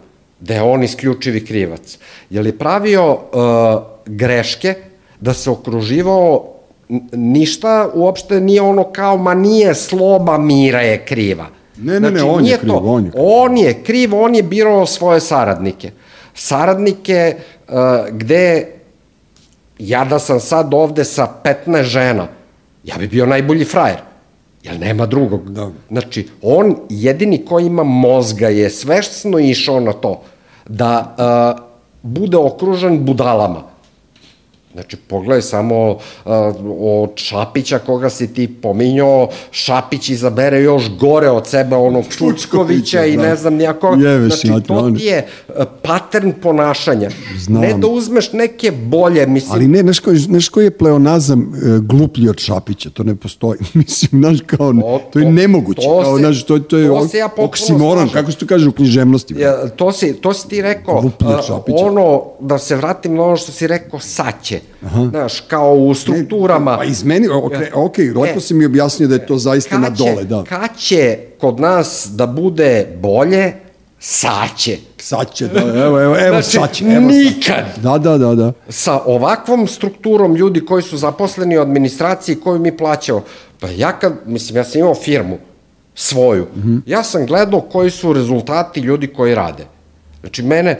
[0.40, 1.98] da je on isključivi krivac.
[2.30, 3.20] Je li pravio uh,
[4.06, 4.74] greške
[5.20, 6.51] da se okruživao
[7.12, 11.46] ništa uopšte nije ono kao, ma nije sloba mira je kriva.
[11.76, 13.22] Ne, ne, znači, ne, on je kriv, to, on je kriv.
[13.24, 15.90] On je kriv, on je birao svoje saradnike.
[16.34, 17.36] Saradnike
[17.68, 17.74] uh,
[18.10, 18.66] gde
[19.78, 22.28] ja da sam sad ovde sa 15 žena,
[22.84, 23.98] ja bi bio najbolji frajer.
[24.62, 25.50] Jer nema drugog.
[25.50, 25.70] Da.
[25.90, 30.22] Znači, on jedini ko ima mozga je svešno išao na to
[30.68, 31.62] da uh,
[32.02, 33.71] bude okružen budalama
[34.72, 35.98] Znači, pogledaj samo uh,
[36.80, 43.16] od Šapića koga si ti pominjao, Šapić izabere još gore od sebe onog Čučkovića i
[43.16, 43.22] da.
[43.22, 43.96] ne znam nijako.
[43.96, 47.10] Znači, to ti je uh, pattern ponašanja.
[47.38, 47.62] Znam.
[47.62, 49.52] Ne da uzmeš neke bolje, mislim.
[49.52, 53.58] Ali ne, znaš koji, znaš koji je pleonazam uh, gluplji od Šapića, to ne postoji.
[53.74, 55.82] mislim, znaš, kao, to, to je nemoguće.
[55.82, 58.72] To kao, se, znaš, to, to je to ja oksimoron, kako se to kaže u
[58.72, 59.34] književnosti.
[59.38, 63.52] Ja, to, si, to si ti rekao, uh, ono, da se vratim na ono što
[63.52, 65.06] si rekao, saće Aha.
[65.10, 66.70] Znaš, kao u strukturama.
[66.70, 69.90] Ne, pa izmeni, ok, ok, lepo e, si mi objasnio da je to zaista na
[69.90, 70.44] dole, da.
[70.48, 73.52] Kad će kod nas da bude bolje,
[73.98, 74.78] saće.
[74.98, 76.84] Saće, da, evo, evo, evo znači, saće.
[76.84, 77.64] Evo nikad.
[77.82, 78.52] Da, da, da, da.
[78.68, 83.24] Sa ovakvom strukturom ljudi koji su zaposleni u administraciji koju mi plaćamo,
[83.60, 85.38] pa ja kad, mislim, ja sam imao firmu
[85.94, 86.80] svoju, mm -hmm.
[86.86, 89.66] ja sam gledao koji su rezultati ljudi koji rade.
[90.20, 90.78] Znači, mene,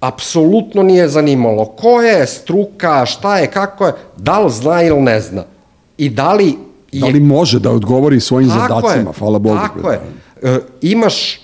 [0.00, 5.20] apsolutno nije zanimalo ko je struka, šta je, kako je, da li zna ili ne
[5.20, 5.44] zna.
[5.98, 6.54] I da li...
[6.92, 7.00] Je...
[7.00, 9.56] Da li može da odgovori svojim tako zadacima, je, hvala Bogu.
[9.56, 10.00] Tako je.
[10.42, 11.40] E, imaš,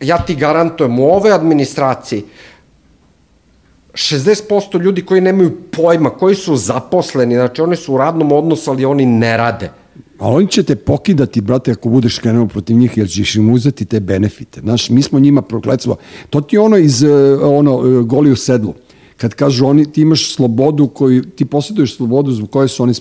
[0.00, 2.24] ja ti garantujem, u ove administraciji
[3.92, 8.84] 60% ljudi koji nemaju pojma, koji su zaposleni, znači oni su u radnom odnosu, ali
[8.84, 9.70] oni ne rade.
[10.18, 13.84] A oni će te pokidati, brate, ako budeš krenuo protiv njih, jer ćeš im uzeti
[13.84, 14.60] te benefite.
[14.60, 15.96] Znaš, mi smo njima proklecova.
[16.30, 18.74] To ti je ono iz, e, ono, e, goli u sedlu.
[19.16, 22.94] Kad kažu oni, ti imaš slobodu koju, ti posjeduješ slobodu zbog koje su oni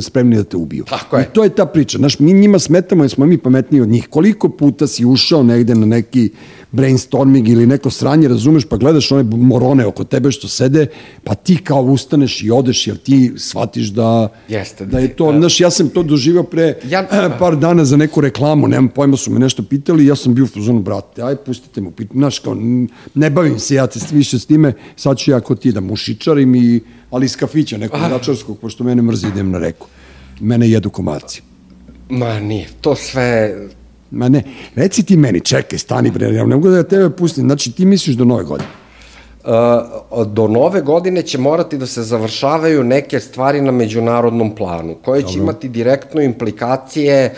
[0.00, 0.84] spremni da te ubiju.
[0.84, 1.22] Tako je.
[1.22, 1.98] I to je ta priča.
[1.98, 4.08] Znaš, mi njima smetamo jer smo mi pametniji od njih.
[4.08, 6.30] Koliko puta si ušao negde na neki
[6.72, 10.86] brainstorming ili neko sranje, razumeš, pa gledaš one morone oko tebe što sede,
[11.24, 15.38] pa ti kao ustaneš i odeš, jer ti shvatiš da, Jeste, da je to, da.
[15.38, 17.06] znaš, ja sam to doživao pre ja,
[17.40, 20.46] par dana za neku reklamu, nemam pojma, su me nešto pitali, ja sam bio u
[20.46, 22.56] fuzonu, brate, aj, pustite mu, znaš, kao,
[23.14, 26.54] ne bavim se ja te više s time, sad ću ja kod ti da mušičarim
[26.54, 26.80] i,
[27.10, 29.86] ali iz kafića nekog račarskog, pošto mene mrzi idem na reku.
[30.40, 31.42] Mene jedu komarci.
[32.08, 33.54] Ma nije, to sve
[34.10, 34.42] Ma ne,
[34.74, 37.84] reci ti meni, čekaj, stani bre, ja ne mogu da ja tebe pustim, znači ti
[37.84, 38.68] misliš do nove godine?
[39.44, 45.22] Uh, do nove godine će morati da se završavaju neke stvari na međunarodnom planu, koje
[45.22, 45.42] će Dobro.
[45.42, 47.34] imati direktno implikacije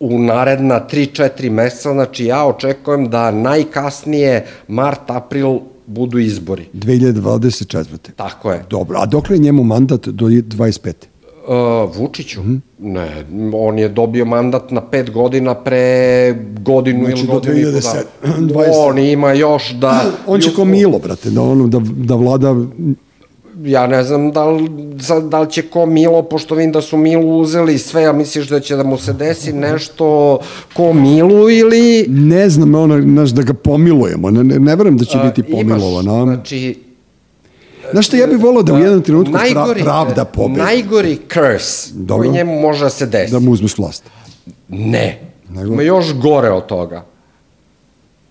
[0.00, 6.68] u naredna 3-4 meseca, znači ja očekujem da najkasnije mart, april budu izbori.
[6.74, 7.84] 2024.
[8.16, 8.64] Tako je.
[8.70, 10.92] Dobro, a dokle je njemu mandat do 25.
[11.48, 12.42] Uh, Vučiću?
[12.42, 12.60] Mm -hmm.
[12.78, 17.64] Ne, on je dobio mandat na pet godina pre godinu znači, ili godinu i
[18.54, 18.72] po dana.
[18.76, 20.04] On ima još da...
[20.26, 22.54] On će ko Milo, brate, da, ono, da, da vlada
[23.64, 24.68] ja ne znam da li,
[25.30, 28.60] da li će ko Milo, pošto vidim da su Milu uzeli sve, a misliš da
[28.60, 30.38] će da mu se desi nešto
[30.74, 32.06] ko Milu ili...
[32.08, 35.42] Ne znam, ono, znaš, da ga pomilujemo, ne, ne, ne verujem da će a, biti
[35.42, 36.04] pomilovan.
[36.04, 36.74] Imaš, znači,
[37.92, 40.60] Znaš što, ja bih volao da u jednom trenutku najgori, pravda pobedi.
[40.60, 42.28] Najgori curse Dobro.
[42.28, 43.32] koji njemu može da se desi.
[43.32, 44.04] Da mu uzmeš vlast.
[44.68, 45.20] Ne.
[45.50, 45.72] Nego?
[45.72, 47.04] Ima još gore od toga.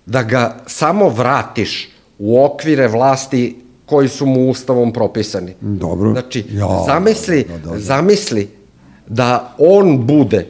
[0.05, 3.55] Da ga samo vratiš u okvire vlasti
[3.85, 5.53] koji su mu ustavom propisani.
[5.61, 6.11] Dobro.
[6.11, 7.79] Znači, ja, zamisli, da, da, da.
[7.79, 8.49] zamisli
[9.07, 10.47] da on bude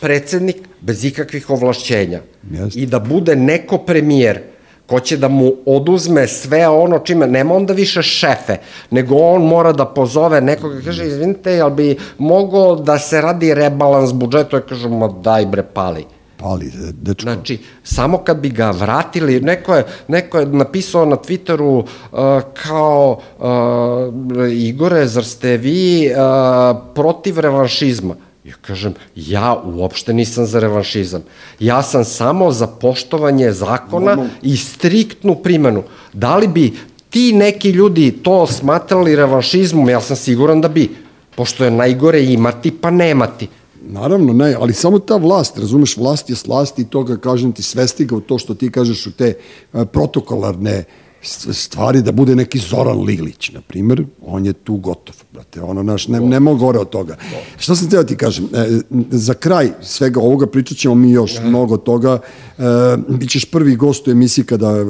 [0.00, 2.20] predsednik bez ikakvih ovlašćenja
[2.50, 2.76] Jest.
[2.76, 4.40] i da bude neko premijer
[4.88, 8.56] ko će da mu oduzme sve ono čime, nema onda više šefe,
[8.90, 14.12] nego on mora da pozove nekoga, kaže, izvinite, jel bi mogao da se radi rebalans
[14.12, 16.04] budžeta, ja kažem, ma daj bre, pali.
[16.36, 17.22] Pali, dečko.
[17.22, 22.18] Znači, samo kad bi ga vratili, neko je, neko je napisao na Twitteru uh,
[22.62, 28.14] kao uh, Igore, zar ste vi uh, protiv revanšizma?
[28.48, 31.22] Ja kažem, ja uopšte nisam za revanšizam.
[31.60, 34.12] Ja sam samo za poštovanje zakona
[34.42, 35.82] i striktnu primenu.
[36.12, 36.72] Da li bi
[37.10, 39.88] ti neki ljudi to smatrali revanšizmom?
[39.88, 40.88] Ja sam siguran da bi.
[41.36, 43.48] Pošto je najgore imati pa nemati.
[43.82, 48.16] Naravno, ne, ali samo ta vlast, razumeš, vlast je slast i toga, kažem ti, svestiga
[48.16, 49.34] u to što ti kažeš u te
[49.74, 55.16] e, protokolarne s- stvari da bude neki Zoran Lilić, na primer, on je tu gotov,
[55.32, 57.16] brate, ono, naš, ne, nema gore od toga.
[57.58, 58.80] Šta sam teo ti kažem, e,
[59.10, 62.18] za kraj svega ovoga pričat ćemo mi još mnogo toga,
[62.58, 62.62] e,
[63.08, 64.84] bićeš prvi gost u emisiji kada, e,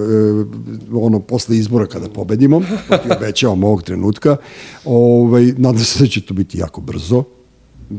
[0.93, 4.37] ono, posle izbora kada pobedimo, to ti obećavam ovog trenutka,
[4.85, 7.25] ovaj, nadam se da će to biti jako brzo,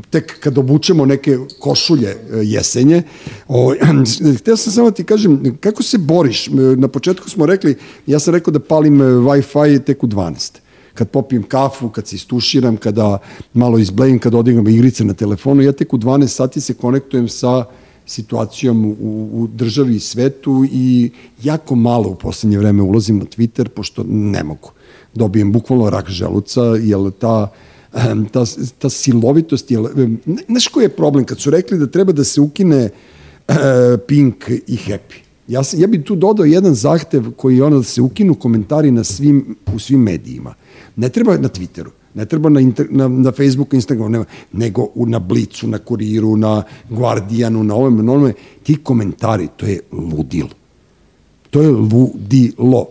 [0.09, 3.03] tek kad obučemo neke košulje e, jesenje.
[3.47, 3.73] O,
[4.39, 6.47] htio sam samo ti kažem, kako se boriš?
[6.47, 7.75] E, Na početku smo rekli,
[8.07, 10.51] ja sam rekao da palim e, Wi-Fi tek u 12
[10.93, 13.17] kad popijem kafu, kad se istuširam, kada
[13.53, 17.65] malo izblejim, kad odigram igrice na telefonu, ja tek u 12 sati se konektujem sa
[18.05, 21.11] situacijom u, u državi i svetu i
[21.43, 24.71] jako malo u poslednje vreme ulazim na Twitter, pošto ne mogu.
[25.13, 27.68] Dobijem bukvalno rak želuca, jer ta Ehm,
[28.31, 28.45] ta,
[28.79, 29.79] ta silovitost je...
[30.25, 31.25] ne- Znaš koji je problem?
[31.25, 32.89] Kad su rekli da treba da se ukine
[33.47, 33.53] e,
[34.07, 35.17] Pink i Happy.
[35.47, 39.03] Ja, ja bih tu dodao jedan zahtev koji je ono da se ukinu komentari na
[39.03, 40.53] svim, u svim medijima.
[40.95, 45.05] Ne treba na Twitteru, ne treba na, inter, na, na Facebooku, Instagramu, nema, nego u,
[45.05, 48.33] na Blicu, na Kuriru, na Guardianu, na ovome, na ovome.
[48.63, 50.49] Ti komentari, to je ludilo.
[51.49, 52.87] To je ludilo.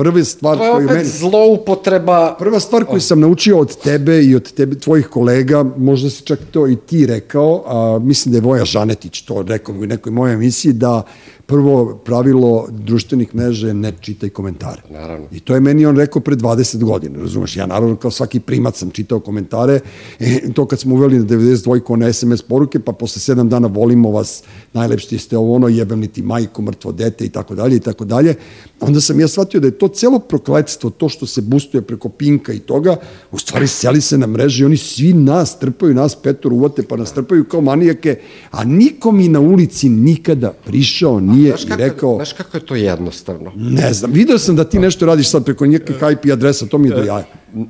[0.00, 1.08] Prva stvar To je koju opet meni...
[1.08, 6.22] zloupotreba Prva stvar koju sam naučio od tebe i od tebe, tvojih kolega, možda si
[6.22, 10.12] čak to i ti rekao, a mislim da je Voja Žanetić to rekao u nekoj
[10.12, 11.02] mojoj emisiji, da
[11.50, 14.82] prvo pravilo društvenih mreža je ne čitaj komentare.
[14.90, 15.26] Naravno.
[15.32, 17.56] I to je meni on rekao pre 20 godina, razumeš?
[17.56, 19.80] Ja naravno kao svaki primat sam čitao komentare,
[20.20, 24.10] e, to kad smo uveli na 92 na SMS poruke, pa posle 7 dana volimo
[24.10, 27.80] vas, najlepši ste ovo ono, jebem li ti majko, mrtvo dete i tako dalje i
[27.80, 28.34] tako dalje.
[28.80, 32.52] Onda sam ja shvatio da je to celo prokletstvo, to što se bustuje preko Pinka
[32.52, 32.96] i toga,
[33.32, 36.96] u stvari seli se na mreže i oni svi nas trpaju, nas petor uvate pa
[36.96, 38.18] nas trpaju kao manijake,
[38.50, 42.66] a niko mi na ulici nikada prišao nije Znaš i kako, rekao, znaš kako je
[42.66, 43.52] to jednostavno?
[43.56, 46.88] ne znam, video sam da ti nešto radiš sad preko nekih IP adresa, to mi
[46.88, 47.24] je do jaja.
[47.54, 47.62] Uh,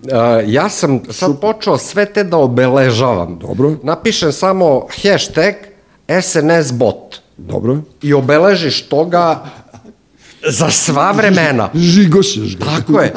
[0.47, 3.39] ja sam sad počeo sve te da obeležavam.
[3.39, 3.77] Dobro.
[3.83, 5.55] Napišem samo hashtag
[6.23, 7.79] SNS bot Dobro.
[8.03, 9.45] i obeležiš toga
[10.49, 11.69] za sva vremena.
[11.75, 12.65] Žigošeš ga.
[12.65, 13.13] Tako je,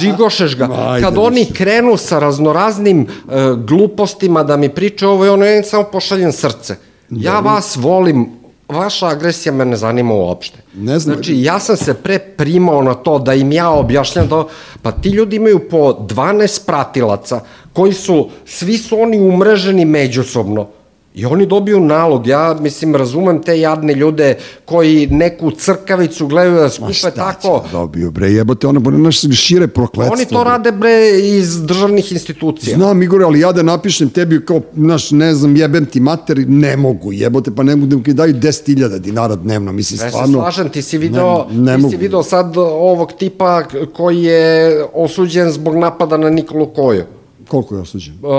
[0.00, 0.68] žigošeš ga.
[0.88, 3.32] Ajde, Kad oni krenu sa raznoraznim uh,
[3.64, 6.76] glupostima da mi pričaju ovo i ono, ja im samo pošaljem srce.
[7.10, 8.26] Ja vas volim,
[8.68, 10.58] vaša agresija me ne zanima uopšte.
[10.74, 11.14] Ne znam.
[11.14, 14.44] Znači, ja sam se pre primao na to da im ja objašnjam da,
[14.82, 17.40] pa ti ljudi imaju po 12 pratilaca,
[17.72, 20.68] koji su, svi su oni umreženi međusobno.
[21.14, 26.62] I oni dobiju nalog, ja mislim razumem te jadne ljude koji neku crkavicu gledaju da
[26.62, 27.64] Ma skupe šta tako.
[27.66, 30.14] će da dobiju, bre, jebote, ono, bo naš šire prokletstvo.
[30.14, 30.50] Oni to bre.
[30.50, 32.76] rade bre iz državnih institucija.
[32.76, 36.76] Znam, Igor, ali ja da napišem tebi kao, naš, ne znam, jebem ti mater, ne
[36.76, 40.38] mogu, jebote, pa ne mogu da mi daju 10.000 dinara dnevno, mislim, se stvarno.
[40.38, 41.90] slažem, ti si video, ne, ne ti mogu.
[41.90, 43.62] si video sad ovog tipa
[43.92, 47.04] koji je osuđen zbog napada na Nikolu Koju.
[47.48, 48.14] Koliko je osuđen?
[48.22, 48.30] Uh,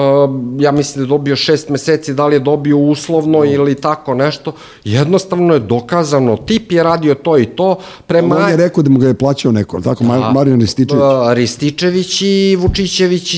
[0.59, 4.53] ja mislim da je dobio šest meseci, da li je dobio uslovno ili tako nešto.
[4.83, 7.79] Jednostavno je dokazano, tip je radio to i to.
[8.07, 11.03] Prema, On je rekao da mu ga je plaćao neko, tako, A, Marijan Rističević.
[11.03, 13.33] uh, Rističević i Vučićević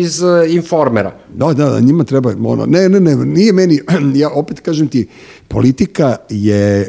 [0.00, 1.12] iz uh, Informera.
[1.34, 3.80] Da, da, da, njima treba, ono, ne, ne, ne, nije meni,
[4.22, 5.08] ja opet kažem ti,
[5.48, 6.86] politika je e,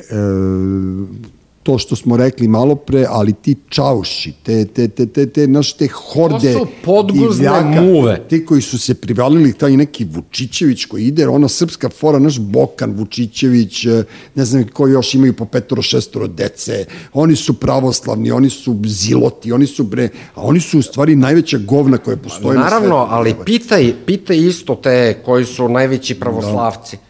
[1.67, 5.73] to što smo rekli malo pre, ali ti čauši, te, te, te, te, te, naš,
[5.73, 7.49] te horde podguzne
[7.81, 8.21] muve.
[8.29, 12.91] Ti koji su se privalili, taj neki Vučićević koji ide, ona srpska fora, naš Bokan
[12.91, 14.03] Vučićević, e,
[14.35, 19.51] ne znam koji još imaju po petoro, šestoro dece, oni su pravoslavni, oni su ziloti,
[19.51, 22.75] oni su bre, a oni su u stvari najveća govna koja postoje na svetu.
[22.75, 26.97] Naravno, ali pitaj, pitaj isto te koji su najveći pravoslavci.
[26.97, 27.06] Da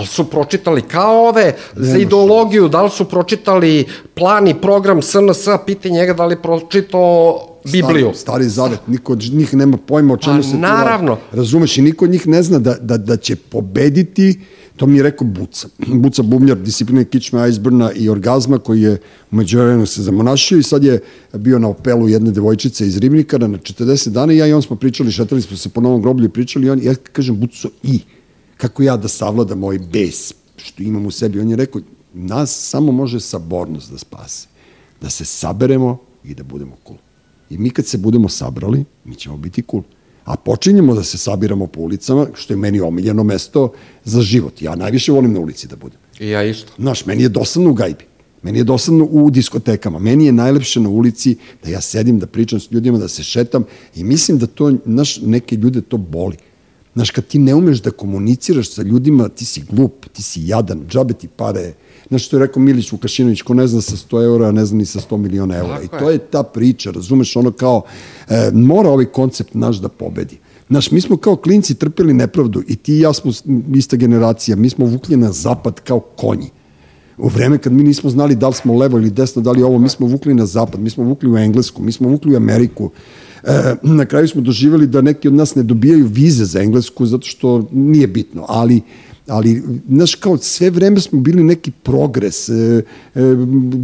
[0.00, 5.48] li su pročitali kao ove za ideologiju, da li su pročitali plan i program SNS,
[5.66, 8.10] pitaj njega da li je pročitao Bibliju.
[8.14, 11.08] Stari, stari zavet, niko od njih nema pojma o čemu Pa, se tu naravno.
[11.08, 11.22] radi.
[11.32, 14.38] Razumeš, i niko od njih ne zna da, da, da će pobediti
[14.78, 15.68] To mi je rekao Buca.
[15.86, 18.98] Buca Bubnjar, discipline Kičme, Iceburna i Orgazma, koji je
[19.30, 21.00] umeđu vremenu se zamonašio i sad je
[21.34, 24.76] bio na opelu jedne devojčice iz Ribnikara na 40 dana i ja i on smo
[24.76, 28.00] pričali, šetali smo se po novom groblju i pričali i on, ja kažem Buco i,
[28.58, 31.40] kako ja da savladam moj bes što imam u sebi.
[31.40, 31.80] On je rekao,
[32.14, 34.48] nas samo može sabornost da spase.
[35.00, 36.98] Da se saberemo i da budemo cool.
[37.50, 39.82] I mi kad se budemo sabrali, mi ćemo biti cool
[40.28, 43.72] a počinjemo da se sabiramo po ulicama, što je meni omiljeno mesto
[44.04, 44.62] za život.
[44.62, 45.98] Ja najviše volim na ulici da budem.
[46.20, 46.72] I ja isto.
[46.78, 48.04] Znaš, meni je dosadno u gajbi.
[48.42, 49.98] Meni je dosadno u diskotekama.
[49.98, 53.64] Meni je najlepše na ulici da ja sedim, da pričam s ljudima, da se šetam
[53.96, 56.36] i mislim da to, znaš, neke ljude to boli.
[56.98, 60.80] Znaš, kad ti ne umeš da komuniciraš sa ljudima, ti si glup, ti si jadan,
[60.88, 61.74] džabe ti pare,
[62.08, 64.86] Znaš što je rekao Milić Vukašinović, ko ne zna sa 100 eura, ne zna ni
[64.86, 65.80] sa 100 miliona eura.
[65.80, 66.14] Tako I to je.
[66.14, 67.82] je ta priča, razumeš, ono kao,
[68.28, 70.38] e, mora ovaj koncept naš da pobedi.
[70.70, 73.32] Znaš, mi smo kao klinci trpeli nepravdu i ti i ja smo
[73.74, 76.50] ista generacija, mi smo vukli na zapad kao konji.
[77.18, 79.78] U vreme kad mi nismo znali da li smo levo ili desno, da li ovo,
[79.78, 82.90] mi smo vukli na zapad, mi smo vukli u Englesku, mi smo vukli u Ameriku.
[83.44, 87.26] E, na kraju smo doživjeli da neki od nas ne dobijaju vize za Englesku zato
[87.26, 88.82] što nije bitno, ali
[89.28, 92.52] ali, znaš, kao sve vreme smo bili neki progres, e,
[93.14, 93.20] e,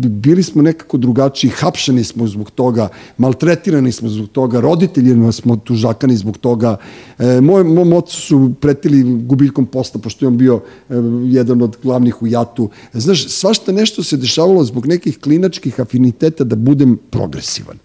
[0.08, 6.16] bili smo nekako drugačiji, hapšeni smo zbog toga, maltretirani smo zbog toga, roditeljima smo tužakani
[6.16, 6.76] zbog toga,
[7.18, 10.94] e, moj, mom ocu su pretili gubiljkom posla, pošto je on bio e,
[11.24, 12.70] jedan od glavnih u jatu.
[12.92, 17.83] Znaš, svašta nešto se dešavalo zbog nekih klinačkih afiniteta da budem progresivan.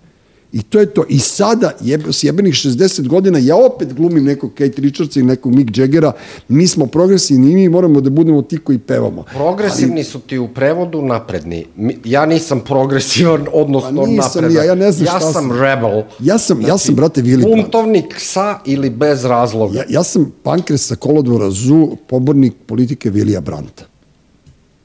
[0.51, 1.05] I to je to.
[1.09, 5.55] I sada, jeb, s jebenih 60 godina, ja opet glumim nekog Kate Richardsa i nekog
[5.55, 6.11] Mick Jaggera,
[6.47, 9.23] mi smo progresivni i mi moramo da budemo ti koji pevamo.
[9.23, 11.65] Progresivni Ali, su ti u prevodu napredni.
[12.05, 14.55] Ja nisam progresivan, odnosno pa nisam, napredan.
[14.55, 15.51] Ja, ja ne znam ja šta sam.
[15.51, 16.03] rebel.
[16.19, 17.43] Ja sam, znači, ja sam, brate, Vili.
[17.43, 19.77] Buntovnik sa ili bez razloga.
[19.77, 23.83] Ja, ja sam pankres sa kolodvora ZU, pobornik politike Vilija Branta.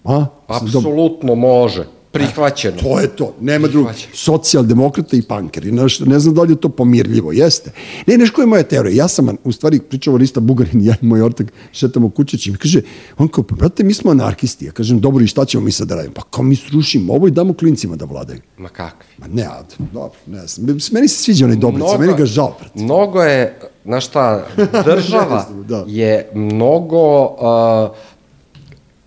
[0.04, 0.26] A?
[0.46, 2.76] Apsolutno može prihvaćeno.
[2.82, 3.92] To je to, nema drugog.
[4.12, 5.72] Socijaldemokrata i pankeri.
[5.72, 7.70] Ne, ne znam da li je to pomirljivo, jeste.
[8.06, 9.02] Ne, neš koja je moja teorija?
[9.02, 12.50] Ja sam, u stvari, pričao Lista Bugarin, ja i moj ortak šetamo kućeći.
[12.50, 12.82] Mi kaže,
[13.18, 14.64] on kao, pa, brate, mi smo anarhisti.
[14.64, 16.14] Ja kažem, dobro, i šta ćemo mi sad da radimo?
[16.14, 18.40] Pa kao mi srušimo ovo i damo klincima da vladaju.
[18.58, 19.06] Ma kakvi?
[19.18, 20.78] Ma ne, ad, dobro, ne znam.
[20.92, 22.82] Meni se sviđa onaj Dobrica, meni ga žao, brate.
[22.82, 24.46] Mnogo je, znaš šta,
[24.84, 25.84] država da.
[25.86, 27.96] je mnogo uh,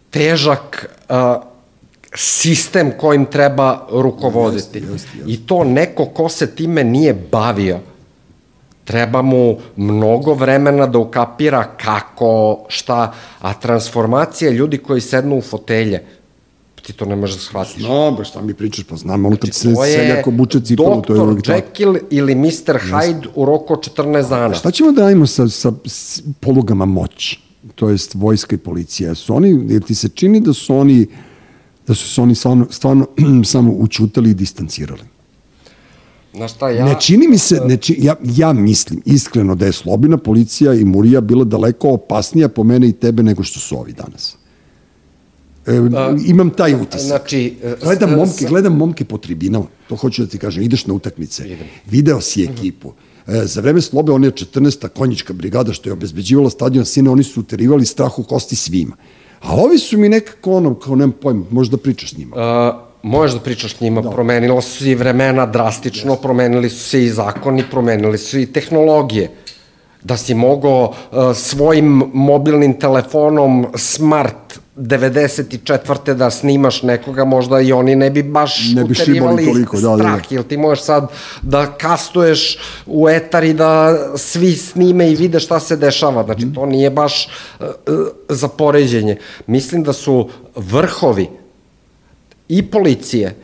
[0.10, 1.16] težak uh,
[2.16, 4.78] sistem kojim treba rukovoditi.
[4.78, 5.32] Jeste, jeste, jeste.
[5.32, 7.80] I to neko ko se time nije bavio,
[8.84, 16.04] treba mu mnogo vremena da ukapira kako, šta, a transformacija ljudi koji sednu u fotelje,
[16.88, 17.84] ti to ne možeš da shvatiš.
[17.84, 21.14] No, ba šta mi pričaš, pa znam, ono kad znači, se seljak obuče cipelu, to
[21.14, 21.52] je Dr.
[21.52, 22.80] Jekyll ili Mr.
[22.92, 24.54] Hyde u roku 14 dana.
[24.54, 25.72] Šta ćemo da radimo sa, sa
[26.40, 27.40] polugama moći?
[27.76, 29.16] To jest vojska i policija.
[29.16, 31.08] Su oni, jer ti se čini da su oni
[31.88, 33.08] da su se oni stvarno, stvarno
[33.54, 35.04] samo učutali i distancirali.
[36.34, 36.86] Na šta ja...
[36.86, 40.86] Ne čini mi se, ne čini, ja, ja mislim iskreno da je Slobina, policija i
[40.86, 44.38] Murija bila daleko opasnija po mene i tebe nego što su ovi danas.
[45.68, 45.72] E,
[46.26, 47.02] imam taj utisak.
[47.02, 50.94] Znači, e, gledam momke, gledam momke po tribinama, to hoću da ti kažem, ideš na
[50.94, 51.68] utakmice, idem.
[51.86, 52.94] video si ekipu.
[53.28, 54.88] E, za vreme Slobe, on je 14.
[54.88, 58.96] konjička brigada što je obezbeđivala stadion Sine, oni su uterivali strah u kosti svima.
[59.42, 62.36] A ovi su mi nekako ono, kao nemam pojma, možeš da pričaš s njima.
[62.36, 64.10] Uh, možeš da pričaš s njima, da.
[64.10, 66.22] promenilo su se i vremena drastično, yes.
[66.22, 69.30] promenili su se i zakoni, promenili su i tehnologije.
[70.04, 76.14] Da si mogao uh, svojim mobilnim telefonom smart 94.
[76.14, 80.04] da snimaš nekoga, možda i oni ne bi baš ne bi uterivali toliko, strah, da,
[80.04, 80.22] da, da.
[80.30, 81.08] ili ti možeš sad
[81.42, 86.24] da kastuješ u etar i da svi snime i vide šta se dešava.
[86.24, 86.54] Znači, mm.
[86.54, 87.30] to nije baš
[87.60, 87.66] uh,
[88.30, 89.18] za poređenje.
[89.48, 91.30] Mislim da su vrhovi
[92.50, 93.36] i policije,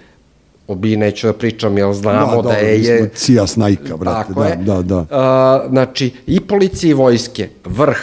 [0.67, 2.83] obi neću da pričam, jer znamo da, da, da je...
[2.83, 4.97] je cija snajka, brate, da, je, da, da.
[4.97, 7.97] Uh, znači, i policije i vojske, vrh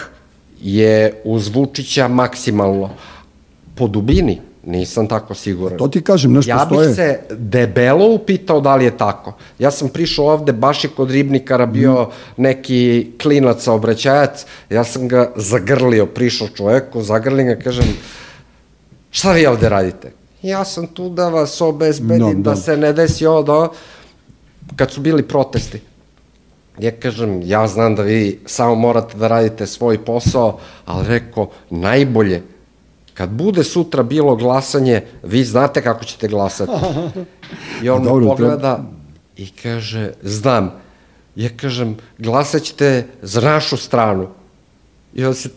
[0.62, 2.90] je uz Vučića maksimalno
[3.80, 4.34] po dubini
[4.64, 5.78] nisam tako siguran.
[5.78, 6.84] To ti kažem, nešto ja stoje.
[6.84, 9.32] Ja bih se debelo upitao da li je tako.
[9.58, 12.42] Ja sam prišao ovde, baš je kod ribnikara bio mm.
[12.42, 17.96] neki klinac obraćajac, ja sam ga zagrlio, prišao čoveku, zagrlim ga, kažem,
[19.10, 20.12] šta vi ovde radite?
[20.42, 23.68] Ja sam tu da vas obezbedim, no, da, da se ne desi ovo, da...
[24.76, 25.80] Kad su bili protesti,
[26.78, 32.42] ja kažem, ja znam da vi samo morate da radite svoj posao, ali reko, najbolje
[33.14, 36.72] Kad bude sutra bilo glasanje, vi znate kako ćete glasati.
[37.82, 38.90] I on Dobro, pogleda treba...
[39.36, 40.70] i kaže, znam.
[41.36, 44.28] Ja kažem, glasat ćete za našu stranu.
[45.14, 45.48] I on se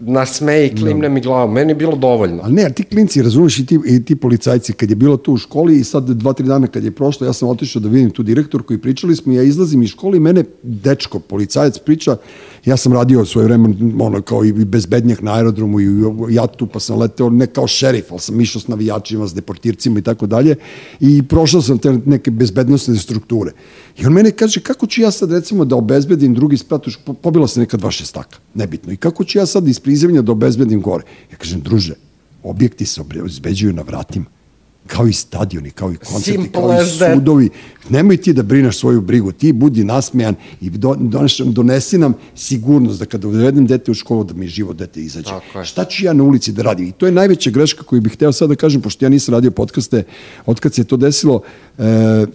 [0.00, 1.52] nasmeje i klimne mi glavom.
[1.52, 2.42] Meni je bilo dovoljno.
[2.42, 5.36] Ali ne, ti klinci, razumeš, i ti, i ti policajci, kad je bilo tu u
[5.36, 8.22] školi i sad dva, tri dana kad je prošlo, ja sam otišao da vidim tu
[8.22, 12.16] direktorku i pričali smo, i ja izlazim iz škole i mene dečko, policajac priča,
[12.64, 13.68] ja sam radio svoje vreme,
[14.00, 18.04] ono, kao i bezbednjak na aerodromu i u jatu, pa sam leteo ne kao šerif,
[18.10, 20.56] ali sam išao s navijačima, s deportircima i tako dalje
[21.00, 23.52] i prošao sam te neke bezbednostne strukture.
[23.98, 26.86] I on mene kaže, kako ću ja sad recimo da obezbedim drugi sprat,
[27.22, 28.92] pobila se neka dva šestaka, nebitno.
[28.92, 31.04] I kako ću ja sad iz prizemlja da obezbedim gore?
[31.32, 31.94] Ja kažem, druže,
[32.42, 34.39] objekti se obezbeđuju na vratima
[34.86, 37.48] kao i stadioni, kao i koncerti, Simple kao i sudovi.
[37.88, 43.06] Nemoj ti da brinaš svoju brigu, ti budi nasmejan i donesi, donesi nam sigurnost da
[43.06, 45.30] kada uvedem dete u školu da mi život dete izađe.
[45.64, 46.86] Šta ću ja na ulici da radim?
[46.86, 49.50] I to je najveća greška koju bih hteo sad da kažem, pošto ja nisam radio
[49.50, 50.02] podcaste,
[50.46, 51.42] otkad se to desilo,
[51.78, 52.26] e,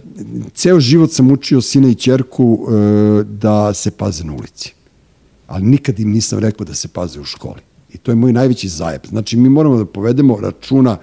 [0.54, 4.72] ceo život sam učio sina i čerku e, da se paze na ulici.
[5.46, 7.60] Ali nikad im nisam rekao da se paze u školi.
[7.94, 9.00] I to je moj najveći zajeb.
[9.08, 10.96] Znači, mi moramo da povedemo računa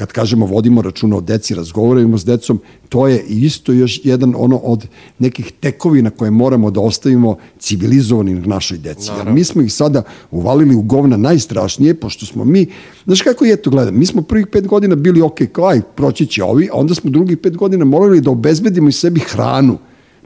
[0.00, 4.56] kad kažemo vodimo računa o deci, razgovaramo s decom, to je isto još jedan ono
[4.56, 4.86] od
[5.18, 9.10] nekih tekovina koje moramo da ostavimo civilizovani na našoj deci.
[9.18, 12.66] Jer mi smo ih sada uvalili u govna najstrašnije, pošto smo mi,
[13.04, 16.26] znaš kako je to gledam, mi smo prvih pet godina bili ok, kao aj, proći
[16.26, 19.78] će ovi, a onda smo drugih pet godina morali da obezbedimo i sebi hranu,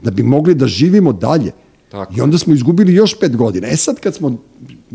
[0.03, 1.51] da bi mogli da živimo dalje.
[1.89, 2.13] Tako.
[2.17, 3.67] I onda smo izgubili još pet godina.
[3.67, 4.37] E sad kad smo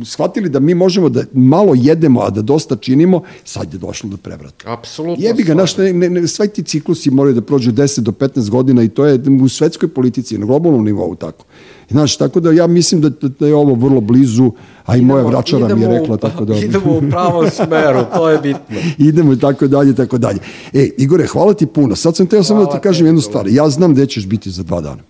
[0.04, 4.16] shvatili da mi možemo da malo jedemo, a da dosta činimo, sad je došlo do
[4.16, 4.72] prevrata.
[4.72, 5.26] Apsolutno.
[5.26, 8.82] Jebi ga, naš, ne, ne, sve ti ciklusi moraju da prođu 10 do 15 godina
[8.82, 11.44] i to je u svetskoj politici, na globalnom nivou tako.
[11.90, 13.08] Znaš, tako da ja mislim da,
[13.40, 14.52] da je ovo vrlo blizu,
[14.86, 16.56] a i idemo, moja vračara mi je rekla tako da...
[16.64, 18.76] Idemo u pravom smeru, to je bitno.
[19.08, 20.38] idemo i tako dalje, tako dalje.
[20.72, 21.96] E, Igore, hvala ti puno.
[21.96, 23.48] Sad sam teo samo da ti kažem jednu stvar.
[23.48, 25.09] Ja znam gde ćeš biti za dva dana.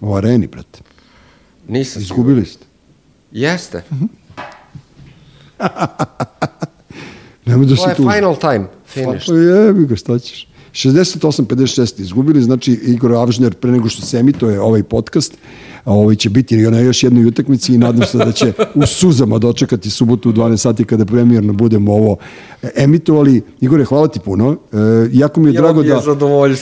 [0.00, 0.80] U areni, brate.
[1.68, 2.66] Nisam Izgubili ste.
[3.32, 3.82] Jeste.
[7.46, 8.02] Nemoj da to je tu...
[8.02, 9.26] final time, finish.
[9.26, 10.46] Pa jebi ga, šta ćeš.
[10.72, 15.34] 68-56 izgubili, znači Igor Avžner pre nego što se emituje ovaj podcast,
[15.84, 19.90] ovaj će biti na još jednoj utakmici i nadam se da će u suzama dočekati
[19.90, 22.16] subotu u 12 sati kada premijerno budemo ovo
[22.76, 23.42] emitovali.
[23.60, 24.56] Igore, hvala ti puno.
[24.72, 24.76] E,
[25.12, 26.00] jako mi je ja drago da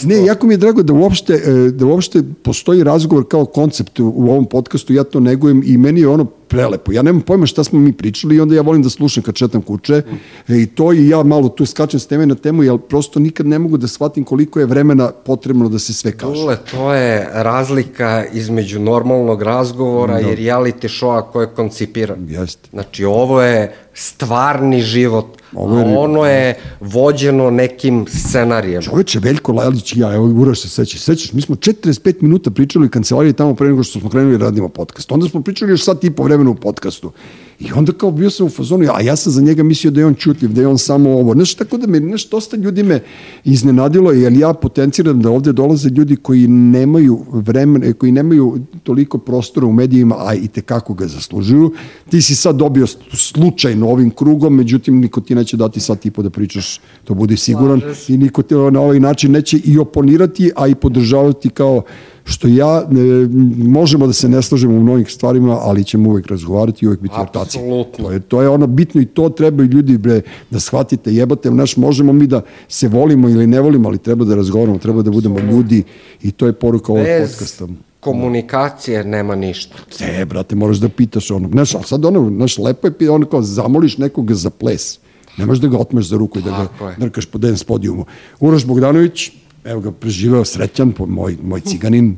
[0.05, 4.27] Ne, jako mi je drago da uopšte e, da uopšte postoji razgovor kao koncept u
[4.31, 4.93] ovom podcastu.
[4.93, 6.93] Ja to negujem i meni je ono prelepo.
[6.93, 9.63] Ja nemam pojma šta smo mi pričali i onda ja volim da slušam kad četam
[9.63, 10.53] kuće mm.
[10.53, 13.47] e, i to i ja malo tu skačem s teme na temu, jer prosto nikad
[13.47, 16.41] ne mogu da shvatim koliko je vremena potrebno da se sve kaže.
[16.41, 19.08] Dule, to je razlika između normalnog
[19.43, 20.21] razgovora no.
[20.21, 22.27] i reality showa koje je koncipiran.
[22.29, 22.69] Jeste.
[22.71, 28.83] Znači, ovo je stvarni život, Ovo je, ono je vođeno nekim scenarijem.
[28.83, 32.87] Čoveče, Veljko Lalić i ja, evo Uraš se seća, sećaš, mi smo 45 minuta pričali
[32.87, 35.13] u kancelariji tamo pre nego što smo krenuli da radimo podcast.
[35.13, 37.13] Onda smo pričali još sat i po vremena u podcastu.
[37.61, 40.07] I onda kao bio sam u fazonu, a ja sam za njega mislio da je
[40.07, 41.35] on čutljiv, da je on samo ovo.
[41.35, 43.03] Znaš, tako da me, znaš, dosta ljudi me
[43.45, 49.67] iznenadilo, jer ja potenciram da ovde dolaze ljudi koji nemaju vremena, koji nemaju toliko prostora
[49.67, 51.73] u medijima, a i tekako ga zaslužuju.
[52.11, 56.31] Ti si sad dobio slučajno ovim krugom, međutim, niko ti neće dati sad tipo da
[56.31, 60.75] pričaš, to budi siguran, i niko te na ovaj način neće i oponirati, a i
[60.75, 61.83] podržavati kao
[62.29, 63.29] što ja, ne,
[63.69, 67.15] možemo da se ne slažemo u mnogih stvarima, ali ćemo uvek razgovarati i uvek biti
[67.19, 67.59] ortaci.
[67.97, 71.51] To je, to je ono bitno i to treba i ljudi bre, da shvatite, jebate,
[71.51, 75.11] naš, možemo mi da se volimo ili ne volimo, ali treba da razgovaramo, treba da
[75.11, 75.83] budemo ljudi
[76.23, 77.67] i to je poruka ovog podcasta
[78.01, 79.77] komunikacije nema ništa.
[80.01, 81.49] Ne, brate, moraš da pitaš ono.
[81.49, 84.99] Znaš, sad ono, znaš, lepo je ono kao zamoliš nekoga za ples.
[85.39, 88.05] Ne možeš da ga otmeš za ruku i da ga drkaš po dance podijumu.
[88.41, 89.31] Uroš Bogdanović,
[89.69, 92.17] evo ga preživeo srećan, moj, moj ciganin,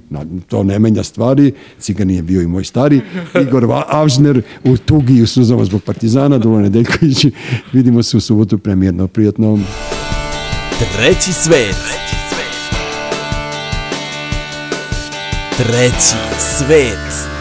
[0.49, 3.01] to ne menja stvari, ciganin je bio i moj stari,
[3.43, 7.27] Igor Avžner u tugi i u suzama zbog Partizana, Dulo Nedeljković,
[7.73, 9.59] vidimo se u subotu premijerno, prijatno.
[10.97, 11.77] Treći svet.
[15.57, 17.40] Treći svet.